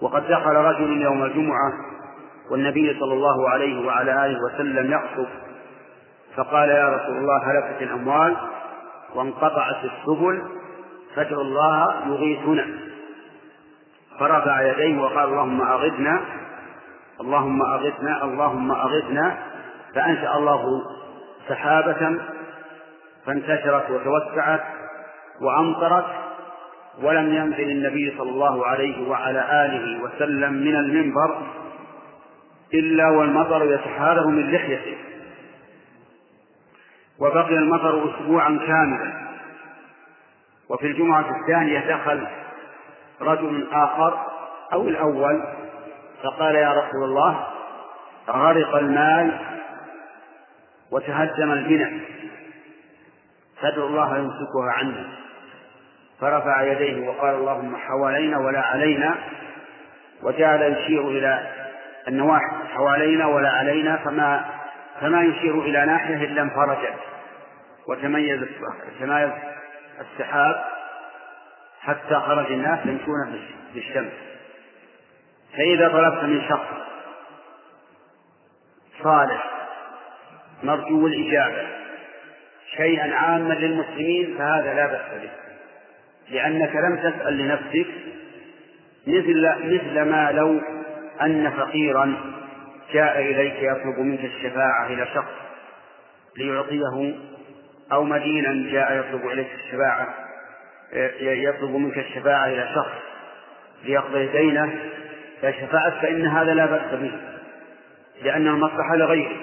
وقد 0.00 0.28
دخل 0.28 0.54
رجل 0.54 1.02
يوم 1.02 1.24
الجمعة 1.24 1.72
والنبي 2.50 2.96
صلى 3.00 3.14
الله 3.14 3.50
عليه 3.50 3.86
وعلى 3.86 4.26
آله 4.26 4.38
وسلم 4.44 4.92
يخطب 4.92 5.28
فقال 6.36 6.68
يا 6.68 6.88
رسول 6.88 7.16
الله 7.16 7.42
هلكت 7.50 7.82
الأموال؟ 7.82 8.36
وانقطعت 9.14 9.84
السبل 9.84 10.42
فادعوا 11.14 11.42
الله 11.42 12.06
يغيثنا. 12.06 12.66
فرفع 14.18 14.62
يديه 14.62 15.00
وقال 15.02 15.28
اللهم 15.28 15.62
أغثنا 15.62 16.20
اللهم 17.20 17.62
أغثنا 17.62 18.24
اللهم 18.24 18.72
أغثنا. 18.72 19.38
فأنشأ 19.94 20.36
الله 20.36 20.82
سحابة 21.48 22.18
فانتشرت 23.26 23.90
وتوسعت 23.90 24.60
وأمطرت 25.40 26.06
ولم 27.02 27.34
ينزل 27.34 27.70
النبي 27.70 28.14
صلى 28.18 28.30
الله 28.30 28.66
عليه 28.66 29.08
وعلى 29.08 29.66
آله 29.66 30.02
وسلم 30.02 30.52
من 30.52 30.76
المنبر 30.76 31.38
إلا 32.74 33.08
والمطر 33.08 33.64
يتحاذر 33.64 34.26
من 34.26 34.52
لحيته. 34.52 34.96
وبقي 37.20 37.54
المطر 37.54 38.10
أسبوعا 38.14 38.58
كاملا. 38.66 39.12
وفي 40.68 40.86
الجمعة 40.86 41.40
الثانية 41.40 41.96
دخل 41.96 42.26
رجل 43.20 43.68
آخر 43.72 44.26
أو 44.72 44.88
الأول 44.88 45.42
فقال 46.22 46.54
يا 46.54 46.72
رسول 46.72 47.04
الله 47.04 47.46
غرق 48.28 48.74
المال 48.76 49.38
وتهدم 50.90 51.52
البناء 51.52 51.92
فادعو 53.60 53.86
الله 53.86 54.18
يمسكها 54.18 54.72
عنا 54.72 55.04
فرفع 56.20 56.62
يديه 56.62 57.08
وقال 57.08 57.34
اللهم 57.34 57.76
حوالينا 57.76 58.38
ولا 58.38 58.60
علينا 58.60 59.14
وجعل 60.22 60.62
يشير 60.62 61.08
إلى 61.08 61.46
النواحي 62.08 62.56
حوالينا 62.74 63.26
ولا 63.26 63.50
علينا 63.50 63.96
فما 63.96 64.44
فما 65.00 65.22
يشير 65.22 65.60
إلى 65.60 65.86
ناحية 65.86 66.24
إلا 66.24 66.42
انفرجت 66.42 66.94
وتميز 67.88 68.40
تمايز 69.00 69.30
السحاب 70.00 70.64
حتى 71.80 72.14
خرج 72.14 72.52
الناس 72.52 72.78
يمشون 72.86 73.40
بالشمس 73.74 74.12
فإذا 75.56 75.88
طلبت 75.88 76.24
من 76.24 76.42
شخص 76.48 76.66
صالح 79.02 79.50
مرجو 80.62 81.06
الإجابة 81.06 81.68
شيئا 82.76 83.14
عاما 83.14 83.54
للمسلمين 83.54 84.34
فهذا 84.38 84.74
لا 84.74 84.86
بأس 84.86 85.22
به. 85.22 85.30
لأنك 86.30 86.76
لم 86.76 86.96
تسأل 86.96 87.38
لنفسك 87.38 87.86
مثل 89.06 89.48
مثل 89.64 90.02
ما 90.10 90.32
لو 90.32 90.60
أن 91.22 91.50
فقيرا 91.50 92.16
جاء 92.92 93.20
إليك 93.20 93.54
يطلب 93.62 93.98
منك 93.98 94.24
الشفاعة 94.24 94.86
إلى 94.86 95.06
شخص 95.14 95.32
ليعطيه 96.36 97.14
أو 97.92 98.04
مدينا 98.04 98.72
جاء 98.72 98.96
يطلب 98.96 99.26
إليك 99.26 99.48
الشفاعة 99.54 100.14
يطلب 101.20 101.70
منك 101.70 101.98
الشفاعة 101.98 102.46
إلى 102.46 102.68
شخص 102.74 102.98
ليقضي 103.84 104.26
دينه 104.26 104.78
فشفعت 105.42 105.92
فإن 105.92 106.26
هذا 106.26 106.54
لا 106.54 106.66
بأس 106.66 106.94
به 106.94 107.12
لأن 108.22 108.46
المصلحة 108.46 108.96
لغيره. 108.96 109.36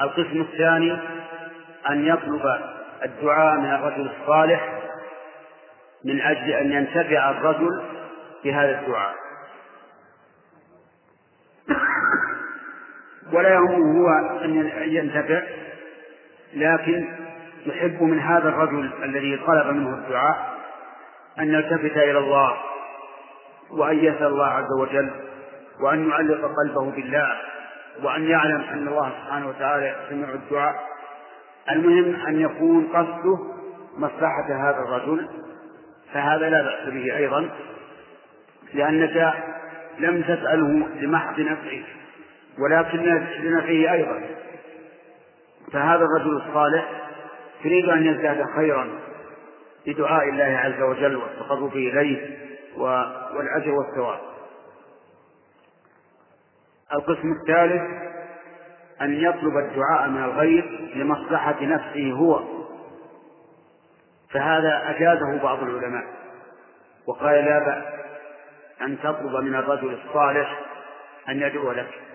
القسم 0.00 0.40
الثاني 0.40 0.98
أن 1.90 2.06
يطلب 2.06 2.60
الدعاء 3.04 3.56
من 3.56 3.70
الرجل 3.70 4.10
الصالح 4.10 4.68
من 6.04 6.20
أجل 6.20 6.50
أن 6.50 6.72
ينتفع 6.72 7.30
الرجل 7.30 7.82
بهذا 8.44 8.80
الدعاء. 8.80 9.14
ولا 13.32 13.48
يهمه 13.48 14.00
هو 14.00 14.38
أن 14.44 14.72
ينتفع 14.88 15.42
لكن 16.54 17.08
يحب 17.66 18.02
من 18.02 18.18
هذا 18.18 18.48
الرجل 18.48 18.90
الذي 19.02 19.36
طلب 19.46 19.66
منه 19.66 19.94
الدعاء 19.94 20.58
أن 21.38 21.54
يلتفت 21.54 21.96
إلى 21.96 22.18
الله 22.18 22.56
وأن 23.70 23.98
يسأل 23.98 24.26
الله 24.26 24.46
عز 24.46 24.72
وجل 24.80 25.10
وأن 25.80 26.08
يعلق 26.08 26.40
قلبه 26.40 26.90
بالله 26.90 27.28
وأن 28.02 28.22
يعلم 28.22 28.60
أن 28.60 28.88
الله 28.88 29.12
سبحانه 29.24 29.48
وتعالى 29.48 29.96
سمع 30.10 30.28
الدعاء. 30.28 30.74
المهم 31.70 32.26
أن 32.26 32.40
يكون 32.40 32.86
قصده 32.86 33.38
مصلحة 33.96 34.46
هذا 34.48 34.78
الرجل 34.78 35.28
فهذا 36.14 36.50
لا 36.50 36.62
بأس 36.62 36.88
به 36.88 37.16
أيضا 37.16 37.48
لأنك 38.74 39.34
لم 39.98 40.22
تسأله 40.22 40.88
لمحض 41.00 41.40
ولكن 42.60 42.98
لنفعه 43.42 43.92
أيضا. 43.92 44.22
فهذا 45.72 46.04
الرجل 46.04 46.36
الصالح 46.36 46.90
تريد 47.62 47.88
أن 47.88 48.06
يزداد 48.06 48.44
خيرا 48.56 48.88
بدعاء 49.86 50.28
الله 50.28 50.44
عز 50.44 50.82
وجل 50.82 51.16
والتقرب 51.16 51.76
إليه 51.76 52.38
والأجر 52.76 53.70
والثواب. 53.70 54.18
القسم 56.94 57.32
الثالث 57.40 57.82
أن 59.00 59.12
يطلب 59.14 59.56
الدعاء 59.56 60.08
من 60.08 60.24
الغير 60.24 60.90
لمصلحة 60.94 61.56
نفسه 61.62 62.12
هو. 62.12 62.42
فهذا 64.30 64.90
أجازه 64.90 65.42
بعض 65.42 65.62
العلماء. 65.62 66.04
وقال 67.06 67.44
لا 67.44 67.58
بأس 67.58 67.84
أن 68.82 68.98
تطلب 68.98 69.44
من 69.44 69.54
الرجل 69.54 69.98
الصالح 70.04 70.60
أن 71.28 71.42
يدعو 71.42 71.72
لك. 71.72 72.09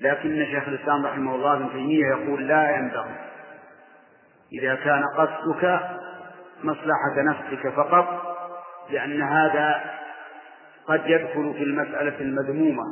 لكن 0.00 0.46
شيخ 0.50 0.68
الإسلام 0.68 1.06
رحمه 1.06 1.34
الله 1.34 1.54
ابن 1.54 1.70
تيمية 1.72 2.06
يقول 2.06 2.48
لا 2.48 2.76
ينبغي. 2.76 3.14
إذا 4.52 4.74
كان 4.74 5.02
قصدك 5.16 5.80
مصلحة 6.64 7.22
نفسك 7.30 7.68
فقط 7.68 8.36
لأن 8.90 9.22
هذا 9.22 9.80
قد 10.86 11.02
يدخل 11.06 11.54
في 11.54 11.62
المسألة 11.62 12.20
المذمومة. 12.20 12.82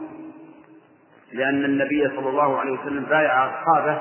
لأن 1.33 1.65
النبي 1.65 2.09
صلى 2.09 2.29
الله 2.29 2.61
عليه 2.61 2.73
وسلم 2.73 3.05
بايع 3.05 3.47
أصحابه 3.47 4.01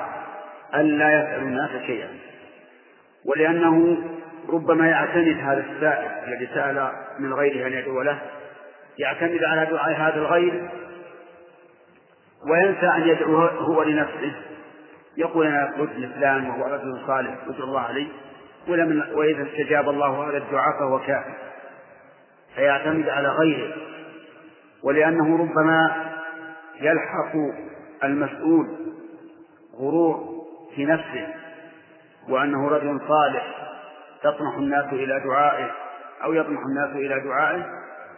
ألا 0.74 1.08
يسألوا 1.12 1.48
الناس 1.48 1.70
شيئا. 1.86 2.08
ولأنه 3.24 3.98
ربما 4.48 4.88
يعتمد 4.88 5.38
هذا 5.40 5.64
السائل 5.70 6.10
الذي 6.26 6.48
سأل 6.54 6.90
من 7.18 7.34
غيره 7.34 7.66
أن 7.66 7.72
يدعو 7.72 8.02
له 8.02 8.18
يعتمد 8.98 9.44
على 9.44 9.66
دعاء 9.66 9.92
هذا 9.96 10.16
الغير 10.16 10.68
وينسى 12.50 12.86
أن 12.86 13.08
يدعو 13.08 13.36
هو 13.46 13.82
لنفسه. 13.82 14.34
يقول 15.16 15.46
أنا 15.46 15.74
ابن 15.76 16.08
فلان 16.08 16.50
وهو 16.50 16.74
رجل 16.74 17.00
صالح 17.06 17.34
ادعو 17.48 17.64
الله 17.64 17.80
عليه. 17.80 18.08
ولم 18.68 19.04
وإذا 19.14 19.42
استجاب 19.42 19.88
الله 19.88 20.28
هذا 20.28 20.36
الدعاء 20.36 20.78
فهو 20.78 20.98
كافر. 20.98 21.34
فيعتمد 22.54 23.08
على 23.08 23.28
غيره. 23.28 23.74
ولأنه 24.82 25.38
ربما 25.38 26.10
يلحق 26.80 27.32
المسؤول 28.04 28.66
غرور 29.78 30.44
في 30.76 30.84
نفسه. 30.84 31.28
وأنه 32.28 32.68
رجل 32.68 33.00
صالح 33.08 33.54
تطمح 34.22 34.56
الناس 34.56 34.92
إلى 34.92 35.20
دعائه 35.24 35.70
أو 36.24 36.32
يطمح 36.32 36.60
الناس 36.66 36.96
إلى 36.96 37.20
دعائه 37.20 37.66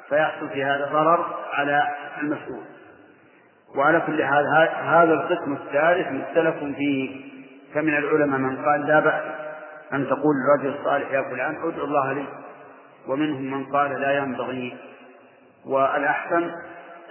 فيحصل 0.09 0.49
في 0.49 0.65
هذا 0.65 0.89
ضرر 0.93 1.35
على 1.53 1.83
المسؤول. 2.23 2.76
وعلى 3.75 4.01
كل 4.01 4.25
حال 4.25 4.47
هذا 4.85 5.13
القسم 5.13 5.53
الثالث 5.53 6.09
مختلف 6.13 6.57
فيه. 6.77 7.27
فمن 7.75 7.97
العلماء 7.97 8.39
من 8.41 8.65
قال 8.65 8.87
لا 8.87 9.01
بأس 9.01 9.23
أن 9.93 10.07
تقول 10.07 10.35
للرجل 10.37 10.79
الصالح 10.79 11.11
يا 11.13 11.23
فلان 11.23 11.57
ادعو 11.57 11.85
الله 11.85 12.13
لي. 12.13 12.25
ومنهم 13.09 13.51
من 13.51 13.65
قال 13.65 14.01
لا 14.01 14.19
ينبغي. 14.19 14.77
والأحسن 15.67 16.51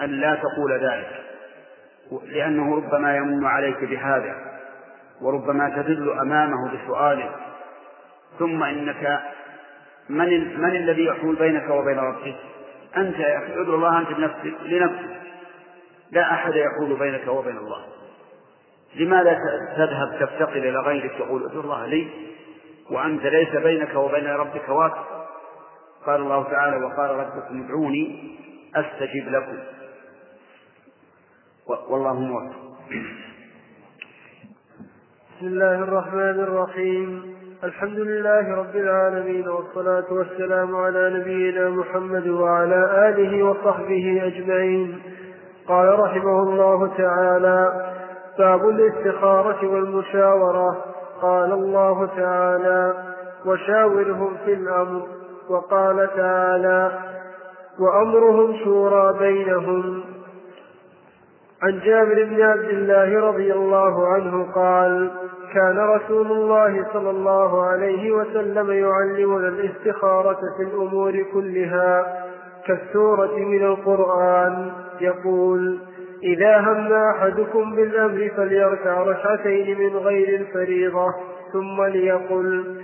أن 0.01 0.09
لا 0.09 0.35
تقول 0.35 0.71
ذلك 0.71 1.21
لأنه 2.27 2.75
ربما 2.75 3.17
يمن 3.17 3.45
عليك 3.45 3.83
بهذا 3.83 4.35
وربما 5.21 5.69
تدل 5.69 6.19
أمامه 6.21 6.71
بسؤاله. 6.71 7.29
ثم 8.39 8.63
إنك 8.63 9.19
من 10.09 10.61
من 10.61 10.75
الذي 10.75 11.05
يحول 11.05 11.35
بينك 11.35 11.69
وبين 11.69 11.99
ربك؟ 11.99 12.35
أنت 12.97 13.19
يا 13.19 13.37
أخي 13.37 13.61
ادعو 13.61 13.75
الله 13.75 13.99
أنت 13.99 14.09
بنفسك 14.09 14.53
لنفسك. 14.65 15.24
لا 16.11 16.33
أحد 16.33 16.53
يحول 16.55 16.99
بينك 16.99 17.27
وبين 17.27 17.57
الله. 17.57 17.85
لماذا 18.95 19.39
تذهب 19.77 20.19
تفتقر 20.19 20.57
إلى 20.57 20.79
غيرك 20.79 21.11
تقول 21.19 21.45
ادعو 21.45 21.61
الله 21.61 21.85
لي؟ 21.85 22.07
وأنت 22.91 23.23
ليس 23.25 23.55
بينك 23.55 23.95
وبين 23.95 24.27
ربك 24.27 24.69
واسطة 24.69 25.25
قال 26.05 26.21
الله 26.21 26.43
تعالى 26.43 26.85
وقال 26.85 27.09
ربكم 27.09 27.63
ادعوني 27.63 28.35
أستجب 28.75 29.29
لكم. 29.29 29.57
والله 31.67 32.13
موفق. 32.13 32.55
بسم 35.37 35.47
الله 35.47 35.75
الرحمن 35.75 36.39
الرحيم. 36.39 37.35
الحمد 37.63 37.99
لله 37.99 38.55
رب 38.55 38.75
العالمين 38.75 39.47
والصلاة 39.47 40.13
والسلام 40.13 40.75
على 40.75 41.09
نبينا 41.19 41.69
محمد 41.69 42.27
وعلى 42.27 43.09
آله 43.09 43.43
وصحبه 43.43 44.21
أجمعين. 44.23 45.01
قال 45.67 45.99
رحمه 45.99 46.43
الله 46.43 46.87
تعالى 46.97 47.85
باب 48.37 48.69
الاستخارة 48.69 49.67
والمشاورة. 49.67 50.77
قال 51.21 51.51
الله 51.53 52.05
تعالى 52.17 52.93
وشاورهم 53.45 54.37
في 54.45 54.53
الأمر 54.53 55.07
وقال 55.49 56.09
تعالى 56.15 56.91
وأمرهم 57.79 58.55
شورى 58.63 59.19
بينهم 59.19 60.03
عن 61.63 61.79
جابر 61.79 62.23
بن 62.23 62.41
عبد 62.41 62.69
الله 62.69 63.19
رضي 63.19 63.53
الله 63.53 64.07
عنه 64.07 64.51
قال 64.55 65.11
كان 65.53 65.79
رسول 65.79 66.31
الله 66.31 66.85
صلى 66.93 67.09
الله 67.09 67.65
عليه 67.65 68.11
وسلم 68.11 68.71
يعلمنا 68.71 69.47
الاستخارة 69.47 70.39
في 70.57 70.63
الأمور 70.63 71.25
كلها 71.33 72.23
كالسورة 72.67 73.35
من 73.35 73.65
القرآن 73.65 74.71
يقول 75.01 75.79
إذا 76.23 76.57
هم 76.57 76.93
أحدكم 76.93 77.75
بالأمر 77.75 78.31
فليركع 78.37 79.03
ركعتين 79.03 79.79
من 79.79 79.97
غير 79.97 80.39
الفريضة 80.39 81.13
ثم 81.53 81.83
ليقل 81.83 82.75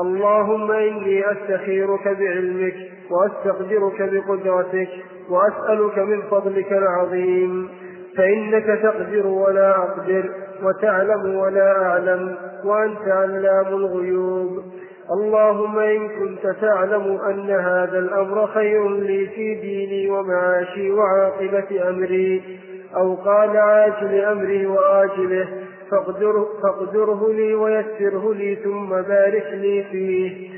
اللهم 0.00 0.70
إني 0.70 1.32
أستخيرك 1.32 2.08
بعلمك 2.08 2.74
وأستقدرك 3.10 4.02
بقدرتك 4.02 4.88
وأسألك 5.30 5.98
من 5.98 6.22
فضلك 6.30 6.72
العظيم 6.72 7.68
فإنك 8.16 8.80
تقدر 8.82 9.26
ولا 9.26 9.78
أقدر 9.78 10.30
وتعلم 10.62 11.34
ولا 11.34 11.82
أعلم 11.86 12.34
وأنت 12.64 13.08
علام 13.08 13.66
الغيوب. 13.66 14.62
اللهم 15.10 15.78
إن 15.78 16.08
كنت 16.08 16.56
تعلم 16.60 17.20
أن 17.28 17.50
هذا 17.50 17.98
الأمر 17.98 18.46
خير 18.46 18.88
لي 18.88 19.26
في 19.26 19.54
ديني 19.54 20.10
ومعاشي 20.10 20.90
وعاقبة 20.90 21.88
أمري. 21.88 22.58
أو 22.96 23.14
قال 23.14 23.56
عاجل 23.56 24.20
أمري 24.20 24.66
وآجله 24.66 25.48
فاقدره, 25.90 26.48
فاقدره 26.62 27.32
لي 27.32 27.54
ويسره 27.54 28.34
لي 28.34 28.54
ثم 28.54 28.88
بارك 28.88 29.46
لي 29.52 29.84
فيه. 29.90 30.50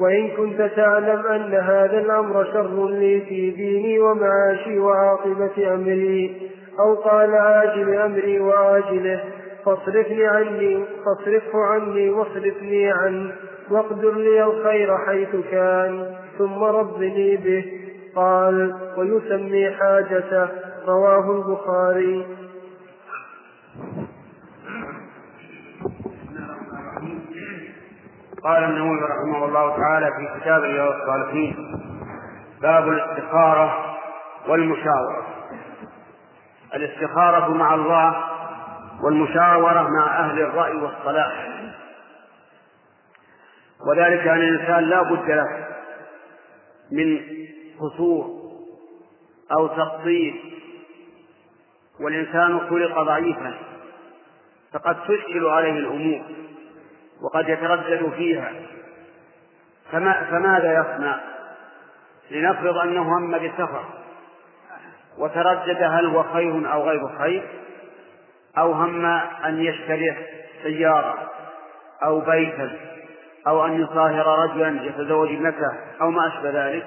وإن 0.00 0.28
كنت 0.28 0.70
تعلم 0.76 1.26
أن 1.26 1.54
هذا 1.54 1.98
الأمر 1.98 2.44
شر 2.44 2.88
لي 2.88 3.20
في 3.20 3.50
ديني 3.50 3.98
ومعاشي 3.98 4.78
وعاقبة 4.78 5.74
أمري. 5.74 6.50
أو 6.80 6.94
قال 6.94 7.34
عاجل 7.34 7.94
أمري 7.94 8.40
وآجله 8.40 9.20
فاصرفني 9.64 10.26
عني 10.26 10.84
فاصرفه 11.04 11.58
عني 11.58 12.10
واصرفني 12.10 12.90
عنه. 12.90 13.32
واقدر 13.70 14.14
لي 14.14 14.44
الخير 14.44 14.98
حيث 15.06 15.36
كان 15.50 16.16
ثم 16.38 16.64
ربني 16.64 17.36
به. 17.36 17.64
قال 18.16 18.74
ويسمي 18.96 19.70
حاجته 19.70 20.48
رواه 20.86 21.30
البخاري. 21.30 22.26
قال 28.44 28.64
النووي 28.64 29.00
رحمه 29.00 29.44
الله 29.44 29.76
تعالى 29.76 30.06
في 30.06 30.40
كتاب 30.40 30.62
رياض 30.62 30.92
الصالحين 30.92 31.56
باب 32.62 32.88
الاستخارة 32.88 33.96
والمشاورة. 34.48 35.26
الاستخارة 36.74 37.54
مع 37.54 37.74
الله 37.74 38.16
والمشاورة 39.04 39.88
مع 39.88 40.20
أهل 40.20 40.40
الرأي 40.40 40.76
والصلاح. 40.76 41.57
وذلك 43.86 44.26
أن 44.26 44.40
الإنسان 44.40 44.84
لا 44.84 45.02
بد 45.02 45.30
له 45.30 45.66
من 46.92 47.20
قصور 47.80 48.38
أو 49.52 49.66
تقصير 49.66 50.34
والإنسان 52.00 52.60
خلق 52.60 53.02
ضعيفا 53.02 53.54
فقد 54.72 54.96
تشكل 55.04 55.46
عليه 55.46 55.72
الأمور 55.72 56.22
وقد 57.22 57.48
يتردد 57.48 58.12
فيها. 58.16 58.52
فما 59.92 60.24
فماذا 60.30 60.72
يصنع؟ 60.72 61.20
لنفرض 62.30 62.78
أنه 62.78 63.18
هم 63.18 63.38
بسفر 63.38 63.84
وتردد 65.18 65.82
هل 65.82 66.06
هو 66.06 66.22
خير 66.22 66.72
أو 66.72 66.88
غير 66.88 67.08
خير 67.18 67.48
أو 68.58 68.72
هم 68.72 69.06
أن 69.44 69.60
يشتري 69.60 70.16
سيارة 70.62 71.30
أو 72.02 72.20
بيتا. 72.20 72.97
أو 73.48 73.66
أن 73.66 73.82
يصاهر 73.82 74.26
رجلا 74.26 74.82
يتزوج 74.82 75.28
ابنته 75.28 75.72
أو 76.00 76.10
ما 76.10 76.28
أشبه 76.28 76.50
ذلك 76.50 76.86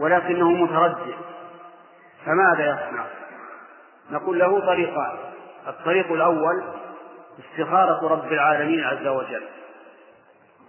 ولكنه 0.00 0.50
متردد 0.50 1.14
فماذا 2.26 2.64
يصنع؟ 2.64 3.04
نقول 4.10 4.38
له 4.38 4.60
طريقان 4.60 5.16
الطريق 5.68 6.12
الأول 6.12 6.62
استخارة 7.38 8.08
رب 8.08 8.32
العالمين 8.32 8.84
عز 8.84 9.06
وجل 9.06 9.42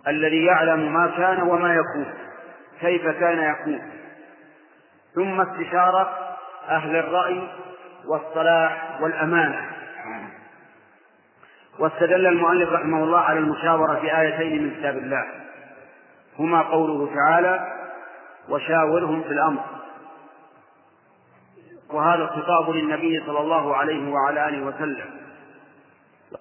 الذي 0.08 0.46
يعلم 0.46 0.94
ما 0.94 1.12
كان 1.18 1.42
وما 1.42 1.74
يكون 1.74 2.14
كيف 2.82 3.08
كان 3.08 3.54
يكون 3.54 3.92
ثم 5.16 5.42
استشارة 5.42 6.10
أهل 6.70 6.96
الرأي 6.96 7.48
والصلاح 8.06 9.02
والأمانة 9.02 9.77
واستدل 11.80 12.28
المؤلف 12.28 12.70
رحمه 12.70 13.04
الله 13.04 13.20
على 13.20 13.40
المشاورة 13.40 14.00
في 14.00 14.20
آيتين 14.20 14.64
من 14.64 14.76
كتاب 14.80 14.98
الله. 14.98 15.26
هما 16.40 16.62
قوله 16.62 17.16
تعالى 17.16 17.74
وشاورهم 18.50 19.24
في 19.24 19.30
الأمر 19.30 19.62
وهذا 21.94 22.24
الخطاب 22.24 22.70
للنبي 22.70 23.24
صلى 23.26 23.40
الله 23.40 23.76
عليه 23.76 24.12
وعلى 24.12 24.48
آله 24.50 24.66
وسلم. 24.66 25.06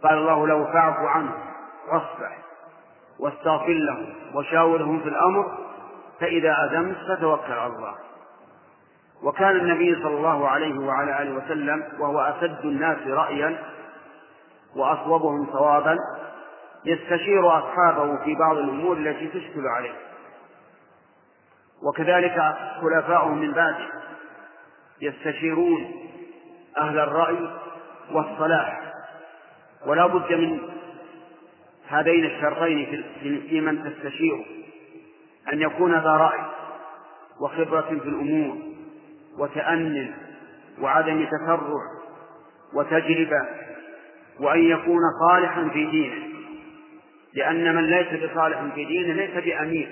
قال 0.02 0.18
الله 0.18 0.46
له 0.46 0.64
فاعف 0.64 0.96
عنه 0.98 1.32
واصفح 1.92 2.38
واستغفر 3.18 3.72
لهم 3.72 4.06
وشاورهم 4.34 5.00
في 5.00 5.08
الأمر 5.08 5.58
فإذا 6.20 6.52
عزمت 6.52 6.96
فتوكل 7.08 7.52
على 7.52 7.72
الله 7.72 7.94
وكان 9.22 9.56
النبي 9.56 9.94
صلى 9.94 10.16
الله 10.16 10.48
عليه 10.48 10.78
وعلى 10.78 11.22
آله 11.22 11.36
وسلم 11.36 11.84
وهو 11.98 12.20
أسد 12.20 12.64
الناس 12.64 12.98
رأيا 13.06 13.58
وأصوبهم 14.76 15.46
صوابا 15.52 15.98
يستشير 16.84 17.58
أصحابه 17.58 18.24
في 18.24 18.34
بعض 18.34 18.56
الأمور 18.56 18.96
التي 18.96 19.26
تشكل 19.26 19.66
عليه. 19.66 19.94
وكذلك 21.82 22.56
خلفاؤه 22.80 23.34
من 23.34 23.52
بعده 23.52 23.88
يستشيرون 25.00 25.94
أهل 26.78 26.98
الرأي 26.98 27.50
والصلاح. 28.12 28.92
ولا 29.86 30.06
بد 30.06 30.32
من 30.32 30.60
هذين 31.88 32.24
الشرطين 32.24 33.04
في 33.22 33.60
من 33.60 33.84
تستشيره 33.84 34.44
أن 35.52 35.62
يكون 35.62 35.92
ذا 35.92 36.10
رأي 36.10 36.40
وخبرة 37.40 37.80
في 37.80 38.08
الأمور 38.08 38.56
وتأن 39.38 40.14
وعدم 40.80 41.24
تفرع 41.26 41.80
وتجربة 42.74 43.65
وأن 44.40 44.58
يكون 44.58 45.00
صالحا 45.28 45.68
في 45.68 45.86
دينه. 45.90 46.26
لأن 47.34 47.74
من 47.74 47.90
ليس 47.90 48.30
بصالح 48.30 48.62
في 48.74 48.84
دينه 48.84 49.12
ليس 49.12 49.44
بأمين 49.44 49.88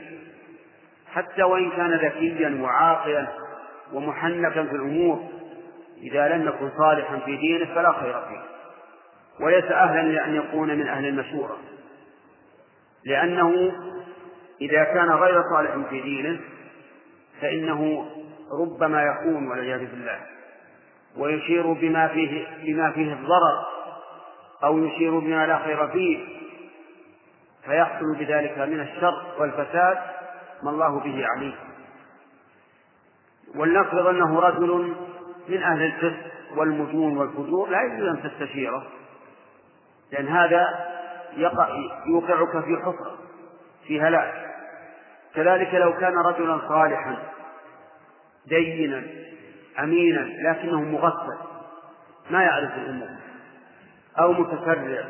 حتى 1.13 1.43
وإن 1.43 1.71
كان 1.71 1.91
ذكيا 1.91 2.59
وعاقلا 2.63 3.27
ومحنكا 3.93 4.51
في 4.65 4.77
الأمور 4.77 5.29
إذا 6.03 6.29
لم 6.29 6.49
يكن 6.49 6.71
صالحا 6.79 7.19
في 7.19 7.37
دينه 7.37 7.75
فلا 7.75 7.93
خير 7.93 8.13
فيه. 8.13 8.43
وليس 9.45 9.65
أهلا 9.65 10.09
لأن 10.09 10.35
يكون 10.35 10.69
من 10.69 10.87
أهل 10.87 11.07
المشورة. 11.07 11.59
لأنه 13.05 13.73
إذا 14.61 14.85
كان 14.85 15.11
غير 15.11 15.43
صالح 15.55 15.89
في 15.91 16.01
دينه 16.01 16.41
فإنه 17.41 18.11
ربما 18.61 19.03
يخون 19.03 19.49
والعياذ 19.49 19.91
بالله 19.91 20.21
ويشير 21.17 21.73
بما 21.73 22.09
فيه 22.09 22.47
بما 22.65 22.91
فيه 22.91 23.13
الضرر. 23.13 23.74
أو 24.65 24.79
يشير 24.79 25.19
بما 25.19 25.47
لا 25.47 25.59
خير 25.59 25.89
فيه 25.89 26.19
فيحصل 27.65 28.17
بذلك 28.19 28.59
من 28.59 28.81
الشر 28.81 29.35
والفساد 29.39 29.99
ما 30.63 30.71
الله 30.71 31.01
به 31.01 31.27
عليم. 31.27 31.55
ولنفرض 33.57 34.07
أنه 34.07 34.41
رجل 34.41 34.95
من 35.49 35.63
أهل 35.63 35.83
الفسق 35.83 36.31
والمجون 36.57 37.17
والفجور 37.17 37.69
لا 37.69 37.83
يجوز 37.83 38.09
أن 38.09 38.23
تستشيره 38.23 38.87
لأن 40.13 40.29
هذا 40.29 40.69
يقع 41.37 41.69
يوقعك 42.07 42.65
في 42.65 42.77
حفرة 42.77 43.19
في 43.87 44.01
هلاك. 44.01 44.55
كذلك 45.35 45.75
لو 45.75 45.93
كان 45.93 46.15
رجلا 46.17 46.69
صالحا 46.69 47.17
دينا 48.47 49.03
أمينا 49.79 50.29
لكنه 50.49 50.81
مغفل 50.81 51.39
ما 52.31 52.43
يعرف 52.43 52.71
الأمور. 52.77 53.09
أو 54.19 54.33
متسرع 54.33 55.05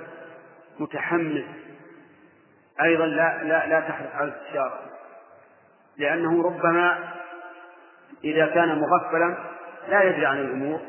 متحمس. 0.78 1.44
أيضا 2.82 3.07
لا 3.07 3.44
لا 3.44 3.66
لا 3.66 3.80
تحرص 3.80 4.14
على 4.14 4.28
الاستشارة. 4.28 4.80
لأنه 5.96 6.42
ربما 6.42 6.98
إذا 8.24 8.46
كان 8.46 8.78
مغفلا 8.78 9.36
لا 9.88 10.02
يدري 10.02 10.26
عن 10.26 10.38
الأمور 10.38 10.80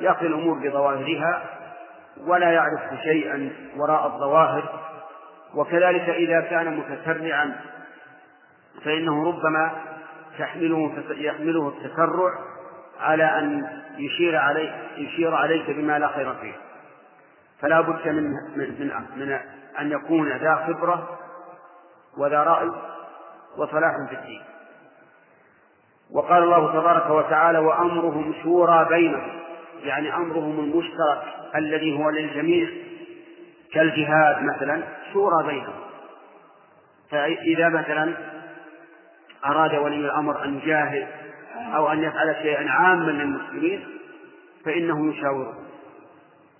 يأخذ 0.00 0.24
الأمور 0.24 0.58
بظواهرها 0.58 1.42
ولا 2.26 2.52
يعرف 2.52 3.00
شيئا 3.02 3.50
وراء 3.76 4.06
الظواهر. 4.06 4.80
وكذلك 5.54 6.08
إذا 6.08 6.40
كان 6.40 6.76
متسرعا 6.76 7.60
فإنه 8.84 9.28
ربما 9.28 9.70
تحمله 10.38 11.04
يحمله 11.10 11.68
التسرع 11.68 12.32
على 13.00 13.24
أن 13.24 13.68
يشير 13.98 14.36
عليك 14.36 14.74
يشير 14.96 15.34
عليك 15.34 15.70
بما 15.70 15.98
لا 15.98 16.08
خير 16.08 16.34
فيه. 16.34 16.65
فلا 17.60 17.80
بد 17.80 18.08
من 18.08 18.24
من 18.56 19.04
من 19.16 19.38
أن 19.80 19.92
يكون 19.92 20.28
ذا 20.28 20.54
خبرة 20.66 21.18
وذا 22.18 22.42
رأي 22.42 22.70
وصلاح 23.56 23.92
في 24.08 24.14
الدين. 24.14 24.42
وقال 26.12 26.42
الله 26.42 26.72
تبارك 26.72 27.10
وتعالى 27.10 27.58
وأمرهم 27.58 28.34
شورى 28.42 28.86
بينهم 28.90 29.40
يعني 29.82 30.14
أمرهم 30.14 30.60
المشترك 30.60 31.22
الذي 31.54 31.98
هو 31.98 32.10
للجميع 32.10 32.68
كالجهاد 33.72 34.42
مثلا 34.42 34.82
شورى 35.12 35.46
بينهم. 35.46 35.74
فإذا 37.10 37.68
مثلا 37.68 38.14
أراد 39.46 39.74
ولي 39.74 39.96
الأمر 39.96 40.44
أن 40.44 40.58
يجاهد 40.58 41.06
أو 41.76 41.92
أن 41.92 42.02
يفعل 42.02 42.36
شيئا 42.42 42.70
عاما 42.70 43.10
للمسلمين 43.10 43.84
فإنه 44.64 45.14
يشاوره. 45.14 45.65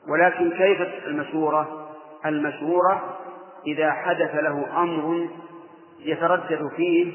ولكن 0.09 0.51
كيف 0.51 0.81
المشورة؟ 1.07 1.89
المشورة 2.27 3.19
إذا 3.67 3.93
حدث 3.93 4.35
له 4.35 4.83
أمر 4.83 5.29
يتردد 5.99 6.69
فيه 6.77 7.13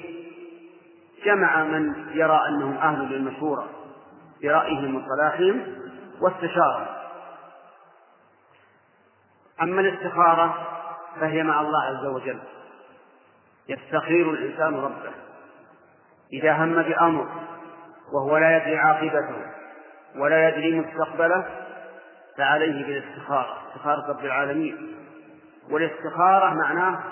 جمع 1.26 1.64
من 1.64 1.94
يرى 2.14 2.42
أنهم 2.50 2.78
أهل 2.78 3.10
للمشورة 3.10 3.68
برأيهم 4.42 4.96
وصلاحهم 4.96 5.62
واستشارة 6.22 6.98
أما 9.62 9.82
الاستخارة 9.82 10.68
فهي 11.20 11.44
مع 11.44 11.62
الله 11.62 11.84
عز 11.84 12.06
وجل. 12.06 12.39
يستخير 13.70 14.30
الإنسان 14.30 14.76
ربه. 14.76 15.12
إذا 16.34 16.52
هم 16.54 16.82
بأمر 16.82 17.28
وهو 18.14 18.38
لا 18.38 18.58
يدري 18.58 18.78
عاقبته 18.78 19.36
ولا 20.16 20.50
يدري 20.50 20.80
مستقبله 20.80 21.46
فعليه 22.38 22.86
بالاستخارة 22.86 23.58
استخارة 23.68 24.10
رب 24.10 24.26
العالمين. 24.26 24.96
والاستخارة 25.70 26.54
معناه 26.54 27.04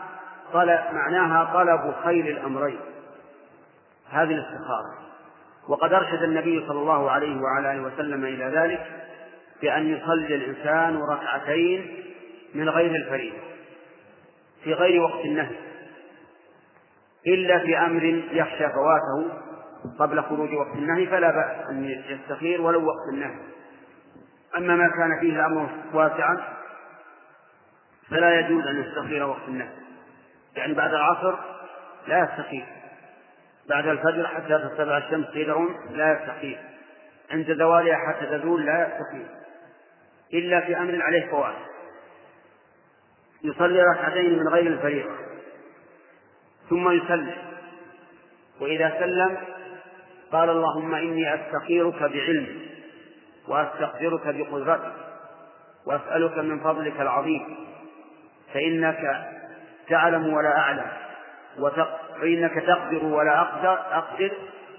طلب 0.54 0.80
معناها 0.92 1.54
طلب 1.54 1.94
خير 2.04 2.26
الأمرين. 2.26 2.80
هذه 4.10 4.32
الاستخارة. 4.32 5.00
وقد 5.68 5.94
أرشد 5.94 6.24
النبي 6.24 6.68
صلى 6.68 6.80
الله 6.80 7.12
عليه 7.12 7.42
وعلى 7.42 7.72
آله 7.72 7.82
وسلم 7.82 8.26
إلى 8.26 8.46
ذلك 8.46 8.86
بأن 9.62 9.88
يصلي 9.88 10.36
الإنسان 10.36 11.02
ركعتين 11.12 12.04
من 12.56 12.70
غير 12.70 12.96
الفريضة 12.96 13.38
في 14.64 14.74
غير 14.74 15.02
وقت 15.02 15.26
النهي 15.26 15.56
إلا 17.28 17.60
في 17.60 17.78
أمر 17.78 18.04
يخشى 18.32 18.70
فواته 18.70 19.30
قبل 20.00 20.24
خروج 20.24 20.54
وقت 20.54 20.76
النهي 20.76 21.08
فلا 21.08 21.32
بأس 21.32 21.70
أن 21.70 21.86
يستخير 22.10 22.62
ولو 22.62 22.86
وقت 22.86 23.14
النهي. 23.14 23.36
أما 24.58 24.76
ما 24.76 24.88
كان 24.88 25.20
فيه 25.20 25.36
الأمر 25.36 25.70
واسعا 25.94 26.58
فلا 28.10 28.40
يجوز 28.40 28.68
أن 28.68 28.84
يستخير 28.84 29.24
وقت 29.28 29.48
النهي. 29.48 29.70
يعني 30.56 30.74
بعد 30.74 30.94
العصر 30.94 31.36
لا 32.08 32.24
يستخير 32.24 32.66
بعد 33.70 33.88
الفجر 33.88 34.28
حتى 34.28 34.58
تطلع 34.58 34.98
الشمس 34.98 35.28
قدر 35.28 35.70
لا 35.92 36.14
يستخير 36.14 36.60
عند 37.32 37.54
زوالها 37.54 37.98
حتى 38.08 38.26
تزول 38.26 38.66
لا 38.66 38.88
يستخير 38.88 39.28
إلا 40.34 40.62
في 40.62 40.78
أمر 40.78 41.02
عليه 41.02 41.32
فوات 41.32 41.56
يصلي 43.44 43.84
ركعتين 43.84 44.40
من 44.40 44.48
غير 44.48 44.68
الفريضة. 44.68 45.16
ثم 46.70 46.92
يسلم. 46.92 47.36
وإذا 48.62 49.00
سلم 49.00 49.38
قال 50.32 50.50
اللهم 50.50 50.96
إني 50.96 51.36
أستخيرك 51.36 52.00
بعلمك. 52.00 52.69
وأستقدرك 53.50 54.36
بقدرتك 54.36 54.94
وأسألك 55.86 56.38
من 56.38 56.60
فضلك 56.60 57.02
العظيم. 57.02 57.56
فإنك 58.54 59.28
تعلم 59.90 60.34
ولا 60.34 60.58
أعلم 60.58 60.88
فإنك 62.22 62.54
تقدر 62.54 63.06
ولا 63.06 63.42
أقدر 63.42 63.74
أقدر 63.74 64.32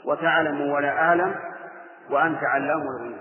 وتعلم 0.05 0.61
ولا 0.61 0.91
أعلم 0.91 1.35
وأنت 2.11 2.39
علام 2.45 2.83
الغيوب. 2.83 3.19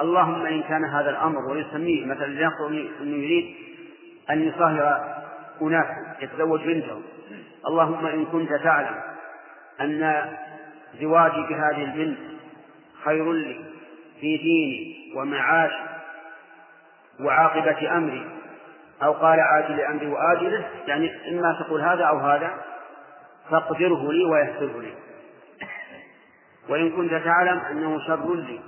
اللهم 0.00 0.46
إن 0.46 0.62
كان 0.62 0.84
هذا 0.84 1.10
الأمر 1.10 1.52
ويسميه 1.52 2.06
مثلا 2.06 2.26
لنقل 2.26 2.90
أنه 3.00 3.16
يريد 3.16 3.54
أن 4.30 4.48
يصهر 4.48 5.14
أناسا 5.62 6.16
يتزوج 6.20 6.60
بنته 6.60 7.02
اللهم 7.68 8.06
إن 8.06 8.24
كنت 8.24 8.52
تعلم 8.52 9.00
أن 9.80 10.24
زواجي 11.00 11.42
بهذه 11.48 11.84
البنت 11.84 12.18
خير 13.04 13.32
لي 13.32 13.64
في 14.20 14.36
ديني 14.36 15.12
ومعاشي 15.16 15.84
وعاقبة 17.20 17.96
أمري. 17.96 18.26
أو 19.02 19.12
قال 19.12 19.40
عاجل 19.40 19.80
أمري 19.80 20.06
وآجله 20.06 20.70
يعني 20.86 21.10
إما 21.30 21.58
تقول 21.60 21.80
هذا 21.80 22.04
أو 22.04 22.18
هذا 22.18 22.50
فاقدره 23.50 24.12
لي 24.12 24.24
ويسره 24.24 24.80
لي. 24.80 24.92
وإن 26.68 26.90
كنت 26.90 27.14
تعلم 27.14 27.58
أنه 27.58 28.06
شر 28.06 28.34
لي 28.34 28.60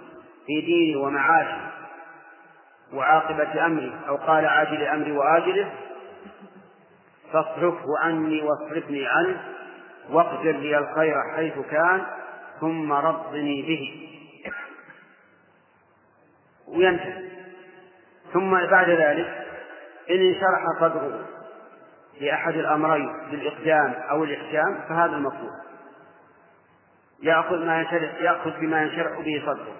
في 0.46 0.60
ديني 0.60 0.96
ومعاشي 0.96 1.60
وعاقبة 2.92 3.66
أمري 3.66 3.92
أو 4.08 4.16
قال 4.16 4.46
عاجل 4.46 4.82
أمري 4.82 5.12
وآجله 5.12 5.72
فاصرفه 7.32 7.98
عني 8.02 8.42
واصرفني 8.42 9.06
عنه 9.06 9.42
واقدر 10.10 10.52
لي 10.52 10.78
الخير 10.78 11.14
حيث 11.36 11.58
كان 11.70 12.02
ثم 12.60 12.92
رضني 12.92 13.62
به. 13.62 14.06
وينتهي. 16.70 17.30
ثم 18.32 18.66
بعد 18.66 18.90
ذلك 18.90 19.46
إن 20.10 20.20
انشرح 20.20 20.64
صدره 20.80 21.26
في 22.18 22.34
أحد 22.34 22.54
الأمرين 22.54 23.12
بالإقدام 23.30 23.94
أو 24.10 24.24
الإحكام 24.24 24.80
فهذا 24.88 25.16
المطلوب. 25.16 25.50
يأخذ 27.22 27.64
ما 27.64 27.80
ينشرح 27.80 28.14
يأخذ 28.20 28.60
بما 28.60 28.82
ينشرح 28.82 29.20
به 29.20 29.42
صدره. 29.46 29.76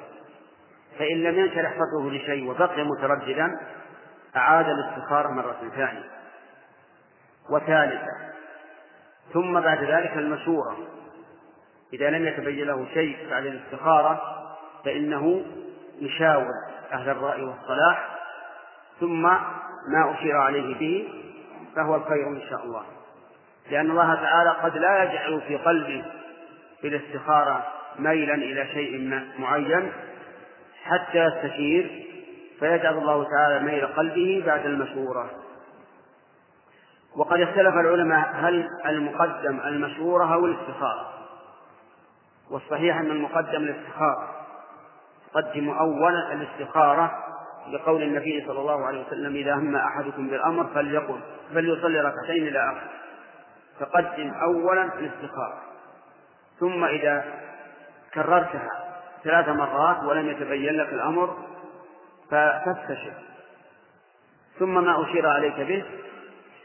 فإن 0.99 1.23
لم 1.23 1.39
ينشرح 1.39 1.73
صدره 1.73 2.11
لشيء 2.11 2.51
وبقي 2.51 2.85
مترددا 2.85 3.61
أعاد 4.37 4.67
الاستخارة 4.69 5.29
مرة 5.29 5.57
ثانية. 5.77 6.11
وثالثة 7.51 8.31
ثم 9.33 9.61
بعد 9.61 9.85
ذلك 9.85 10.13
المشورة. 10.17 10.77
إذا 11.93 12.11
لم 12.11 12.27
يتبين 12.27 12.67
له 12.67 12.87
شيء 12.95 13.31
بعد 13.31 13.47
الاستخارة 13.47 14.23
فإنه 14.85 15.45
يشاور 16.01 16.70
أهل 16.93 17.09
الرأي 17.11 17.43
والصلاح 17.43 18.19
ثم 19.01 19.23
ما 19.23 20.15
أشير 20.15 20.37
عليه 20.37 20.75
به 20.75 21.09
فهو 21.77 21.97
الخير 21.97 22.29
إن 22.29 22.43
شاء 22.51 22.65
الله. 22.65 22.83
لأن 23.71 23.91
الله 23.91 24.15
تعالى 24.15 24.51
قد 24.51 24.77
لا 24.77 25.03
يجعل 25.03 25.41
في 25.41 25.57
قلبه 25.57 26.05
في 26.81 26.89
الاستخارة 26.89 27.67
ميلا 27.99 28.35
إلى 28.35 28.67
شيء 28.67 29.21
معين 29.39 29.93
حتى 30.85 31.19
يستشير 31.19 32.07
فيجعل 32.61 32.99
الله 32.99 33.25
تعالى 33.25 33.65
ميل 33.65 33.87
قلبه 33.87 34.43
بعد 34.47 34.67
المشورة. 34.67 35.31
وقد 37.17 37.41
اختلف 37.41 37.75
العلماء 37.75 38.31
هل 38.35 38.69
المقدم 38.87 39.61
المشورة 39.61 40.35
أو 40.35 40.47
الاستخارة. 40.47 41.11
والصحيح 42.51 42.97
أن 42.97 43.11
المقدم 43.11 43.63
الاستخارة. 43.63 44.40
قدم 45.35 45.71
أولا 45.71 46.33
الاستخارة 46.33 47.25
لقول 47.73 48.03
النبي 48.03 48.45
صلى 48.47 48.61
الله 48.61 48.87
عليه 48.87 49.07
وسلم 49.07 49.35
إذا 49.35 49.55
هم 49.55 49.77
أحدكم 49.77 50.29
بالأمر 50.29 50.67
فليقل 50.75 51.21
فليصلي 51.55 52.01
ركعتين 52.01 52.47
إلى 52.47 52.73
آخره. 52.73 52.91
فقدم 53.81 54.35
أولا 54.43 54.83
الاستخارة. 54.83 55.61
ثم 56.61 56.85
إذا 56.85 57.25
كررتها 58.15 58.71
ثلاث 59.25 59.49
مرات 59.49 60.05
ولم 60.05 60.29
يتبين 60.29 60.77
لك 60.77 60.89
الأمر 60.89 61.37
فتستشر 62.31 63.13
ثم 64.59 64.85
ما 64.85 65.03
أشير 65.03 65.29
عليك 65.29 65.61
به 65.61 65.85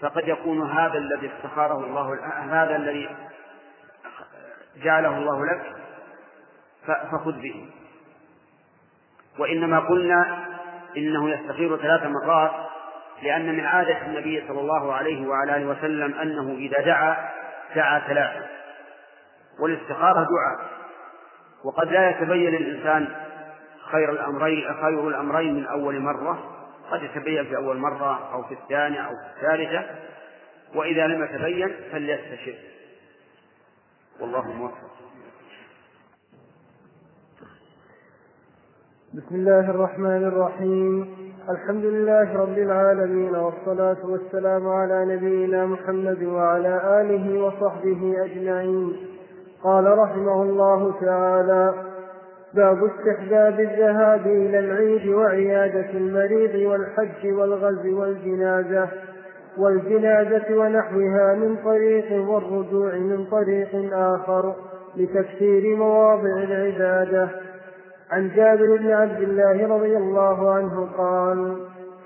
فقد 0.01 0.28
يكون 0.28 0.72
هذا 0.72 0.97
الذي 0.97 1.32
استخاره 1.38 1.86
الله 1.86 2.20
هذا 2.51 2.76
الذي 2.76 3.09
جعله 4.84 5.18
الله 5.18 5.45
لك 5.45 5.76
فخذ 6.86 7.32
به. 7.32 7.70
وإنما 9.39 9.79
قلنا 9.79 10.45
إنه 10.97 11.29
يستخير 11.29 11.77
ثلاث 11.77 12.03
مرات 12.05 12.51
لأن 13.21 13.55
من 13.55 13.65
عادة 13.65 14.05
النبي 14.05 14.43
صلى 14.47 14.59
الله 14.59 14.93
عليه 14.93 15.27
وعلى 15.27 15.57
آله 15.57 15.65
وسلم 15.65 16.13
أنه 16.13 16.55
إذا 16.57 16.81
دعا 16.81 17.29
دعا 17.75 17.99
ثلاثة. 17.99 18.47
والاستخارة 19.59 20.13
دعاء. 20.13 20.69
وقد 21.65 21.91
لا 21.91 22.09
يتبين 22.09 22.51
للإنسان 22.51 23.07
خير 23.91 24.11
الأمرين 24.11 24.73
خير 24.81 25.07
الأمرين 25.07 25.53
من 25.55 25.65
أول 25.65 25.99
مرة. 25.99 26.51
قد 26.91 27.03
يتبين 27.03 27.45
في 27.45 27.57
أول 27.57 27.77
مرة 27.77 28.33
أو 28.33 28.43
في 28.43 28.53
الثانية 28.53 28.99
أو 28.99 29.11
في 29.11 29.45
الثالثة. 29.45 29.86
وإذا 30.75 31.07
لم 31.07 31.23
يتبين 31.23 31.75
فليستشر 31.91 32.55
والله 34.19 34.51
موفق. 34.51 35.05
بسم 39.16 39.36
الله 39.36 39.70
الرحمن 39.70 40.24
الرحيم. 40.26 41.07
الحمد 41.49 41.86
لله 41.86 42.38
رب 42.38 42.57
العالمين 42.57 43.36
والصلاة 43.36 43.97
والسلام 44.03 44.68
على 44.68 45.16
نبينا 45.16 45.66
محمد 45.66 46.24
وعلى 46.24 47.01
آله 47.01 47.45
وصحبه 47.45 48.16
أجمعين. 48.26 48.93
قال 49.63 49.97
رحمه 49.97 50.43
الله 50.43 50.93
تعالى 51.01 51.74
باب 52.53 52.78
استحباب 52.84 53.59
الذهاب 53.59 54.28
إلى 54.28 54.59
العيد 54.59 55.07
وعيادة 55.07 55.89
المريض 55.89 56.70
والحج 56.70 57.34
والغزو 57.34 58.01
والجنازة 58.01 58.88
والجنازة 59.57 60.57
ونحوها 60.57 61.36
من 61.36 61.55
طريق 61.66 62.30
والرجوع 62.30 62.95
من 62.95 63.26
طريق 63.32 63.93
آخر 63.93 64.55
لتكثير 64.97 65.76
مواضع 65.76 66.38
العبادة. 66.43 67.45
عن 68.12 68.30
جابر 68.36 68.78
بن 68.78 68.91
عبد 68.91 69.22
الله 69.22 69.76
رضي 69.76 69.97
الله 69.97 70.51
عنه 70.51 70.88
قال 70.97 71.58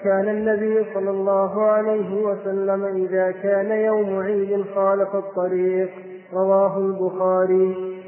كان 0.04 0.30
النبي 0.30 0.86
صلى 0.94 1.10
الله 1.10 1.62
عليه 1.62 2.24
وسلم 2.24 2.84
إذا 2.84 3.32
كان 3.32 3.72
يوم 3.72 4.20
عيد 4.20 4.66
خالف 4.76 5.16
الطريق 5.16 5.90
رواه 6.34 6.78
البخاري. 6.78 8.00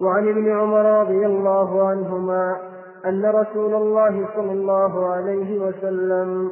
وعن 0.00 0.28
ابن 0.28 0.50
عمر 0.50 1.00
رضي 1.00 1.26
الله 1.26 1.88
عنهما 1.88 2.56
أن 3.06 3.26
رسول 3.26 3.74
الله 3.74 4.26
صلى 4.36 4.52
الله 4.52 5.12
عليه 5.12 5.58
وسلم 5.58 6.50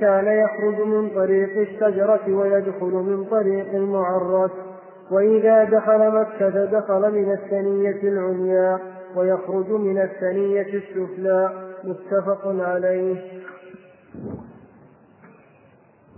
كان 0.00 0.26
يخرج 0.26 0.86
من 0.86 1.10
طريق 1.10 1.58
الشجرة 1.58 2.34
ويدخل 2.34 2.92
من 2.92 3.24
طريق 3.30 3.74
المعرس 3.74 4.50
وإذا 5.10 5.64
دخل 5.64 6.20
مكة 6.20 6.64
دخل 6.64 7.12
من 7.12 7.32
الثنية 7.32 8.02
العليا. 8.02 8.97
ويخرج 9.16 9.70
من 9.70 9.98
الثنية 9.98 10.74
السفلى. 10.78 11.68
متفق 11.84 12.42
عليه. 12.46 13.42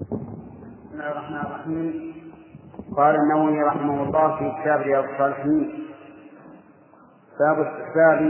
بسم 0.01 0.93
الله 0.93 1.11
الرحمن 1.11 1.37
الرحيم. 1.37 2.15
قال 2.97 3.17
النووي 3.17 3.63
رحمه 3.63 4.03
الله 4.03 4.39
في 4.39 4.63
كتاب 4.63 4.81
رياض 4.81 5.05
الصالحين. 5.05 5.87
باب 7.41 7.67
استحباب 7.67 8.21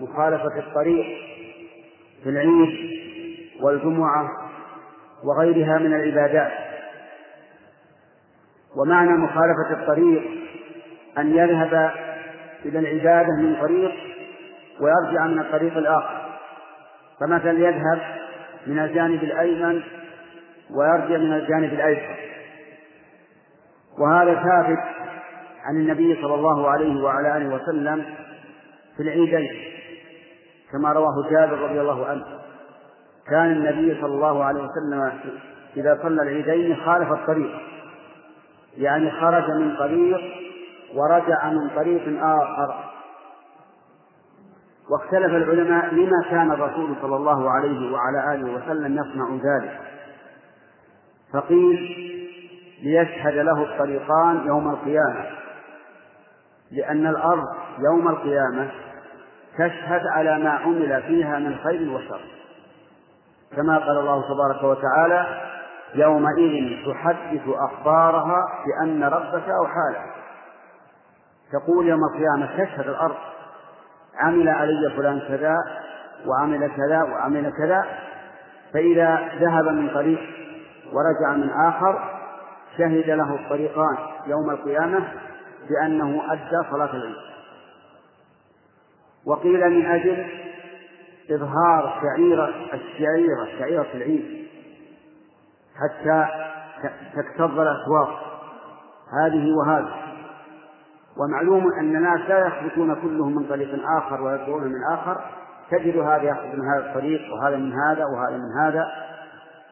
مخالفة 0.00 0.58
الطريق 0.58 1.06
في 2.22 2.28
العيد 2.28 2.68
والجمعة 3.62 4.30
وغيرها 5.24 5.78
من 5.78 5.94
العبادات. 5.94 6.52
ومعنى 8.76 9.10
مخالفة 9.10 9.82
الطريق 9.82 10.22
أن 11.18 11.36
يذهب 11.36 12.05
إلى 12.68 12.78
العبادة 12.78 13.28
من 13.38 13.56
طريق 13.60 13.92
ويرجع 14.80 15.26
من 15.26 15.38
الطريق 15.38 15.76
الآخر. 15.76 16.38
فمثلا 17.20 17.68
يذهب 17.68 18.00
من 18.66 18.78
الجانب 18.78 19.24
الأيمن 19.24 19.82
ويرجع 20.70 21.16
من 21.16 21.32
الجانب 21.32 21.72
الأيسر. 21.72 22.16
وهذا 23.98 24.34
ثابت 24.34 24.84
عن 25.64 25.76
النبي 25.76 26.22
صلى 26.22 26.34
الله 26.34 26.70
عليه 26.70 27.02
وعلى 27.02 27.36
آله 27.36 27.54
وسلم 27.54 28.04
في 28.96 29.02
العيدين 29.02 29.48
كما 30.72 30.92
رواه 30.92 31.30
جابر 31.30 31.58
رضي 31.58 31.80
الله 31.80 32.06
عنه. 32.06 32.24
كان 33.30 33.52
النبي 33.52 34.00
صلى 34.00 34.14
الله 34.14 34.44
عليه 34.44 34.60
وسلم 34.60 35.12
إذا 35.76 35.98
صلى 36.02 36.22
العيدين 36.22 36.76
خالف 36.76 37.12
الطريق 37.12 37.50
يعني 38.78 39.10
خرج 39.10 39.50
من 39.50 39.76
طريق 39.76 40.20
ورجع 40.94 41.50
من 41.50 41.70
طريق 41.76 42.24
آخر. 42.24 42.84
واختلف 44.90 45.32
العلماء 45.34 45.94
لما 45.94 46.24
كان 46.30 46.50
الرسول 46.50 46.96
صلى 47.02 47.16
الله 47.16 47.50
عليه 47.50 47.92
وعلى 47.92 48.34
آله 48.34 48.54
وسلم 48.54 48.94
يصنع 48.94 49.28
ذلك. 49.30 49.80
فقيل 51.32 52.06
ليشهد 52.82 53.34
له 53.34 53.62
الطريقان 53.62 54.46
يوم 54.46 54.70
القيامة 54.70 55.26
لأن 56.70 57.06
الأرض 57.06 57.44
يوم 57.78 58.08
القيامة 58.08 58.70
تشهد 59.58 60.00
على 60.06 60.38
ما 60.38 60.50
عمل 60.50 61.02
فيها 61.02 61.38
من 61.38 61.56
خير 61.64 61.90
وشر. 61.90 62.20
كما 63.56 63.78
قال 63.78 63.98
الله 63.98 64.22
تبارك 64.22 64.62
وتعالى 64.64 65.26
يومئذ 65.94 66.92
تحدث 66.92 67.48
أخبارها 67.48 68.44
بأن 68.66 69.04
ربك 69.04 69.48
أوحى 69.48 69.92
لها 69.92 70.15
تقول 71.52 71.88
يوم 71.88 72.00
القيامة 72.04 72.64
تشهد 72.64 72.88
الأرض 72.88 73.16
عمل 74.14 74.48
علي 74.48 74.92
فلان 74.96 75.20
كذا 75.20 75.56
وعمل 76.26 76.70
كذا 76.76 77.02
وعمل 77.02 77.52
كذا 77.58 77.86
فإذا 78.72 79.28
ذهب 79.40 79.68
من 79.68 79.88
طريق 79.88 80.20
ورجع 80.92 81.36
من 81.36 81.50
آخر 81.50 82.16
شهد 82.78 83.10
له 83.10 83.34
الطريقان 83.34 83.96
يوم 84.26 84.50
القيامة 84.50 85.08
بأنه 85.68 86.22
أدى 86.32 86.70
صلاة 86.70 86.96
العيد. 86.96 87.16
وقيل 89.26 89.70
من 89.70 89.86
أجل 89.86 90.26
إظهار 91.30 92.00
شعيرة 92.02 92.54
الشعيرة 92.74 93.58
شعيرة 93.58 93.86
العيد 93.94 94.48
حتى 95.76 96.26
تكتظ 97.16 97.60
الأسواق. 97.60 98.40
هذه 99.22 99.52
وهذه. 99.52 100.05
ومعلوم 101.18 101.72
أن 101.80 101.96
الناس 101.96 102.20
لا 102.28 102.46
يخرجون 102.46 102.94
كلهم 102.94 103.34
من 103.34 103.44
طريق 103.48 103.88
آخر 103.98 104.22
ويرجعون 104.22 104.64
من 104.64 104.84
آخر. 104.92 105.20
تجد 105.70 105.96
هذا 105.96 106.22
يأخذ 106.22 106.56
من 106.56 106.68
هذا 106.68 106.86
الطريق 106.86 107.20
وهذا 107.32 107.56
من 107.56 107.72
هذا 107.72 108.04
وهذا 108.04 108.36
من 108.36 108.64
هذا. 108.64 108.86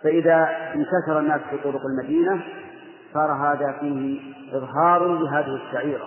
فإذا 0.03 0.49
انتشر 0.75 1.19
الناس 1.19 1.41
في 1.51 1.57
طرق 1.57 1.81
المدينة 1.87 2.43
صار 3.15 3.33
هذا 3.33 3.73
فيه 3.81 4.21
إظهار 4.53 5.07
لهذه 5.07 5.55
الشعيرة 5.55 6.07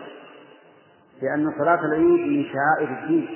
لأن 1.22 1.53
صلاة 1.57 1.85
العيد 1.85 2.27
من 2.27 2.43
شعائر 2.43 3.03
الدين. 3.03 3.27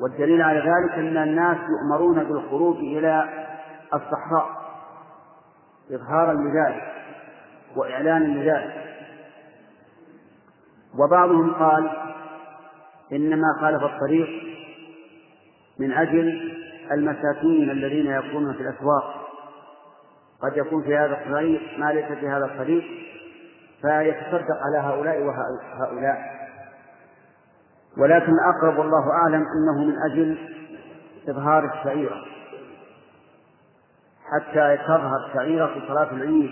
والدليل 0.00 0.42
على 0.42 0.58
ذلك 0.58 0.98
أن 0.98 1.16
الناس 1.16 1.56
يؤمرون 1.56 2.24
بالخروج 2.24 2.76
إلى 2.76 3.28
الصحراء 3.94 4.64
إظهارا 5.92 6.32
لذلك 6.32 6.92
وإعلانا 7.76 8.24
لذلك. 8.24 8.93
وبعضهم 10.98 11.54
قال 11.54 11.90
إنما 13.12 13.46
خالف 13.60 13.82
الطريق 13.82 14.28
من 15.78 15.92
أجل 15.92 16.54
المساكين 16.92 17.70
الذين 17.70 18.06
يكونون 18.06 18.54
في 18.54 18.60
الأسواق. 18.60 19.24
قد 20.42 20.56
يكون 20.56 20.82
في 20.82 20.96
هذا 20.96 21.12
الطريق 21.12 21.60
ما 21.78 21.92
ليس 21.92 22.18
في 22.18 22.28
هذا 22.28 22.44
الطريق 22.44 22.84
فيتصدق 23.82 24.56
على 24.62 24.78
هؤلاء 24.78 25.22
وهؤلاء. 25.22 26.34
ولكن 27.98 28.32
الأقرب 28.32 28.78
والله 28.78 29.10
أعلم 29.12 29.44
أنه 29.56 29.84
من 29.84 29.94
أجل 30.10 30.38
إظهار 31.28 31.64
الشعيرة. 31.64 32.24
حتى 34.32 34.78
تظهر 34.86 35.30
شعيرة 35.34 35.74
صلاة 35.88 36.12
العيد 36.12 36.50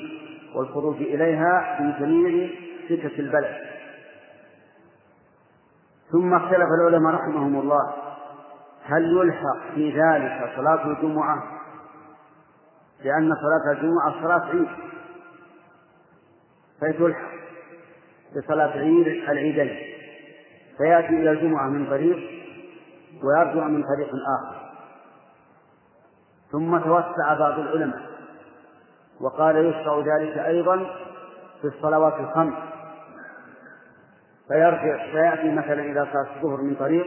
والخروج 0.55 0.97
إليها 0.97 1.77
في 1.78 2.05
جميع 2.05 2.48
سكك 2.89 3.20
البلد. 3.20 3.72
ثم 6.12 6.34
اختلف 6.34 6.68
العلماء 6.80 7.14
رحمهم 7.14 7.60
الله 7.60 7.93
هل 8.84 9.16
يلحق 9.16 9.74
في 9.74 10.01
ذلك 10.01 10.52
صلاة 10.56 10.86
الجمعة؟ 10.86 11.43
لأن 13.05 13.34
صلاة 13.34 13.72
الجمعة 13.72 14.22
صلاة 14.22 14.47
عيد. 14.51 14.68
فتلحق 16.80 17.30
بصلاة 18.36 18.70
عيد 18.70 19.06
العيدين. 19.06 19.76
فيأتي 20.78 21.09
إلى 21.09 21.30
الجمعة 21.30 21.68
من 21.68 21.86
طريق 21.86 22.18
ويرجع 23.24 23.68
من 23.68 23.82
طريق 23.82 24.09
آخر. 24.09 24.62
ثم 26.52 26.78
توسع 26.78 27.34
بعض 27.39 27.59
العلماء 27.59 28.02
وقال 29.20 29.56
يشرع 29.56 29.98
ذلك 29.98 30.39
أيضا 30.39 30.76
في 31.60 31.68
الصلوات 31.68 32.20
الخمس. 32.20 32.55
فيرجع 34.52 35.12
فيأتي 35.12 35.50
مثلا 35.50 35.82
إذا 35.82 36.08
صلاة 36.12 36.36
الظهر 36.36 36.62
من 36.62 36.74
طريق 36.74 37.06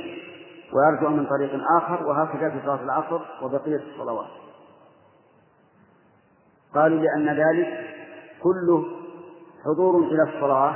ويرجع 0.73 1.09
من 1.09 1.25
طريق 1.25 1.61
آخر 1.77 2.07
وهكذا 2.07 2.49
في 2.49 2.61
صلاة 2.65 2.83
العصر 2.83 3.21
وبقية 3.41 3.75
الصلوات. 3.75 4.27
قالوا 6.73 6.99
لأن 6.99 7.29
ذلك 7.29 7.95
كله 8.43 8.85
حضور 9.65 10.03
إلى 10.03 10.23
الصلاة 10.23 10.75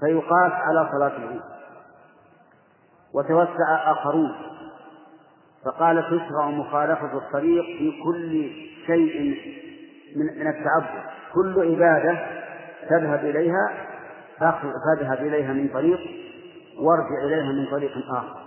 فيقاس 0.00 0.52
على 0.52 0.88
صلاة 0.92 1.16
العيد. 1.16 1.42
وتوسع 3.14 3.92
آخرون. 3.92 4.34
فقال 5.64 6.04
تشرع 6.06 6.46
مخالفة 6.46 7.18
الطريق 7.18 7.64
في 7.64 8.02
كل 8.04 8.50
شيء 8.86 9.36
من 10.16 10.48
التعبد. 10.48 11.04
كل 11.34 11.70
عبادة 11.70 12.26
تذهب 12.88 13.24
إليها 13.24 13.91
فاذهب 14.50 15.18
إليها 15.26 15.52
من 15.52 15.68
طريق 15.68 16.00
وارجع 16.78 17.24
إليها 17.24 17.52
من 17.52 17.66
طريق 17.70 17.92
آخر. 18.10 18.42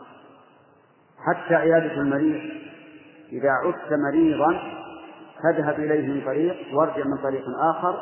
حتى 1.28 1.56
عيادة 1.56 1.94
المريض 1.94 2.42
إذا 3.32 3.50
عدت 3.50 3.94
مريضا 3.94 4.60
فاذهب 5.44 5.80
إليه 5.80 6.14
من 6.14 6.22
طريق 6.26 6.56
وارجع 6.74 7.04
من 7.06 7.18
طريق 7.18 7.44
آخر. 7.60 8.00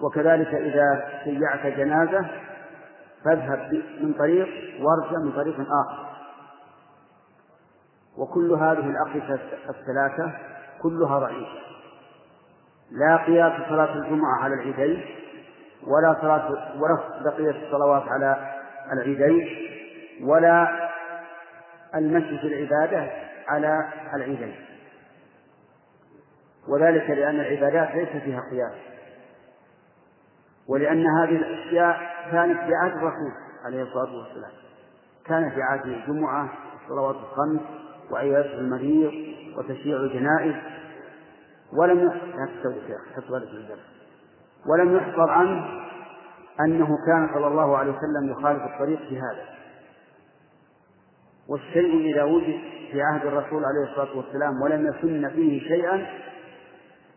وكذلك 0.00 0.54
إذا 0.54 1.08
شيعت 1.24 1.66
جنازة 1.66 2.26
فاذهب 3.24 3.82
من 4.00 4.12
طريق 4.12 4.48
وارجع 4.80 5.18
من 5.18 5.32
طريق 5.32 5.60
آخر. 5.60 6.04
وكل 8.18 8.52
هذه 8.52 8.90
الأقصى 8.90 9.38
الثلاثة 9.68 10.32
كلها 10.82 11.18
ضعيفة 11.18 11.64
لا 12.90 13.16
قياس 13.16 13.52
صلاة 13.68 13.94
الجمعة 13.94 14.42
على 14.42 14.54
العيدين. 14.54 15.04
ولا 15.86 16.16
صلاة 16.20 16.48
ولا 16.80 16.98
بقية 17.24 17.66
الصلوات 17.66 18.02
على 18.08 18.52
العيدين 18.92 19.48
ولا 20.22 20.68
المشي 21.94 22.38
في 22.38 22.46
العبادة 22.46 23.10
على 23.48 23.88
العيدين. 24.14 24.54
وذلك 26.68 27.10
لأن 27.10 27.40
العبادات 27.40 27.94
ليس 27.94 28.22
فيها 28.22 28.40
قياس. 28.50 28.74
ولأن 30.68 31.06
هذه 31.06 31.36
الأشياء 31.36 32.00
كانت 32.30 32.58
في 32.58 32.74
عهد 32.74 32.92
الرسول 32.92 33.32
عليه 33.64 33.82
الصلاة 33.82 34.16
والسلام. 34.18 34.50
كان 35.26 35.50
في 35.50 35.62
عهد 35.62 35.86
الجمعة 35.86 36.48
الصلوات 36.82 37.16
الخمس 37.16 37.60
وعيادة 38.10 38.54
المريض 38.58 39.12
وتشييع 39.58 39.96
الجنائز. 39.96 40.54
ولم 41.72 41.98
لا 41.98 42.46
تستوي 42.46 42.74
شيخ 42.86 43.24
ولم 44.66 44.96
يحفظ 44.96 45.28
عنه 45.28 45.80
أنه 46.60 46.86
كان 47.06 47.28
صلى 47.34 47.46
الله 47.46 47.76
عليه 47.76 47.92
وسلم 47.92 48.30
يخالف 48.30 48.62
الطريق 48.62 48.98
في 48.98 49.18
هذا. 49.18 49.44
والشيء 51.48 52.14
إذا 52.14 52.24
وجد 52.24 52.60
في 52.92 53.02
عهد 53.02 53.26
الرسول 53.26 53.64
عليه 53.64 53.90
الصلاة 53.90 54.16
والسلام 54.16 54.62
ولم 54.62 54.86
يسن 54.86 55.28
فيه 55.28 55.60
شيئا 55.68 56.06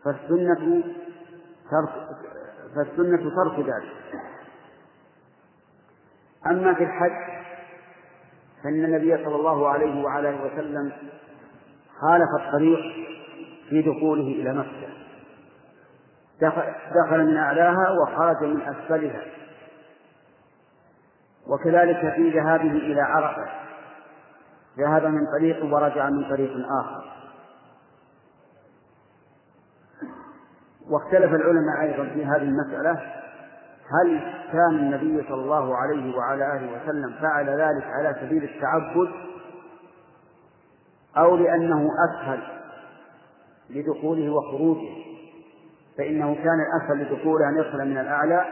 فالسنة 0.04 0.82
ترك 1.70 2.08
فالسنة 2.76 3.30
ترك 3.30 3.58
ذلك. 3.58 3.92
أما 6.46 6.74
في 6.74 6.84
الحج 6.84 7.38
فإن 8.64 8.84
النبي 8.84 9.24
صلى 9.24 9.36
الله 9.36 9.68
عليه 9.68 10.04
وعلى 10.04 10.28
وسلم 10.44 10.92
خالف 12.00 12.28
الطريق 12.40 12.80
في 13.68 13.82
دخوله 13.82 14.22
إلى 14.22 14.54
مكة. 14.54 14.87
دخل 16.40 17.26
من 17.26 17.36
أعلاها 17.36 17.90
وخرج 17.90 18.44
من 18.44 18.60
أسفلها. 18.60 19.22
وكذلك 21.46 22.14
في 22.14 22.30
ذهابه 22.30 22.70
إلى 22.70 23.00
عرفة. 23.00 23.46
ذهب 24.78 25.04
من 25.04 25.26
طريق 25.38 25.74
ورجع 25.74 26.10
من 26.10 26.28
طريق 26.28 26.52
آخر. 26.80 27.04
واختلف 30.90 31.34
العلماء 31.34 31.80
أيضا 31.82 32.04
في 32.04 32.24
هذه 32.24 32.42
المسألة. 32.42 32.92
هل 33.90 34.20
كان 34.52 34.70
النبي 34.70 35.22
صلى 35.28 35.42
الله 35.42 35.76
عليه 35.76 36.16
وعلى 36.16 36.56
آله 36.56 36.82
وسلم 36.82 37.14
فعل 37.20 37.46
ذلك 37.46 37.84
على 37.84 38.16
سبيل 38.20 38.44
التعبد؟ 38.44 39.08
أو 41.16 41.36
لأنه 41.36 41.90
أسهل 42.08 42.40
لدخوله 43.70 44.30
وخروجه؟ 44.30 44.97
فإنه 45.98 46.34
كان 46.34 46.60
الأسهل 46.60 46.98
لدخوله 46.98 47.48
أن 47.48 47.58
يدخل 47.58 47.84
من 47.84 47.98
الأعلى 47.98 48.44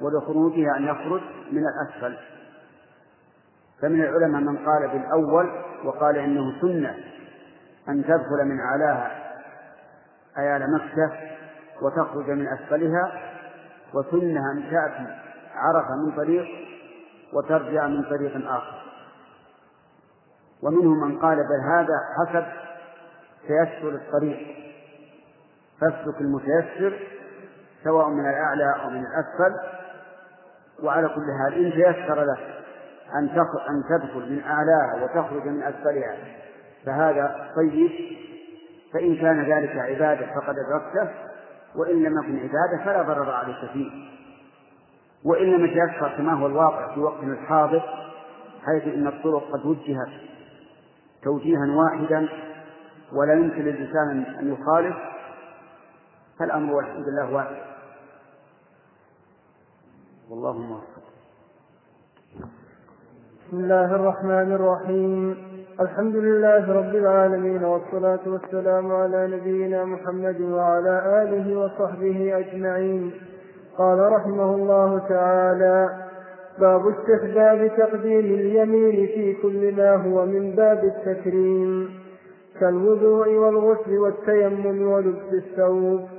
ولخروجه 0.00 0.76
أن 0.76 0.84
يخرج 0.84 1.20
من 1.52 1.62
الأسفل. 1.66 2.18
فمن 3.82 4.00
العلماء 4.00 4.40
من 4.40 4.56
قال 4.56 4.88
بالأول 4.88 5.50
وقال 5.84 6.18
إنه 6.18 6.60
سنة 6.60 6.94
أن 7.88 8.04
تدخل 8.04 8.44
من 8.44 8.60
أعلاها 8.60 9.10
أيال 10.38 10.74
مكة 10.74 11.12
وتخرج 11.82 12.30
من 12.30 12.46
أسفلها 12.46 13.12
وسنة 13.94 14.52
أن 14.52 14.70
تأتي 14.70 15.16
عرفة 15.54 15.96
من 16.06 16.16
طريق 16.16 16.46
وترجع 17.32 17.86
من 17.86 18.02
طريق 18.02 18.50
آخر. 18.50 18.82
ومنهم 20.62 21.00
من 21.00 21.18
قال 21.18 21.36
بل 21.36 21.60
هذا 21.72 22.00
حسب 22.18 22.46
تيسر 23.46 23.88
الطريق. 23.88 24.65
فاسلك 25.80 26.20
المتيسر 26.20 26.98
سواء 27.84 28.08
من 28.08 28.20
الأعلى 28.20 28.74
أو 28.84 28.90
من 28.90 29.04
الأسفل 29.06 29.76
وعلى 30.82 31.08
كل 31.08 31.26
حال 31.38 31.64
إن 31.64 31.72
تيسر 31.72 32.24
لك 32.24 32.56
أن 33.14 33.28
أن 33.70 33.82
تدخل 33.88 34.32
من 34.32 34.42
أعلاها 34.42 35.04
وتخرج 35.04 35.48
من 35.48 35.62
أسفلها 35.62 36.16
فهذا 36.86 37.50
طيب 37.56 37.90
فإن 38.94 39.16
كان 39.16 39.42
ذلك 39.42 39.76
عبادة 39.76 40.26
فقد 40.34 40.54
أدركته 40.58 41.10
وإن 41.76 42.02
لم 42.02 42.18
يكن 42.22 42.36
عبادة 42.36 42.84
فلا 42.84 43.02
ضرر 43.02 43.30
عليك 43.30 43.70
فيه. 43.72 43.90
وإن 45.24 45.46
لم 45.46 45.64
يتيسر 45.64 46.16
كما 46.16 46.32
هو 46.32 46.46
الواقع 46.46 46.94
في 46.94 47.00
وقتنا 47.00 47.32
الحاضر 47.32 47.82
حيث 48.66 48.94
إن 48.94 49.06
الطرق 49.06 49.50
قد 49.52 49.66
وجهت 49.66 50.08
توجيها 51.22 51.66
واحدا 51.76 52.28
ولا 53.12 53.34
يمكن 53.34 53.62
للإنسان 53.62 54.24
أن 54.40 54.52
يخالف 54.52 54.96
فالأمر 56.38 56.74
والحمد 56.74 57.08
لله 57.08 57.34
واحد. 57.34 57.56
والله 60.30 60.52
موفق. 60.52 61.02
بسم 63.48 63.56
الله 63.56 63.94
الرحمن 63.94 64.52
الرحيم. 64.52 65.36
الحمد 65.80 66.16
لله 66.16 66.72
رب 66.72 66.94
العالمين 66.94 67.64
والصلاة 67.64 68.20
والسلام 68.26 68.92
على 68.92 69.36
نبينا 69.36 69.84
محمد 69.84 70.40
وعلى 70.40 71.22
آله 71.22 71.58
وصحبه 71.58 72.38
أجمعين. 72.38 73.12
قال 73.78 74.12
رحمه 74.12 74.54
الله 74.54 74.98
تعالى 74.98 76.06
باب 76.58 76.88
استحباب 76.88 77.70
تقديم 77.76 78.24
اليمين 78.24 79.06
في 79.06 79.34
كل 79.42 79.76
ما 79.76 79.96
هو 79.96 80.26
من 80.26 80.50
باب 80.56 80.84
التكريم. 80.84 81.90
كالوضوء 82.60 83.28
والغسل 83.28 83.98
والتيمم 83.98 84.92
ولبس 84.92 85.32
الثوب. 85.32 86.15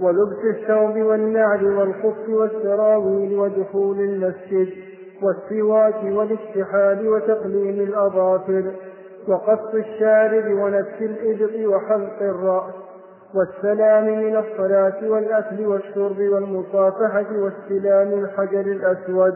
ولبس 0.00 0.44
الثوب 0.44 0.96
والنعل 0.96 1.64
والخف 1.64 2.28
والسراويل 2.28 3.38
ودخول 3.38 4.00
المسجد 4.00 4.68
والسواك 5.22 6.02
والاكتحال 6.04 7.08
وتقليم 7.08 7.80
الأظافر 7.80 8.64
وقص 9.28 9.74
الشارب 9.74 10.44
ونفس 10.58 11.00
الإبط 11.00 11.68
وحلق 11.68 12.22
الرأس 12.22 12.74
والسلام 13.34 14.04
من 14.04 14.36
الصلاة 14.36 15.10
والأكل 15.10 15.66
والشرب 15.66 16.18
والمصافحة 16.20 17.26
واستلام 17.38 18.24
الحجر 18.24 18.60
الأسود 18.60 19.34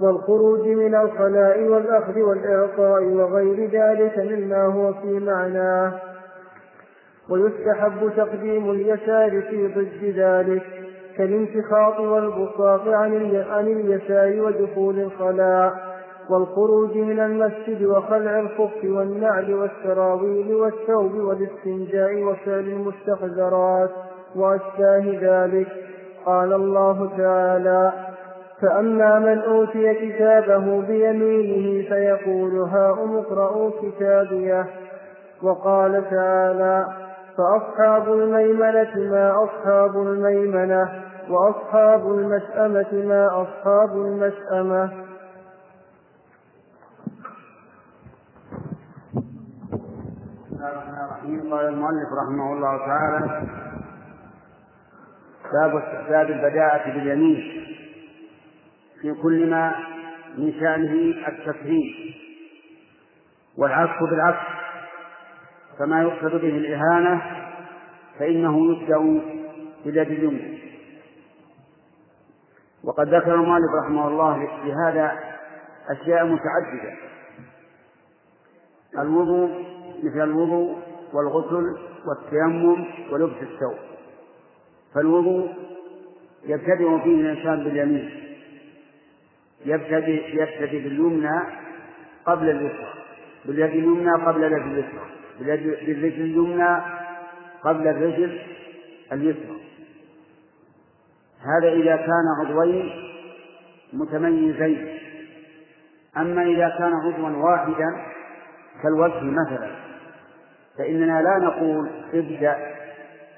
والخروج 0.00 0.68
من 0.68 0.94
الخلاء 0.94 1.62
والأخذ 1.62 2.20
والإعطاء 2.20 3.04
وغير 3.04 3.70
ذلك 3.70 4.18
مما 4.18 4.66
هو 4.66 4.92
في 4.92 5.18
معناه 5.18 5.92
ويستحب 7.30 8.12
تقديم 8.16 8.70
اليسار 8.70 9.42
في 9.42 9.66
ضد 9.66 10.14
ذلك 10.18 10.62
كالانتخاط 11.16 12.00
والبساط 12.00 12.88
عن 12.88 13.66
اليسار 13.66 14.42
ودخول 14.42 14.98
الخلاء 15.00 15.92
والخروج 16.30 16.96
من 16.96 17.20
المسجد 17.20 17.84
وخلع 17.84 18.40
الخف 18.40 18.84
والنعل 18.84 19.54
والسراويل 19.54 20.54
والثوب 20.54 21.14
والاستنجاء 21.14 22.22
وفعل 22.22 22.60
المستحذرات 22.60 23.90
وأشباه 24.36 25.04
ذلك. 25.22 25.68
قال 26.26 26.52
الله 26.52 27.10
تعالى 27.18 27.92
فأما 28.62 29.18
من 29.18 29.38
أوتي 29.38 29.94
كتابه 29.94 30.80
بيمينه 30.80 31.88
فيقول 31.88 32.58
هاؤم 32.58 33.16
اقرءوا 33.16 33.70
كتابيه. 33.82 34.66
وقال 35.42 36.04
تعالى 36.10 37.01
فأصحاب 37.38 38.12
الميمنة 38.12 39.10
ما 39.10 39.44
أصحاب 39.44 39.96
الميمنة 39.96 41.02
وأصحاب 41.28 42.06
المشأمة 42.06 42.92
ما 42.92 43.42
أصحاب 43.42 43.90
المشأمة. 43.92 45.02
قال 51.52 51.68
المؤلف 51.68 52.08
رحمه 52.22 52.52
الله 52.52 52.78
تعالى 52.86 53.42
باب 55.52 55.76
استحباب 55.76 56.30
البداءة 56.30 56.90
باليمين 56.92 57.66
في 59.02 59.14
كل 59.22 59.50
ما 59.50 59.74
من 60.38 60.52
شأنه 60.52 61.28
التكريم 61.28 62.14
والعكس 63.58 64.02
بالعكس 64.10 64.46
فما 65.78 66.02
يقصد 66.02 66.30
به 66.30 66.56
الإهانة 66.56 67.22
فإنه 68.18 68.72
يبدأ 68.72 68.98
باليد 69.84 70.10
اليمنى 70.10 70.62
وقد 72.84 73.14
ذكر 73.14 73.34
المؤلف 73.34 73.70
رحمه 73.84 74.08
الله 74.08 74.46
في 74.62 74.72
هذا 74.72 75.18
أشياء 75.90 76.26
متعددة. 76.26 76.96
الوضوء 78.98 79.50
مثل 80.02 80.24
الوضوء 80.24 80.78
والغسل 81.12 81.78
والتيمم 82.06 82.86
ولبس 83.10 83.42
الثوب. 83.42 83.76
فالوضوء 84.94 85.48
يبتدئ 86.44 86.98
فيه 87.02 87.20
الإنسان 87.20 87.64
باليمين. 87.64 88.10
يبتدئ 89.64 90.42
يبتدئ 90.42 90.82
باليمنى 90.82 91.40
قبل 92.26 92.50
اليسرى. 92.50 92.94
باليد 93.44 93.70
اليمنى 93.70 94.12
قبل 94.12 94.44
اليد 94.44 94.66
اليسرى. 94.66 95.21
بالرجل 95.40 96.22
اليمنى 96.22 96.80
قبل 97.64 97.88
الرجل 97.88 98.40
اليسرى 99.12 99.60
هذا 101.40 101.72
إذا 101.72 101.96
كان 101.96 102.24
عضوين 102.40 102.90
متميزين. 103.92 104.98
أما 106.16 106.42
إذا 106.42 106.68
كان 106.78 106.92
عضوا 106.92 107.28
واحدا 107.28 108.06
كالوجه 108.82 109.20
مثلا 109.22 109.70
فإننا 110.78 111.22
لا 111.22 111.38
نقول 111.38 111.90
ابدأ 112.14 112.56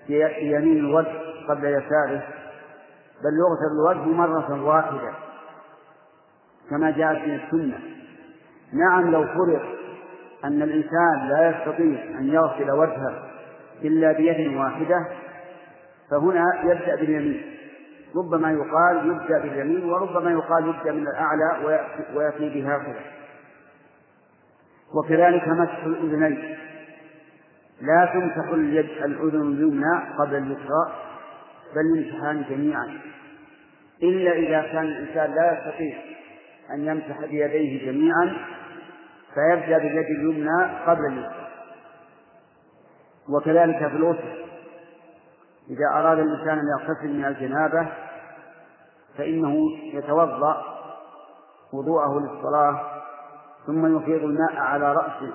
بيمين 0.09 0.79
الوجه 0.79 1.13
قبل 1.49 1.65
يساره 1.65 2.23
بل 3.23 3.31
يغسل 3.39 3.73
الوجه 3.75 4.17
مرة 4.17 4.65
واحدة 4.65 5.13
كما 6.71 6.91
جاءت 6.91 7.19
في 7.19 7.35
السنة. 7.35 7.79
نعم 8.73 9.11
لو 9.11 9.25
فرض 9.25 9.63
أن 10.45 10.63
الإنسان 10.63 11.29
لا 11.29 11.51
يستطيع 11.51 12.19
أن 12.19 12.29
يغسل 12.29 12.71
وجهه 12.71 13.31
إلا 13.85 14.13
بيد 14.13 14.57
واحدة 14.57 15.07
فهنا 16.11 16.45
يبدأ 16.65 16.97
باليمين. 16.97 17.43
ربما 18.17 18.51
يقال 18.51 18.97
يبدأ 19.07 19.39
باليمين 19.43 19.85
وربما 19.85 20.31
يقال 20.31 20.69
يبدأ 20.69 20.93
من 20.93 21.07
الأعلى 21.07 21.81
ويأتي 22.15 22.49
بهكذا. 22.49 23.01
وكذلك 24.95 25.49
مسح 25.49 25.85
الأذنين. 25.85 26.57
لا 27.81 28.11
تمسح 28.15 28.49
اليد 28.53 28.91
الأذن 29.05 29.53
اليمنى 29.53 30.15
قبل 30.19 30.37
اليسرى 30.37 30.93
بل 31.75 31.99
يمسحان 31.99 32.45
جميعا. 32.51 32.99
إلا 34.03 34.33
إذا 34.33 34.73
كان 34.73 34.85
الإنسان 34.85 35.35
لا 35.35 35.59
يستطيع 35.59 35.97
أن 36.75 36.87
يمسح 36.87 37.21
بيديه 37.21 37.87
جميعا 37.87 38.37
فيبدأ 39.35 39.79
باليد 39.79 40.07
اليمنى 40.07 40.85
قبل 40.87 41.07
اليسرى. 41.07 41.49
وكذلك 43.29 43.79
في 43.79 43.97
الغسل 43.97 44.45
إذا 45.71 45.87
أراد 45.95 46.19
الإنسان 46.19 46.59
أن 46.59 46.65
يغتسل 46.79 47.19
من 47.19 47.25
الجنابة 47.25 47.89
فإنه 49.19 49.57
يتوضأ 49.93 50.63
وضوءه 51.73 52.21
للصلاة 52.21 52.81
ثم 53.67 53.97
يفيض 53.97 54.25
الماء 54.25 54.57
على 54.57 54.93
رأسه 54.93 55.33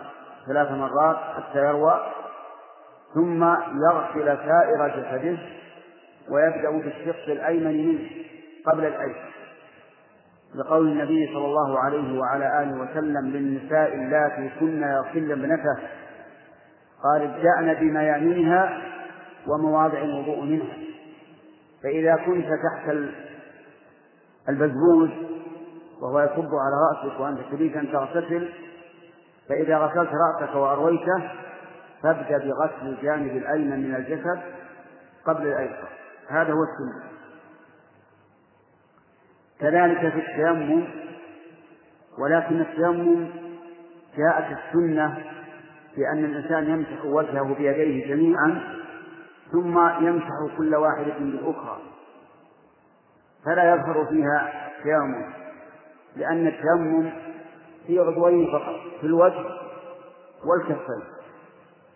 ثلاث 0.48 0.72
مرات 0.72 1.18
حتى 1.18 1.60
يروى 1.60 2.02
ثم 3.14 3.44
يغسل 3.90 4.38
سائر 4.38 4.88
جسده 4.88 5.40
ويبدأ 6.30 6.72
بالشق 6.72 7.26
الأيمن 7.28 7.88
منه 7.88 8.10
قبل 8.66 8.86
الأيسر. 8.86 9.30
لقول 10.56 10.88
النبي 10.88 11.28
صلى 11.34 11.46
الله 11.46 11.80
عليه 11.80 12.20
وعلى 12.20 12.64
آله 12.64 12.82
وسلم 12.82 13.28
للنساء 13.28 13.94
اللاتي 13.94 14.50
كن 14.60 14.82
يغسلن 14.82 15.32
ابنته 15.32 15.78
قال 17.04 17.22
ابدأن 17.22 17.74
بميامنها 17.74 18.82
ومواضع 19.48 20.02
الوضوء 20.02 20.42
منها 20.42 20.78
فإذا 21.84 22.16
كنت 22.16 22.46
تحت 22.46 22.96
البزبوز 24.50 25.10
وهو 26.02 26.20
يصب 26.20 26.50
على 26.56 26.76
رأسك 26.90 27.20
وأنت 27.20 27.40
تريد 27.52 27.78
أن 27.78 27.92
تغتسل 27.92 28.50
فإذا 29.50 29.78
غسلت 29.78 30.10
رأسك 30.14 30.56
وأرويته 30.56 31.32
فابدأ 32.04 32.38
بغسل 32.38 32.88
الجانب 32.88 33.38
الأيمن 33.38 33.90
من 33.90 33.96
الجسد 33.96 34.40
قبل 35.26 35.48
الأيسر 35.48 35.90
هذا 36.30 36.54
هو 36.54 36.64
السنة. 36.64 37.19
كذلك 39.60 40.00
في 40.00 40.20
التيمم 40.20 40.88
ولكن 42.20 42.62
التيمم 42.62 43.30
جاءت 44.18 44.58
السنة 44.58 45.24
في 45.96 46.02
أن 46.14 46.26
الإنسان 46.26 46.70
يمسح 46.70 47.06
وجهه 47.06 47.54
بيديه 47.54 48.08
جميعا 48.16 48.62
ثم 49.52 50.06
يمسح 50.08 50.58
كل 50.58 50.76
واحدة 50.76 51.14
بالأخرى. 51.20 51.78
فلا 53.46 53.74
يظهر 53.74 54.06
فيها 54.06 54.68
التيمم 54.78 55.34
لأن 56.16 56.48
التيمم 56.48 57.12
في 57.88 58.00
عضوين 58.00 58.52
فقط 58.52 58.76
في 59.02 59.08
الوجه 59.08 59.46
والكفين. 60.46 61.04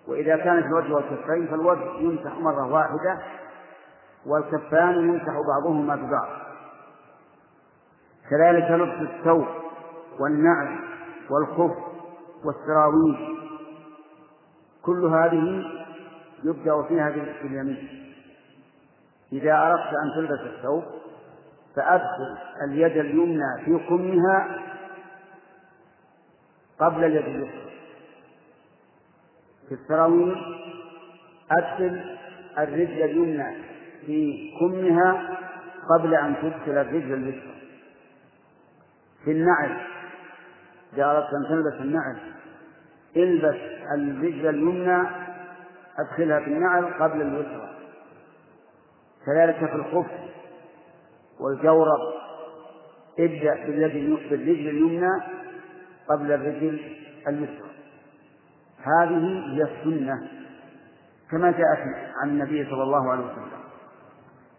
وإذا 0.07 0.38
كانت 0.38 0.65
الوجه 0.65 0.94
والكفين 0.94 1.48
فالوجه 1.48 1.99
يمسح 1.99 2.40
مرة 2.40 2.73
واحدة 2.73 3.19
والكفان 4.26 5.10
يمسح 5.10 5.34
بعضهما 5.48 5.95
ببعض. 5.95 6.30
كذلك 8.30 8.72
لبس 8.72 9.10
الثوب 9.10 9.45
والنعل 10.20 10.80
والخف 11.30 11.78
والسراويل 12.45 13.38
كل 14.82 15.06
هذه 15.06 15.64
يبدأ 16.44 16.84
فيها 16.88 17.10
باليمين 17.44 18.04
إذا 19.34 19.58
أردت 19.58 19.94
أن 20.04 20.12
تلبس 20.16 20.40
الثوب 20.40 20.84
فأدخل 21.76 22.38
اليد 22.68 22.98
اليمنى 22.98 23.66
في 23.66 23.80
كمها 23.90 24.60
قبل 26.80 27.04
اليد 27.04 27.26
اليسرى. 27.26 27.72
في 29.70 29.74
السراويل 29.76 30.36
أدخل 31.52 32.16
الرجل 32.58 33.04
اليمنى 33.04 33.64
في 34.06 34.52
كمها 34.60 35.38
قبل 35.90 36.16
أن 36.16 36.36
تدخل 36.41 36.72
الرجل 36.72 37.14
اليسرى. 37.14 37.62
في 39.26 39.32
النعل. 39.32 39.82
إذا 40.94 41.06
أردت 41.06 41.34
أن 41.34 41.50
تلبس 41.50 41.82
النعل 41.82 42.18
البس 43.18 43.56
الرجل 43.95 44.50
اليمنى 44.50 45.08
أدخلها 46.00 46.40
في 46.40 46.48
النعل 46.48 46.86
قبل 46.86 47.22
اليسرى 47.22 47.70
كذلك 49.26 49.70
في 49.70 49.76
الخف 49.76 50.12
والجورب 51.40 52.14
ابدأ 53.20 53.66
بالرجل 53.66 54.70
اليمنى 54.70 55.12
قبل 56.10 56.32
الرجل 56.32 56.98
اليسرى. 57.28 57.70
هذه 58.84 59.44
هي 59.54 59.64
السنة 59.64 60.28
كما 61.32 61.52
جاءت 61.52 61.80
عن 62.22 62.30
النبي 62.30 62.66
صلى 62.66 62.84
الله 62.84 63.12
عليه 63.12 63.24
وسلم. 63.24 63.64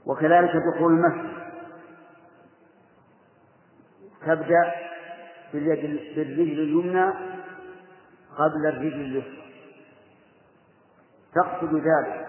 وكذلك 0.07 0.51
دخول 0.75 0.93
المسجد. 0.93 1.34
تبدأ 4.27 4.75
باليد 5.53 6.01
بالرجل 6.17 6.61
اليمنى 6.61 7.13
قبل 8.37 8.67
الرجل 8.67 9.01
اليسرى. 9.01 9.45
تقصد 11.35 11.75
ذلك 11.75 12.27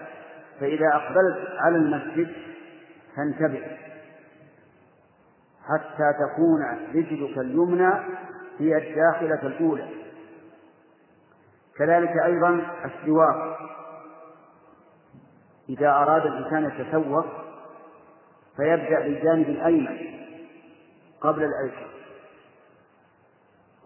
فإذا 0.60 0.86
أقبلت 0.92 1.48
على 1.58 1.76
المسجد 1.76 2.32
فانتبه 3.16 3.66
حتى 5.64 6.12
تكون 6.12 6.62
رجلك 6.94 7.38
اليمنى 7.38 7.92
هي 8.58 8.76
الداخلة 8.76 9.46
الأولى. 9.46 9.88
كذلك 11.76 12.16
أيضا 12.24 12.62
السواك. 12.84 13.56
إذا 15.68 15.88
أراد 15.88 16.26
الإنسان 16.26 16.64
يتسوق 16.64 17.26
فيبدأ 18.56 19.00
بالجانب 19.00 19.48
الأيمن. 19.48 20.25
قبل 21.26 21.44
الأيسر 21.44 21.90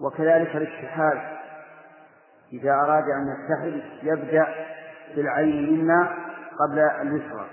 وكذلك 0.01 0.57
الاكتحال 0.57 1.41
إذا 2.53 2.71
أراد 2.71 3.05
أن 3.05 3.27
يكتحل 3.29 3.83
يبدأ 4.03 4.47
بالعين 5.17 5.65
اليمنى 5.65 6.09
قبل 6.61 6.79
اليسرى. 6.79 7.47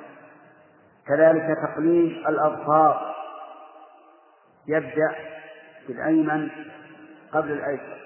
كذلك 1.08 1.58
تقليل 1.58 2.28
الأظفار. 2.28 3.16
يبدأ 4.68 5.16
بالأيمن 5.88 6.50
قبل 7.32 7.52
الأيسر. 7.52 7.98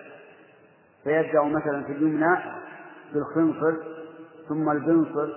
فيبدأ 1.03 1.41
مثلا 1.41 1.84
في 1.84 1.91
اليمنى 1.91 2.38
بالخنصر 3.14 3.74
ثم 4.49 4.70
البنصر 4.70 5.30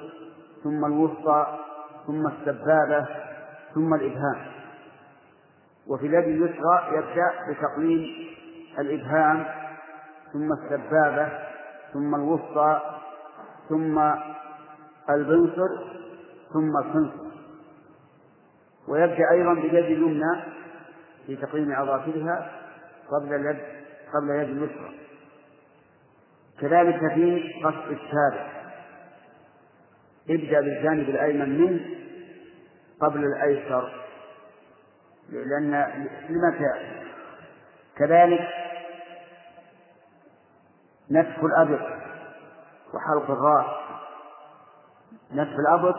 ثم 0.65 0.85
الوسطى 0.85 1.59
ثم 2.07 2.27
السبابة 2.27 3.07
ثم 3.75 3.95
الإبهام. 3.95 4.54
وفي 5.89 6.07
اليد 6.07 6.25
اليسرى 6.25 6.89
يبدأ 6.93 7.31
بتقليل 7.49 8.31
الإبهام 8.79 9.47
ثم 10.33 10.53
السبابة 10.53 11.29
ثم 11.93 12.15
الوسطى 12.15 12.81
ثم 13.69 13.99
البنصر 15.11 15.69
ثم 16.53 16.77
الخنصر 16.77 17.25
ويبدأ 18.89 19.31
أيضا 19.31 19.55
باليد 19.55 19.75
اليمنى 19.85 20.43
في 21.27 21.37
تقليم 21.37 21.73
أظافرها 21.73 22.51
قبل 23.11 23.35
اليد 23.35 23.59
قبل 24.15 24.31
اليد 24.31 24.49
اليسرى. 24.57 24.95
كذلك 26.61 27.15
في 27.15 27.43
قص 27.65 27.75
الشارع 27.91 28.53
ابدأ 30.31 30.61
بالجانب 30.61 31.09
الأيمن 31.09 31.61
منه 31.61 31.81
قبل 33.01 33.25
الأيسر. 33.25 34.04
لأن 35.29 35.75
لمتى 36.29 37.05
كذلك 37.97 38.49
نتف 41.11 41.45
الأبط 41.45 41.81
وحلق 42.95 43.31
الرأس. 43.31 43.67
نتف 45.33 45.57
الأبط 45.59 45.97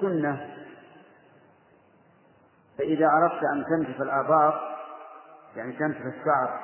سنة. 0.00 0.54
فإذا 2.78 3.06
أردت 3.06 3.44
أن 3.52 3.64
تنتف 3.64 4.02
الآباط 4.02 4.54
يعني 5.56 5.72
تنتف 5.72 6.06
الشعر 6.06 6.60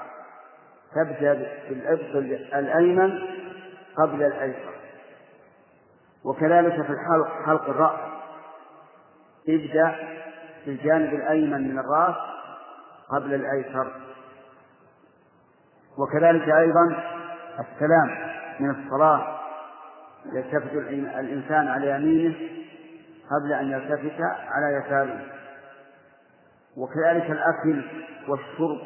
تبدأ 0.95 1.35
بالإبط 1.69 2.17
الأيمن 2.55 3.19
قبل 3.97 4.23
الأيسر. 4.23 4.75
وكذلك 6.25 6.83
في 6.83 6.93
الحلق 6.93 7.43
حلق 7.47 7.69
الرأس. 7.69 8.01
ابدأ 9.49 10.24
بالجانب 10.67 11.15
الأيمن 11.15 11.71
من 11.71 11.79
الرأس 11.79 12.15
قبل 13.11 13.35
الأيسر. 13.35 13.93
وكذلك 15.99 16.49
أيضا 16.49 16.97
السلام 17.61 18.11
من 18.61 18.71
الصلاة 18.71 19.41
يلتفت 20.33 20.73
الإنسان 20.73 21.69
على 21.69 21.91
يمينه 21.91 22.35
قبل 23.31 23.53
أن 23.53 23.71
يلتفت 23.71 24.21
على 24.49 24.75
يساره. 24.77 25.21
وكذلك 26.77 27.31
الأكل 27.31 27.85
والشرب. 28.29 28.81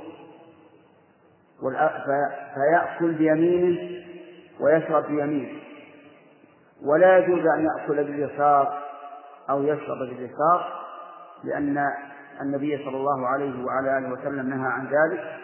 فيأكل 2.54 3.12
بيمينه 3.12 4.04
ويشرب 4.60 5.06
بيمينه. 5.06 5.60
ولا 6.84 7.18
يجوز 7.18 7.46
أن 7.46 7.66
يأكل 7.66 8.04
باليسار 8.04 8.82
أو 9.50 9.62
يشرب 9.62 9.98
باليسار. 9.98 10.87
لأن 11.44 11.78
النبي 12.40 12.84
صلى 12.84 12.96
الله 12.96 13.26
عليه 13.26 13.64
وعلى 13.64 13.98
آله 13.98 14.12
وسلم 14.12 14.48
نهى 14.48 14.68
عن 14.72 14.86
ذلك 14.86 15.38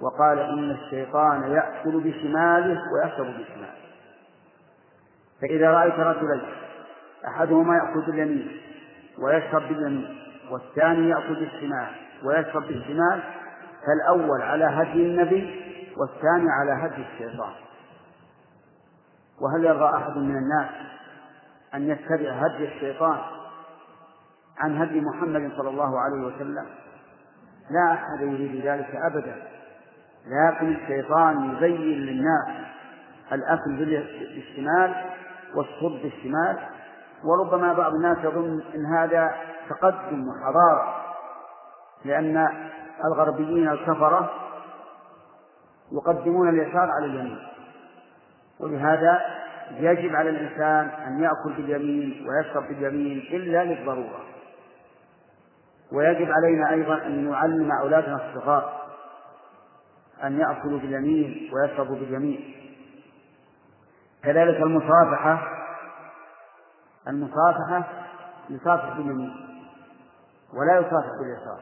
وقال 0.00 0.38
إن 0.38 0.70
الشيطان 0.70 1.42
يأكل 1.52 2.00
بشماله 2.00 2.80
ويشرب 2.92 3.26
بشماله. 3.26 3.80
فإذا 5.40 5.70
رأيت 5.70 5.94
رجلين 5.94 6.42
أحدهما 7.26 7.76
يأكل 7.76 8.06
باليمين 8.06 8.60
ويشرب 9.18 9.62
باليمين 9.62 10.18
والثاني 10.50 11.08
يأكل 11.08 11.34
بالشمال 11.34 11.88
ويشرب 12.24 12.62
بالشمال 12.62 13.22
فالأول 13.86 14.42
على 14.42 14.64
هدي 14.64 15.06
النبي 15.06 15.60
والثاني 15.96 16.50
على 16.50 16.72
هدي 16.72 17.02
الشيطان. 17.12 17.52
وهل 19.40 19.64
يرضى 19.64 19.96
أحد 19.96 20.16
من 20.16 20.36
الناس 20.36 20.70
أن 21.74 21.88
يتبع 21.88 22.30
هدي 22.30 22.64
الشيطان؟ 22.64 23.18
عن 24.60 24.76
هدي 24.82 25.00
محمد 25.00 25.50
صلى 25.56 25.68
الله 25.68 26.00
عليه 26.00 26.26
وسلم. 26.26 26.66
لا 27.70 27.92
أحد 27.92 28.20
يريد 28.20 28.66
ذلك 28.66 28.96
أبدا. 29.10 29.42
لكن 30.26 30.72
الشيطان 30.72 31.54
يزين 31.54 31.98
للناس 31.98 32.48
الأكل 33.32 33.76
بالشمال 34.34 34.94
والشرب 35.54 36.02
بالشمال 36.02 36.58
وربما 37.24 37.72
بعض 37.72 37.94
الناس 37.94 38.18
يظن 38.18 38.62
أن 38.74 38.86
هذا 38.86 39.34
تقدم 39.68 40.28
وحضارة 40.28 40.94
لأن 42.04 42.48
الغربيين 43.04 43.68
الكفرة 43.68 44.30
يقدمون 45.92 46.48
اليسار 46.48 46.90
على 46.90 47.06
اليمين. 47.06 47.38
ولهذا 48.60 49.20
يجب 49.70 50.16
على 50.16 50.30
الإنسان 50.30 50.88
أن 51.06 51.22
يأكل 51.22 51.62
باليمين 51.62 52.26
ويشرب 52.28 52.68
باليمين 52.68 53.18
إلا 53.18 53.64
للضرورة. 53.64 54.20
ويجب 55.92 56.30
علينا 56.30 56.70
أيضا 56.70 57.06
أن 57.06 57.30
نعلم 57.30 57.72
أولادنا 57.72 58.16
الصغار 58.16 58.80
أن 60.24 60.40
يأكلوا 60.40 60.78
باليمين 60.78 61.50
ويشربوا 61.52 61.96
باليمين. 61.96 62.54
كذلك 64.24 64.62
المصافحة 64.62 65.48
المصافحة 67.08 67.84
يصافح 68.50 68.96
باليمين 68.96 69.32
ولا 70.54 70.78
يصافح 70.78 71.10
باليسار. 71.20 71.60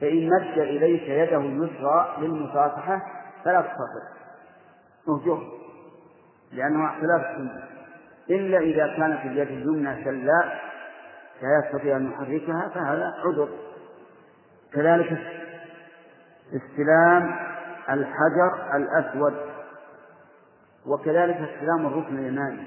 فإن 0.00 0.28
مد 0.28 0.58
إليك 0.58 1.02
يده 1.02 1.36
اليسرى 1.36 2.16
للمصافحة 2.18 3.02
فلا 3.44 3.60
تصافح. 3.60 4.20
اهجره 5.08 5.42
لأنه 6.52 6.86
اختلاف 6.86 7.30
السنة. 7.30 7.62
إلا 8.30 8.58
إذا 8.58 8.86
كانت 8.86 9.24
اليد 9.24 9.48
اليمنى 9.48 10.04
شلاء 10.04 10.69
لا 11.42 11.62
يستطيع 11.64 11.96
أن 11.96 12.10
يحركها 12.10 12.68
فهذا 12.68 13.14
عذر. 13.24 13.48
كذلك 14.72 15.18
استلام 16.52 17.36
الحجر 17.90 18.76
الأسود 18.76 19.34
وكذلك 20.86 21.36
استلام 21.36 21.86
الركن 21.86 22.18
اليماني 22.18 22.64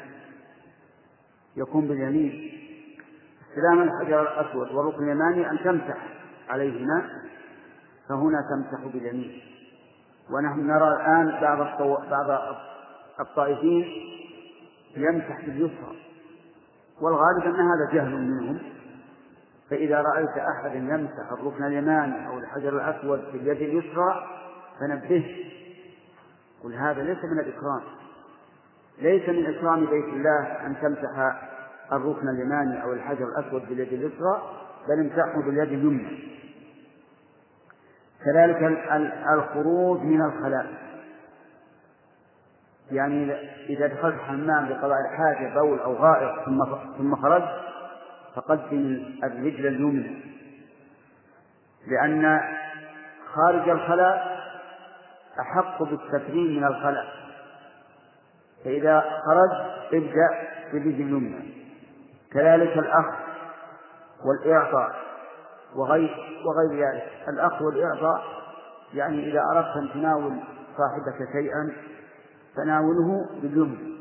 يكون 1.58 1.88
باليمين. 1.88 2.54
استلام 3.50 3.82
الحجر 3.82 4.22
الأسود 4.22 4.72
والركن 4.72 5.04
اليماني 5.04 5.52
أن 5.52 5.60
تمسح 5.64 5.98
عليهما 6.50 7.10
فهنا 8.10 8.38
تمسح 8.50 8.84
باليمين. 8.94 9.42
ونحن 10.32 10.68
نرى 10.68 10.88
الآن 10.88 11.42
بعض. 11.42 11.80
بعض 12.10 12.56
الطائفين 13.20 13.86
يمسح 14.98 15.46
باليسرى. 15.46 15.96
والغالب 17.02 17.44
أن 17.44 17.68
هذا 17.72 17.90
جهل 17.94 18.22
منهم. 18.22 18.60
فإذا 19.70 20.02
رأيت 20.02 20.38
أحد 20.38 20.76
يمسح 20.76 21.32
الركن 21.32 21.64
اليماني 21.64 22.28
أو 22.28 22.38
الحجر 22.38 22.70
الأسود 22.70 23.24
باليد 23.34 23.62
اليسرى 23.62 24.28
فنبهه. 24.80 25.24
قل 26.64 26.74
هذا 26.74 27.04
ليس 27.04 27.24
من 27.24 27.40
الإكرام. 27.40 27.82
ليس 29.02 29.30
من 29.30 29.46
إكرام 29.46 29.86
بيت 29.86 30.06
الله 30.06 30.66
أن 30.66 30.76
تمسح 30.82 31.42
الركن 31.92 32.30
اليماني 32.30 32.84
أو 32.84 32.94
الحجر 32.94 33.26
الأسود 33.26 33.70
باليد 33.70 33.94
اليسرى 33.94 34.42
بل 34.88 35.00
امسحه 35.00 35.42
باليد 35.42 35.72
اليمنى. 35.72 36.34
كذلك 38.26 38.64
الخروج 39.34 40.00
من 40.02 40.22
الخلاء. 40.22 40.93
يعني 42.94 43.34
إذا 43.70 43.88
دخلت 43.88 44.16
حمام 44.22 44.66
لقضاء 44.66 44.98
الحاجة 45.00 45.54
بول 45.60 45.80
أو 45.80 45.94
غائط 45.94 46.46
ثم 46.46 46.66
ثم 46.98 47.16
خرجت 47.16 47.62
فقدم 48.36 49.06
الرجل 49.24 49.68
اليمنى. 49.68 50.24
لأن 51.88 52.42
خارج 53.34 53.70
الخلاء 53.70 54.44
أحق 55.40 55.84
بالتكريم 55.84 56.58
من 56.58 56.64
الخلاء. 56.64 57.06
فإذا 58.66 59.00
خرج 59.02 59.52
ابدأ 59.94 60.30
بالرجل 60.74 61.02
اليمنى. 61.02 61.54
كذلك 62.32 62.78
الأخ 62.78 63.06
والإعطاء 64.26 64.96
وغير 65.76 66.42
وغير 66.46 66.88
ذلك. 66.88 67.08
الأخ 67.30 67.62
والإعطاء 67.62 68.24
يعني 68.94 69.32
إذا 69.32 69.42
أردت 69.54 69.78
أن 69.78 69.90
تناول 69.94 70.34
صاحبك 70.78 71.32
شيئا 71.32 71.93
فناوله 72.56 73.30
باليمن 73.42 73.94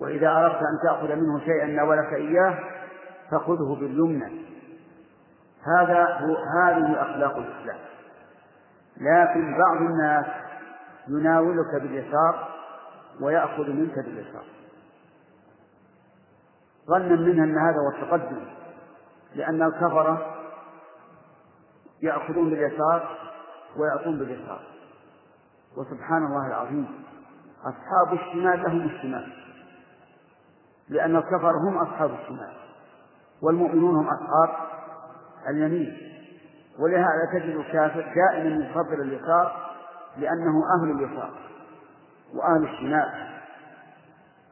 وإذا 0.00 0.28
أردت 0.28 0.56
أن 0.56 0.78
تأخذ 0.84 1.14
منه 1.14 1.40
شيئا 1.40 1.66
ناولك 1.66 2.12
إياه 2.12 2.58
فخذه 3.30 3.76
باليمنى 3.80 4.44
هذا 5.78 6.04
هو 6.04 6.36
هذه 6.36 7.02
أخلاق 7.02 7.36
الإسلام. 7.36 7.78
لكن 8.96 9.58
بعض 9.58 9.76
الناس 9.76 10.26
يناولك 11.08 11.82
باليسار 11.82 12.48
ويأخذ 13.20 13.70
منك 13.70 13.94
باليسار. 13.94 14.44
ظنا 16.86 17.16
منها 17.16 17.44
أن 17.44 17.58
هذا 17.58 17.76
هو 17.76 17.88
التقدم. 17.88 18.44
لأن 19.34 19.62
الكفرة 19.62 20.36
يأخذون 22.02 22.50
باليسار 22.50 23.18
ويعطون 23.76 24.18
باليسار. 24.18 24.60
وسبحان 25.76 26.26
الله 26.26 26.46
العظيم. 26.46 27.03
أصحاب 27.64 28.12
الشمال 28.12 28.62
لهم 28.62 28.80
الشمال. 28.80 29.32
لأن 30.88 31.16
الكفر 31.16 31.50
هم 31.50 31.78
أصحاب 31.78 32.10
الشمال. 32.10 32.52
والمؤمنون 33.42 33.96
هم 33.96 34.06
أصحاب 34.08 34.50
اليمين. 35.50 35.96
ولهذا 36.78 37.30
تجد 37.32 37.56
الكافر 37.56 38.12
دائما 38.14 38.66
يفضل 38.66 39.00
اليسار 39.00 39.74
لأنه 40.18 40.62
أهل 40.80 40.90
اليسار 40.90 41.30
وأهل 42.34 42.64
الشمال. 42.64 43.34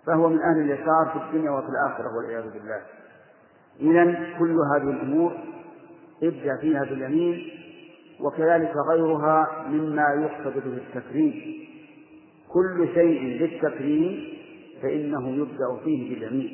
فهو 0.07 0.29
من 0.29 0.41
أهل 0.43 0.61
اليسار 0.61 1.11
في 1.13 1.19
الدنيا 1.19 1.51
وفي 1.51 1.69
الآخرة 1.69 2.17
والعياذ 2.17 2.53
بالله. 2.53 2.81
إذا 3.81 4.05
كل 4.39 4.59
هذه 4.75 4.91
الأمور 4.91 5.33
ابدأ 6.23 6.57
فيها 6.61 6.85
باليمين 6.85 7.51
وكذلك 8.21 8.73
غيرها 8.77 9.67
مما 9.69 10.09
يقصد 10.15 10.55
به 10.55 10.77
التكريم 10.77 11.62
كل 12.55 12.89
شيء 12.95 13.23
للتكريم 13.23 14.39
فإنه 14.83 15.29
يبدأ 15.31 15.85
فيه 15.85 16.15
باليمين. 16.15 16.51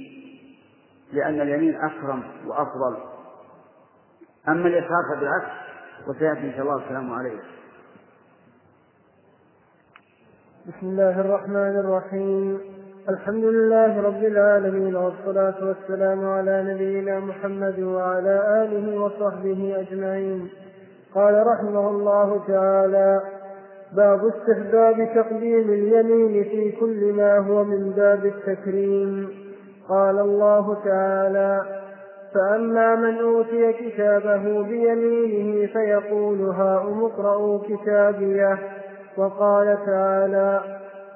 لأن 1.13 1.41
اليمين 1.41 1.75
أكرم 1.75 2.23
وأفضل. 2.47 2.97
أما 4.49 4.69
اليسار 4.69 5.03
فبالعكس 5.15 5.51
وسيأتي 6.09 6.41
إن 6.41 6.53
شاء 6.53 6.63
الله 6.63 6.85
السلام 6.85 7.13
عليه 7.13 7.39
بسم 10.69 10.87
الله 10.87 11.21
الرحمن 11.21 11.77
الرحيم. 11.79 12.61
الحمد 13.09 13.45
لله 13.45 14.01
رب 14.03 14.25
العالمين 14.25 14.97
والصلاة 14.97 15.65
والسلام 15.65 16.25
على 16.25 16.75
نبينا 16.75 17.21
محمد 17.21 17.81
وعلى 17.81 18.65
آله 18.65 19.01
وصحبه 19.01 19.81
أجمعين. 19.81 20.49
قال 21.15 21.47
رحمه 21.47 21.89
الله 21.89 22.47
تعالى 22.47 23.23
باب 23.97 24.27
استحباب 24.27 25.09
تقديم 25.15 25.71
اليمين 25.71 26.45
في 26.45 26.73
كل 26.81 27.13
ما 27.13 27.39
هو 27.39 27.65
من 27.65 27.91
باب 27.91 28.27
التكريم. 28.27 29.29
قال 29.89 30.19
الله 30.19 30.77
تعالى 30.85 31.63
فأما 32.35 32.95
من 32.95 33.19
أوتي 33.19 33.73
كتابه 33.73 34.63
بيمينه 34.63 35.67
فيقول 35.67 36.41
هاؤم 36.41 37.05
اقرءوا 37.05 37.59
كتابيه. 37.59 38.59
وقال 39.17 39.79
تعالى 39.87 40.61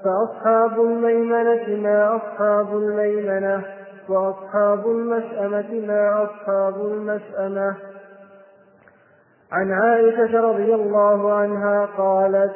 فأصحاب 0.05 0.81
الميمنة 0.81 1.83
ما 1.83 2.17
أصحاب 2.17 2.77
الميمنة 2.77 3.63
وأصحاب 4.09 4.87
المشأمة 4.87 5.87
ما 5.87 6.25
أصحاب 6.25 6.75
المشأمة. 6.87 7.92
عن 9.53 9.73
عائشة 9.73 10.41
رضي 10.41 10.75
الله 10.75 11.33
عنها 11.33 11.89
قالت 11.99 12.53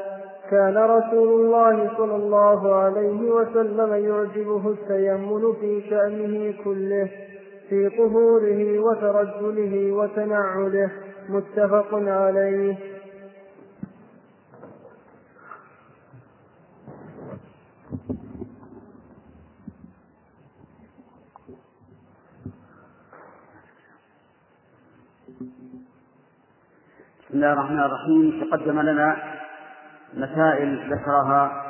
كان 0.50 0.76
رسول 0.76 1.40
الله 1.40 1.90
صلى 1.96 2.16
الله 2.16 2.74
عليه 2.74 3.30
وسلم 3.30 3.94
يعجبه 3.94 4.68
التيمم 4.70 5.52
في 5.52 5.82
شأنه 5.90 6.54
كله 6.64 7.08
في 7.68 7.88
طهوره 7.88 8.78
وترجله 8.78 9.92
وتنعله 9.92 10.90
متفق 11.28 11.88
عليه. 11.92 12.76
بسم 27.36 27.44
الله 27.44 27.52
الرحمن 27.52 27.80
الرحيم. 27.80 28.44
تقدم 28.44 28.80
لنا 28.80 29.16
مسائل 30.14 30.92
ذكرها 30.92 31.62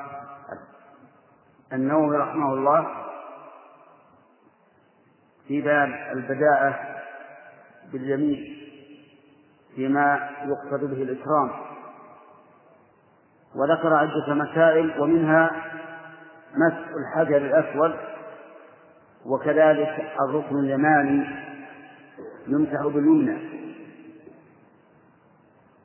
النووي 1.72 2.16
رحمه 2.16 2.52
الله 2.52 2.86
في 5.48 5.60
باب 5.60 5.88
البداءة 6.12 6.78
باليمين 7.92 8.56
فيما 9.74 10.30
يقصد 10.44 10.84
به 10.84 11.02
الإكرام. 11.02 11.50
وذكر 13.56 13.94
عدة 13.94 14.34
مسائل 14.34 15.00
ومنها 15.00 15.50
مسح 16.54 16.88
الحجر 16.96 17.36
الأسود 17.36 17.94
وكذلك 19.26 20.12
الركن 20.28 20.58
اليماني 20.58 21.26
يمسح 22.48 22.82
باليمنى. 22.82 23.65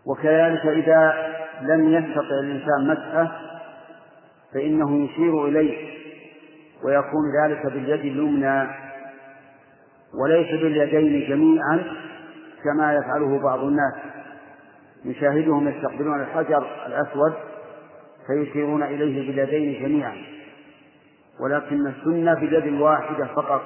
وكذلك 0.06 0.66
إذا 0.66 1.32
لم 1.62 1.94
يستطع 1.94 2.40
الإنسان 2.44 2.88
مسحه 2.88 3.32
فإنه 4.54 5.06
يشير 5.06 5.48
إليه 5.48 6.02
ويكون 6.84 7.24
ذلك 7.44 7.66
باليد 7.66 8.00
اليمنى 8.00 8.68
وليس 10.22 10.62
باليدين 10.62 11.30
جميعا 11.30 11.84
كما 12.64 12.94
يفعله 12.94 13.40
بعض 13.40 13.60
الناس. 13.60 13.94
نشاهدهم 15.06 15.68
يستقبلون 15.68 16.22
الحجر 16.22 16.68
الأسود 16.88 17.34
فيشيرون 18.28 18.84
إليه 18.84 19.28
باليدين 19.28 19.84
جميعا 19.84 20.16
ولكن 21.40 21.88
السنة 21.88 22.34
باليد 22.34 22.66
الواحدة 22.66 23.26
فقط. 23.26 23.62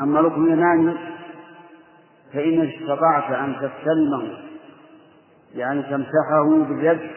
أما 0.00 0.20
الركن 0.20 0.44
اليماني 0.44 0.94
فإن 2.32 2.68
استطعت 2.68 3.32
أن 3.32 3.54
تستلمه 3.54 4.47
يعني 5.54 5.82
تمسحه 5.82 6.64
باليد 6.68 7.10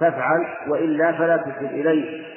فافعل 0.00 0.46
وإلا 0.68 1.12
فلا 1.12 1.36
تشر 1.36 1.66
إليه 1.66 2.32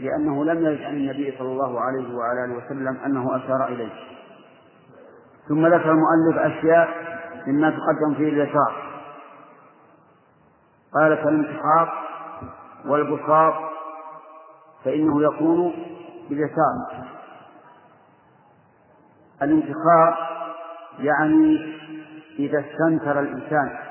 لأنه 0.00 0.44
لم 0.44 0.66
يرد 0.66 0.82
عن 0.82 0.94
النبي 0.94 1.34
صلى 1.38 1.48
الله 1.48 1.80
عليه 1.80 2.16
وعلى 2.16 2.44
آله 2.44 2.64
وسلم 2.64 2.96
أنه 3.06 3.36
أشار 3.36 3.68
إليه. 3.68 3.92
ثم 5.48 5.66
ذكر 5.66 5.90
المؤلف 5.90 6.38
أشياء 6.38 6.88
مما 7.46 7.70
تقدم 7.70 8.14
فيه 8.16 8.28
اليسار. 8.28 8.86
قال 10.94 11.14
كالانتحار 11.14 11.92
والبساط 12.86 13.54
فإنه 14.84 15.22
يكون 15.22 15.72
باليسار. 16.30 17.06
الانتحار 19.42 20.16
يعني 20.98 21.74
إذا 22.38 22.60
استنكر 22.60 23.20
الإنسان 23.20 23.85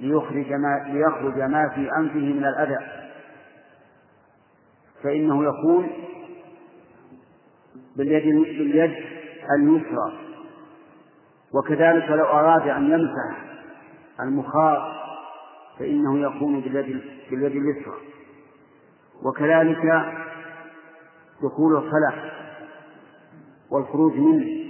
ليخرج 0.00 0.52
ما 0.52 0.84
ليخرج 0.86 1.38
ما 1.38 1.68
في 1.68 1.96
أنفه 1.96 2.18
من 2.18 2.44
الأذى. 2.44 2.78
فإنه 5.02 5.44
يكون 5.44 5.90
باليد 7.96 8.24
باليد 8.34 8.94
اليسرى. 9.58 10.12
وكذلك 11.54 12.10
لو 12.10 12.24
أراد 12.24 12.68
أن 12.68 12.90
يمسح 12.90 13.44
المخاط 14.20 14.98
فإنه 15.78 16.18
يكون 16.18 16.60
باليد 16.60 17.02
باليد 17.30 17.56
اليسرى. 17.56 17.96
وكذلك 19.22 20.04
دخول 21.42 21.76
الخلاء 21.76 22.32
والخروج 23.70 24.12
منه. 24.12 24.68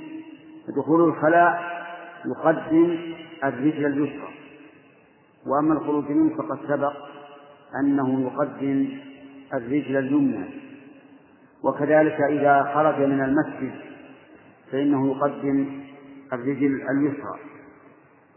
دخول 0.77 1.09
الخلاء 1.09 1.79
يقدم 2.27 2.99
الرجل 3.45 3.87
اليسرى. 3.87 4.38
وأما 5.49 5.75
الخروج 5.75 6.11
منه 6.11 6.37
فقد 6.37 6.59
سبق 6.69 6.93
أنه 7.81 8.21
يقدم 8.23 8.89
الرجل 9.55 9.97
اليمنى. 9.97 10.45
وكذلك 11.63 12.21
إذا 12.21 12.73
خرج 12.75 13.01
من 13.01 13.25
المسجد 13.25 13.73
فإنه 14.73 15.11
يقدم 15.11 15.83
الرجل 16.33 16.83
اليسرى. 16.91 17.39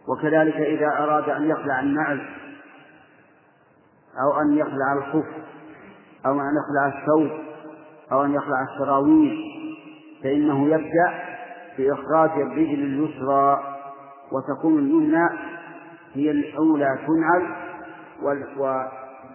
وكذلك 0.07 0.55
إذا 0.55 0.87
أراد 0.87 1.29
أن 1.29 1.49
يخلع 1.49 1.79
النعل 1.79 2.21
أو 4.19 4.41
أن 4.41 4.57
يخلع 4.57 4.93
الخف 4.93 5.27
أو 6.25 6.41
أن 6.41 6.55
يخلع 6.55 6.99
الثوب 6.99 7.39
أو 8.11 8.25
أن 8.25 8.33
يخلع 8.33 8.63
السراويل 8.73 9.37
فإنه 10.23 10.67
يبدأ 10.67 11.23
بإخراج 11.77 12.29
الرجل 12.29 12.83
اليسرى 12.83 13.63
وتكون 14.31 14.79
اليمنى 14.79 15.29
هي 16.13 16.31
الأولى 16.31 16.99
تنعل 17.07 17.55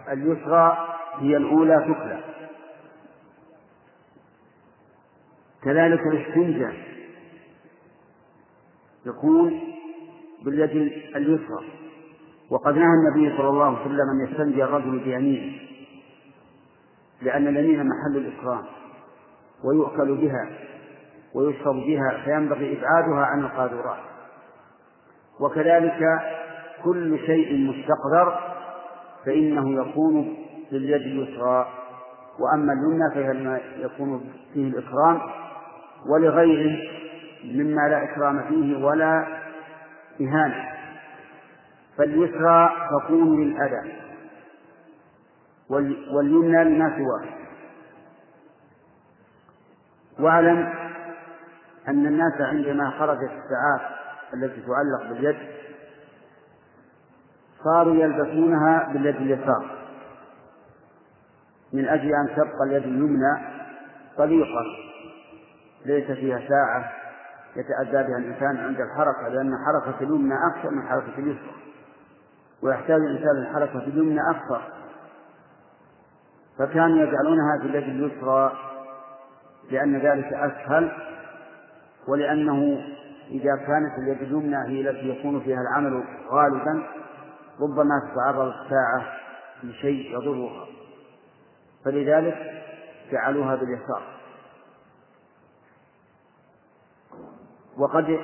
واليسرى 0.08 0.76
هي 1.18 1.36
الأولى 1.36 1.76
تخلع. 1.80 2.20
كذلك 5.62 6.00
الاستنجاء. 6.00 6.74
يكون 9.06 9.60
باليد 10.44 10.70
اليسرى. 11.16 11.64
وقد 12.50 12.74
نهى 12.74 12.86
النبي 12.86 13.36
صلى 13.36 13.48
الله 13.48 13.64
عليه 13.64 13.80
وسلم 13.80 14.10
أن 14.10 14.28
يستنجي 14.30 14.64
الرجل 14.64 14.98
بيمينه 14.98 15.58
لأن 17.22 17.46
اليمين 17.48 17.86
محل 17.86 18.16
الإكرام 18.16 18.64
ويؤكل 19.64 20.14
بها 20.16 20.48
ويشرب 21.34 21.74
بها 21.74 22.20
فينبغي 22.24 22.78
إبعادها 22.78 23.24
عن 23.24 23.40
القاذورات. 23.40 23.98
وكذلك 25.40 26.00
كل 26.86 27.18
شيء 27.26 27.56
مستقذر 27.70 28.38
فإنه 29.26 29.80
يكون 29.82 30.36
باليد 30.72 31.02
اليسرى. 31.02 31.66
وأما 32.40 32.72
اليمنى 32.72 33.10
فهي 33.14 33.60
يكون 33.84 34.32
فيه 34.54 34.68
الإكرام 34.68 35.20
ولغيره 36.10 36.78
مما 37.44 37.88
لا 37.88 38.04
إكرام 38.04 38.42
فيه 38.48 38.84
ولا 38.84 39.26
إهانة. 40.20 40.64
فاليسرى 41.98 42.70
تكون 42.90 43.40
للأذى 43.44 43.92
واليمنى 46.12 46.64
لما 46.64 46.96
سواه. 46.98 47.36
واعلم 50.20 50.74
أن 51.88 52.06
الناس 52.06 52.40
عندما 52.40 52.90
خرجت 52.90 53.30
الساعات 53.30 53.96
التي 54.34 54.60
تعلق 54.60 55.12
باليد 55.12 55.36
صاروا 57.64 57.94
يلبسونها 57.94 58.92
باليد 58.92 59.16
اليسار. 59.16 59.76
من 61.72 61.88
أجل 61.88 62.14
أن 62.14 62.28
تبقى 62.36 62.64
اليد 62.66 62.82
اليمنى 62.82 63.38
طليقة 64.16 64.62
ليس 65.86 66.10
فيها 66.10 66.40
ساعة 66.48 66.92
يتأذى 67.56 68.08
بها 68.08 68.18
الإنسان 68.18 68.56
عند 68.56 68.80
الحركة 68.80 69.28
لأن 69.28 69.52
حركة 69.66 70.00
اليمنى 70.00 70.34
أكثر 70.50 70.70
من 70.70 70.88
حركة 70.88 71.18
اليسرى 71.18 71.54
ويحتاج 72.62 73.00
الإنسان 73.00 73.36
للحركة 73.36 73.78
اليمنى 73.78 74.20
أكثر. 74.30 74.62
فكانوا 76.58 76.98
يجعلونها 76.98 77.58
في 77.60 77.66
اليد 77.66 77.88
اليسرى 77.88 78.52
لأن 79.70 79.96
ذلك 79.96 80.32
أسهل 80.32 80.92
ولأنه 82.08 82.78
إذا 83.30 83.56
كانت 83.56 83.98
اليد 83.98 84.22
اليمنى 84.22 84.56
هي 84.56 84.90
التي 84.90 85.08
يكون 85.08 85.40
فيها 85.40 85.60
العمل 85.60 86.04
غالبا 86.30 86.82
ربما 87.60 88.00
تتعرض 88.12 88.52
الساعة 88.54 89.16
لشيء 89.62 90.12
يضرها. 90.12 90.66
فلذلك 91.84 92.62
جعلوها 93.12 93.54
باليسار. 93.54 94.02
وقد 97.78 98.18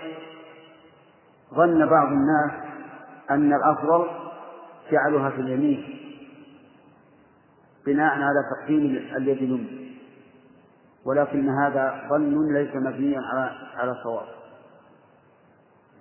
ظن 1.54 1.86
بعض 1.88 2.09
الناس 2.09 2.52
أن 3.30 3.52
الأفضل 3.52 4.06
جعلها 4.90 5.30
في 5.30 5.40
اليمين 5.40 5.98
بناء 7.86 8.12
على 8.12 8.44
تقديم 8.56 8.80
اليد 9.16 9.36
اليمنى 9.36 9.82
ولكن 11.04 11.48
هذا 11.48 12.09
ظن 12.10 12.54
ليس 12.54 12.74
مبنيا 12.74 13.20
على 13.20 13.50
على 13.76 13.94
صواب. 14.02 14.41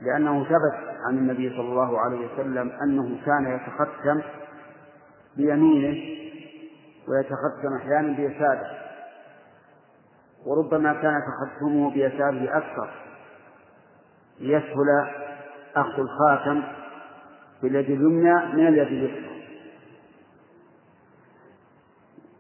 لأنه 0.02 0.44
ثبت 0.44 0.98
عن 1.08 1.18
النبي 1.18 1.50
صلى 1.50 1.70
الله 1.70 2.00
عليه 2.00 2.34
وسلم 2.34 2.72
أنه 2.84 3.26
كان 3.26 3.56
يتختم 3.56 4.22
بيمينه 5.38 5.98
ويتختم 7.08 7.74
أحيانا 7.78 8.18
بيساره 8.18 8.68
وربما 10.46 10.94
كان 10.94 11.22
تختمه 11.22 11.92
بيساره 11.92 12.58
أكثر 12.58 12.90
ليسهل 14.40 15.08
أخذ 15.76 16.00
الخاتم 16.00 16.64
باليد 17.62 17.90
اليمنى 17.90 18.46
من 18.54 18.68
اليد 18.68 18.88
اليسرى. 18.88 19.32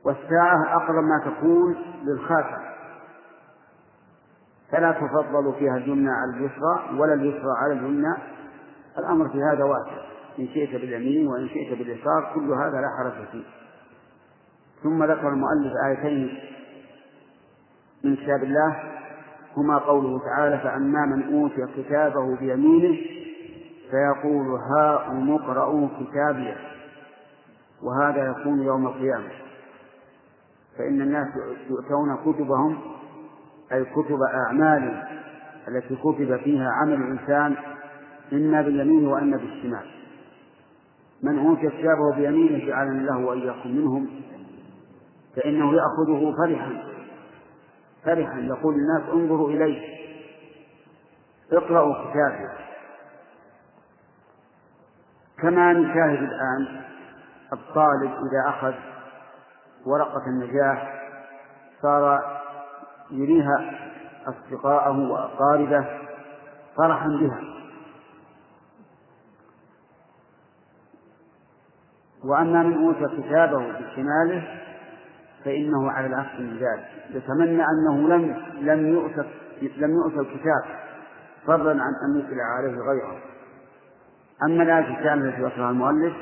والساعة 0.05 0.75
أقرب 0.75 1.03
ما 1.03 1.21
تكون 1.25 1.75
للخاتم. 2.03 2.60
فلا 4.71 4.91
تفضل 4.91 5.53
فيها 5.59 5.77
اليمنى 5.77 6.09
على 6.09 6.31
اليسرى 6.31 6.99
ولا 6.99 7.13
اليسرى 7.13 7.51
على 7.63 7.73
اليمنى 7.73 8.13
الأمر 8.97 9.29
في 9.29 9.37
هذا 9.43 9.63
واسع. 9.63 10.01
إن 10.39 10.47
شئت 10.47 10.81
باليمين 10.81 11.27
وإن 11.27 11.47
شئت 11.47 11.77
باليسار 11.77 12.31
كل 12.35 12.51
هذا 12.51 12.81
لا 12.81 12.87
حرج 12.97 13.27
فيه. 13.31 13.43
ثم 14.83 15.03
ذكر 15.03 15.29
المؤلف 15.29 15.73
آيتين 15.87 16.39
من 18.03 18.15
كتاب 18.15 18.43
الله 18.43 18.83
هما 19.57 19.77
قوله 19.77 20.19
تعالى 20.19 20.57
فأما 20.57 21.05
من 21.05 21.33
أوتي 21.33 21.67
كتابه 21.77 22.35
بيمينه 22.35 22.97
فيقول 23.91 24.59
هاؤم 24.77 25.31
اقرءوا 25.35 25.87
كتابي 25.87 26.53
وهذا 27.83 28.25
يكون 28.25 28.61
يوم 28.61 28.87
القيامة. 28.87 29.29
فإن 30.77 31.01
الناس 31.01 31.27
يؤتون 31.69 32.15
كتبهم 32.15 32.77
أي 33.73 33.85
كتب 33.85 34.19
أعمالهم 34.33 35.03
التي 35.67 35.95
كتب 35.95 36.37
فيها 36.37 36.69
عمل 36.71 36.93
الإنسان 36.93 37.55
إما 38.33 38.61
باليمين 38.61 39.07
وإما 39.07 39.37
بالشمال. 39.37 39.85
من 41.23 41.39
أوتي 41.39 41.69
كتابه 41.69 42.15
بيمينه 42.15 42.65
جعلنا 42.67 42.91
الله 42.91 43.17
وإياكم 43.17 43.69
منهم. 43.69 44.09
فإنه 45.35 45.73
يأخذه 45.73 46.35
فرحا 46.37 46.83
فرحا. 48.05 48.39
يقول 48.39 48.75
الناس 48.75 49.13
انظروا 49.13 49.49
إليه. 49.49 49.81
اقرأوا 51.51 51.93
كتابه. 51.93 52.49
كما 55.41 55.73
نشاهد 55.73 56.23
الآن 56.23 56.81
الطالب 57.53 58.11
إذا 58.11 58.49
أخذ 58.49 58.73
ورقة 59.85 60.25
النجاح 60.27 61.01
صار 61.81 62.30
يريها 63.11 63.79
أصدقاءه 64.27 65.11
وأقاربه 65.11 65.85
فرحا 66.77 67.07
بها. 67.07 67.41
وأما 72.23 72.63
من 72.63 72.85
أوتي 72.85 73.21
كتابه 73.21 73.57
بشماله 73.57 74.61
فإنه 75.45 75.91
على 75.91 76.07
العكس 76.07 76.39
من 76.39 76.57
ذلك. 76.57 76.87
يتمنى 77.09 77.63
أنه 77.63 78.07
لم 78.07 78.43
لم 78.59 78.87
يؤسف 78.87 79.25
لم 79.77 79.91
يؤسف 79.91 80.19
الكتاب 80.19 80.63
فضلا 81.47 81.83
عن 81.83 81.93
أن 82.05 82.19
يطلع 82.19 82.43
عليه 82.43 82.81
غيره. 82.81 83.17
أما 84.43 84.63
الآية 84.63 84.97
الثانية 84.97 85.29
التي 85.29 85.41
ذكرها 85.41 85.69
المؤلف 85.69 86.13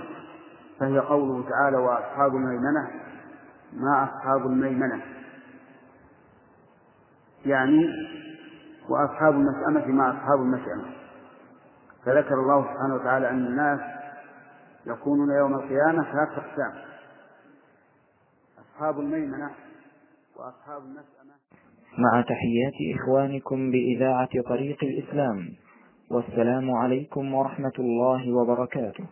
فهي 0.80 1.00
قوله 1.00 1.50
تعالى 1.50 1.78
وأصحاب 1.78 2.36
الميمنة 2.36 2.90
ما 3.74 4.04
أصحاب 4.04 4.46
الميمنة. 4.46 5.02
يعني 7.46 7.88
وأصحاب 8.90 9.34
المشأمة 9.34 9.88
ما 9.88 10.10
أصحاب 10.10 10.40
المشأمة 10.42 10.94
فذكر 12.06 12.34
الله 12.34 12.62
سبحانه 12.62 12.96
وتعالى 12.96 13.30
أن 13.30 13.46
الناس 13.46 13.80
يكونون 14.86 15.38
يوم 15.38 15.54
القيامة 15.54 16.04
ثلاث 16.04 16.30
أقسام. 16.30 16.74
أصحاب 18.60 19.00
الميمنة 19.00 19.50
وأصحاب 20.36 20.82
المشأمة 20.82 21.34
مع 21.98 22.22
تحيات 22.22 23.00
إخوانكم 23.00 23.72
بإذاعة 23.72 24.30
طريق 24.50 24.78
الإسلام. 24.84 25.50
والسلام 26.12 26.72
عليكم 26.72 27.34
ورحمة 27.34 27.74
الله 27.80 28.34
وبركاته. 28.34 29.06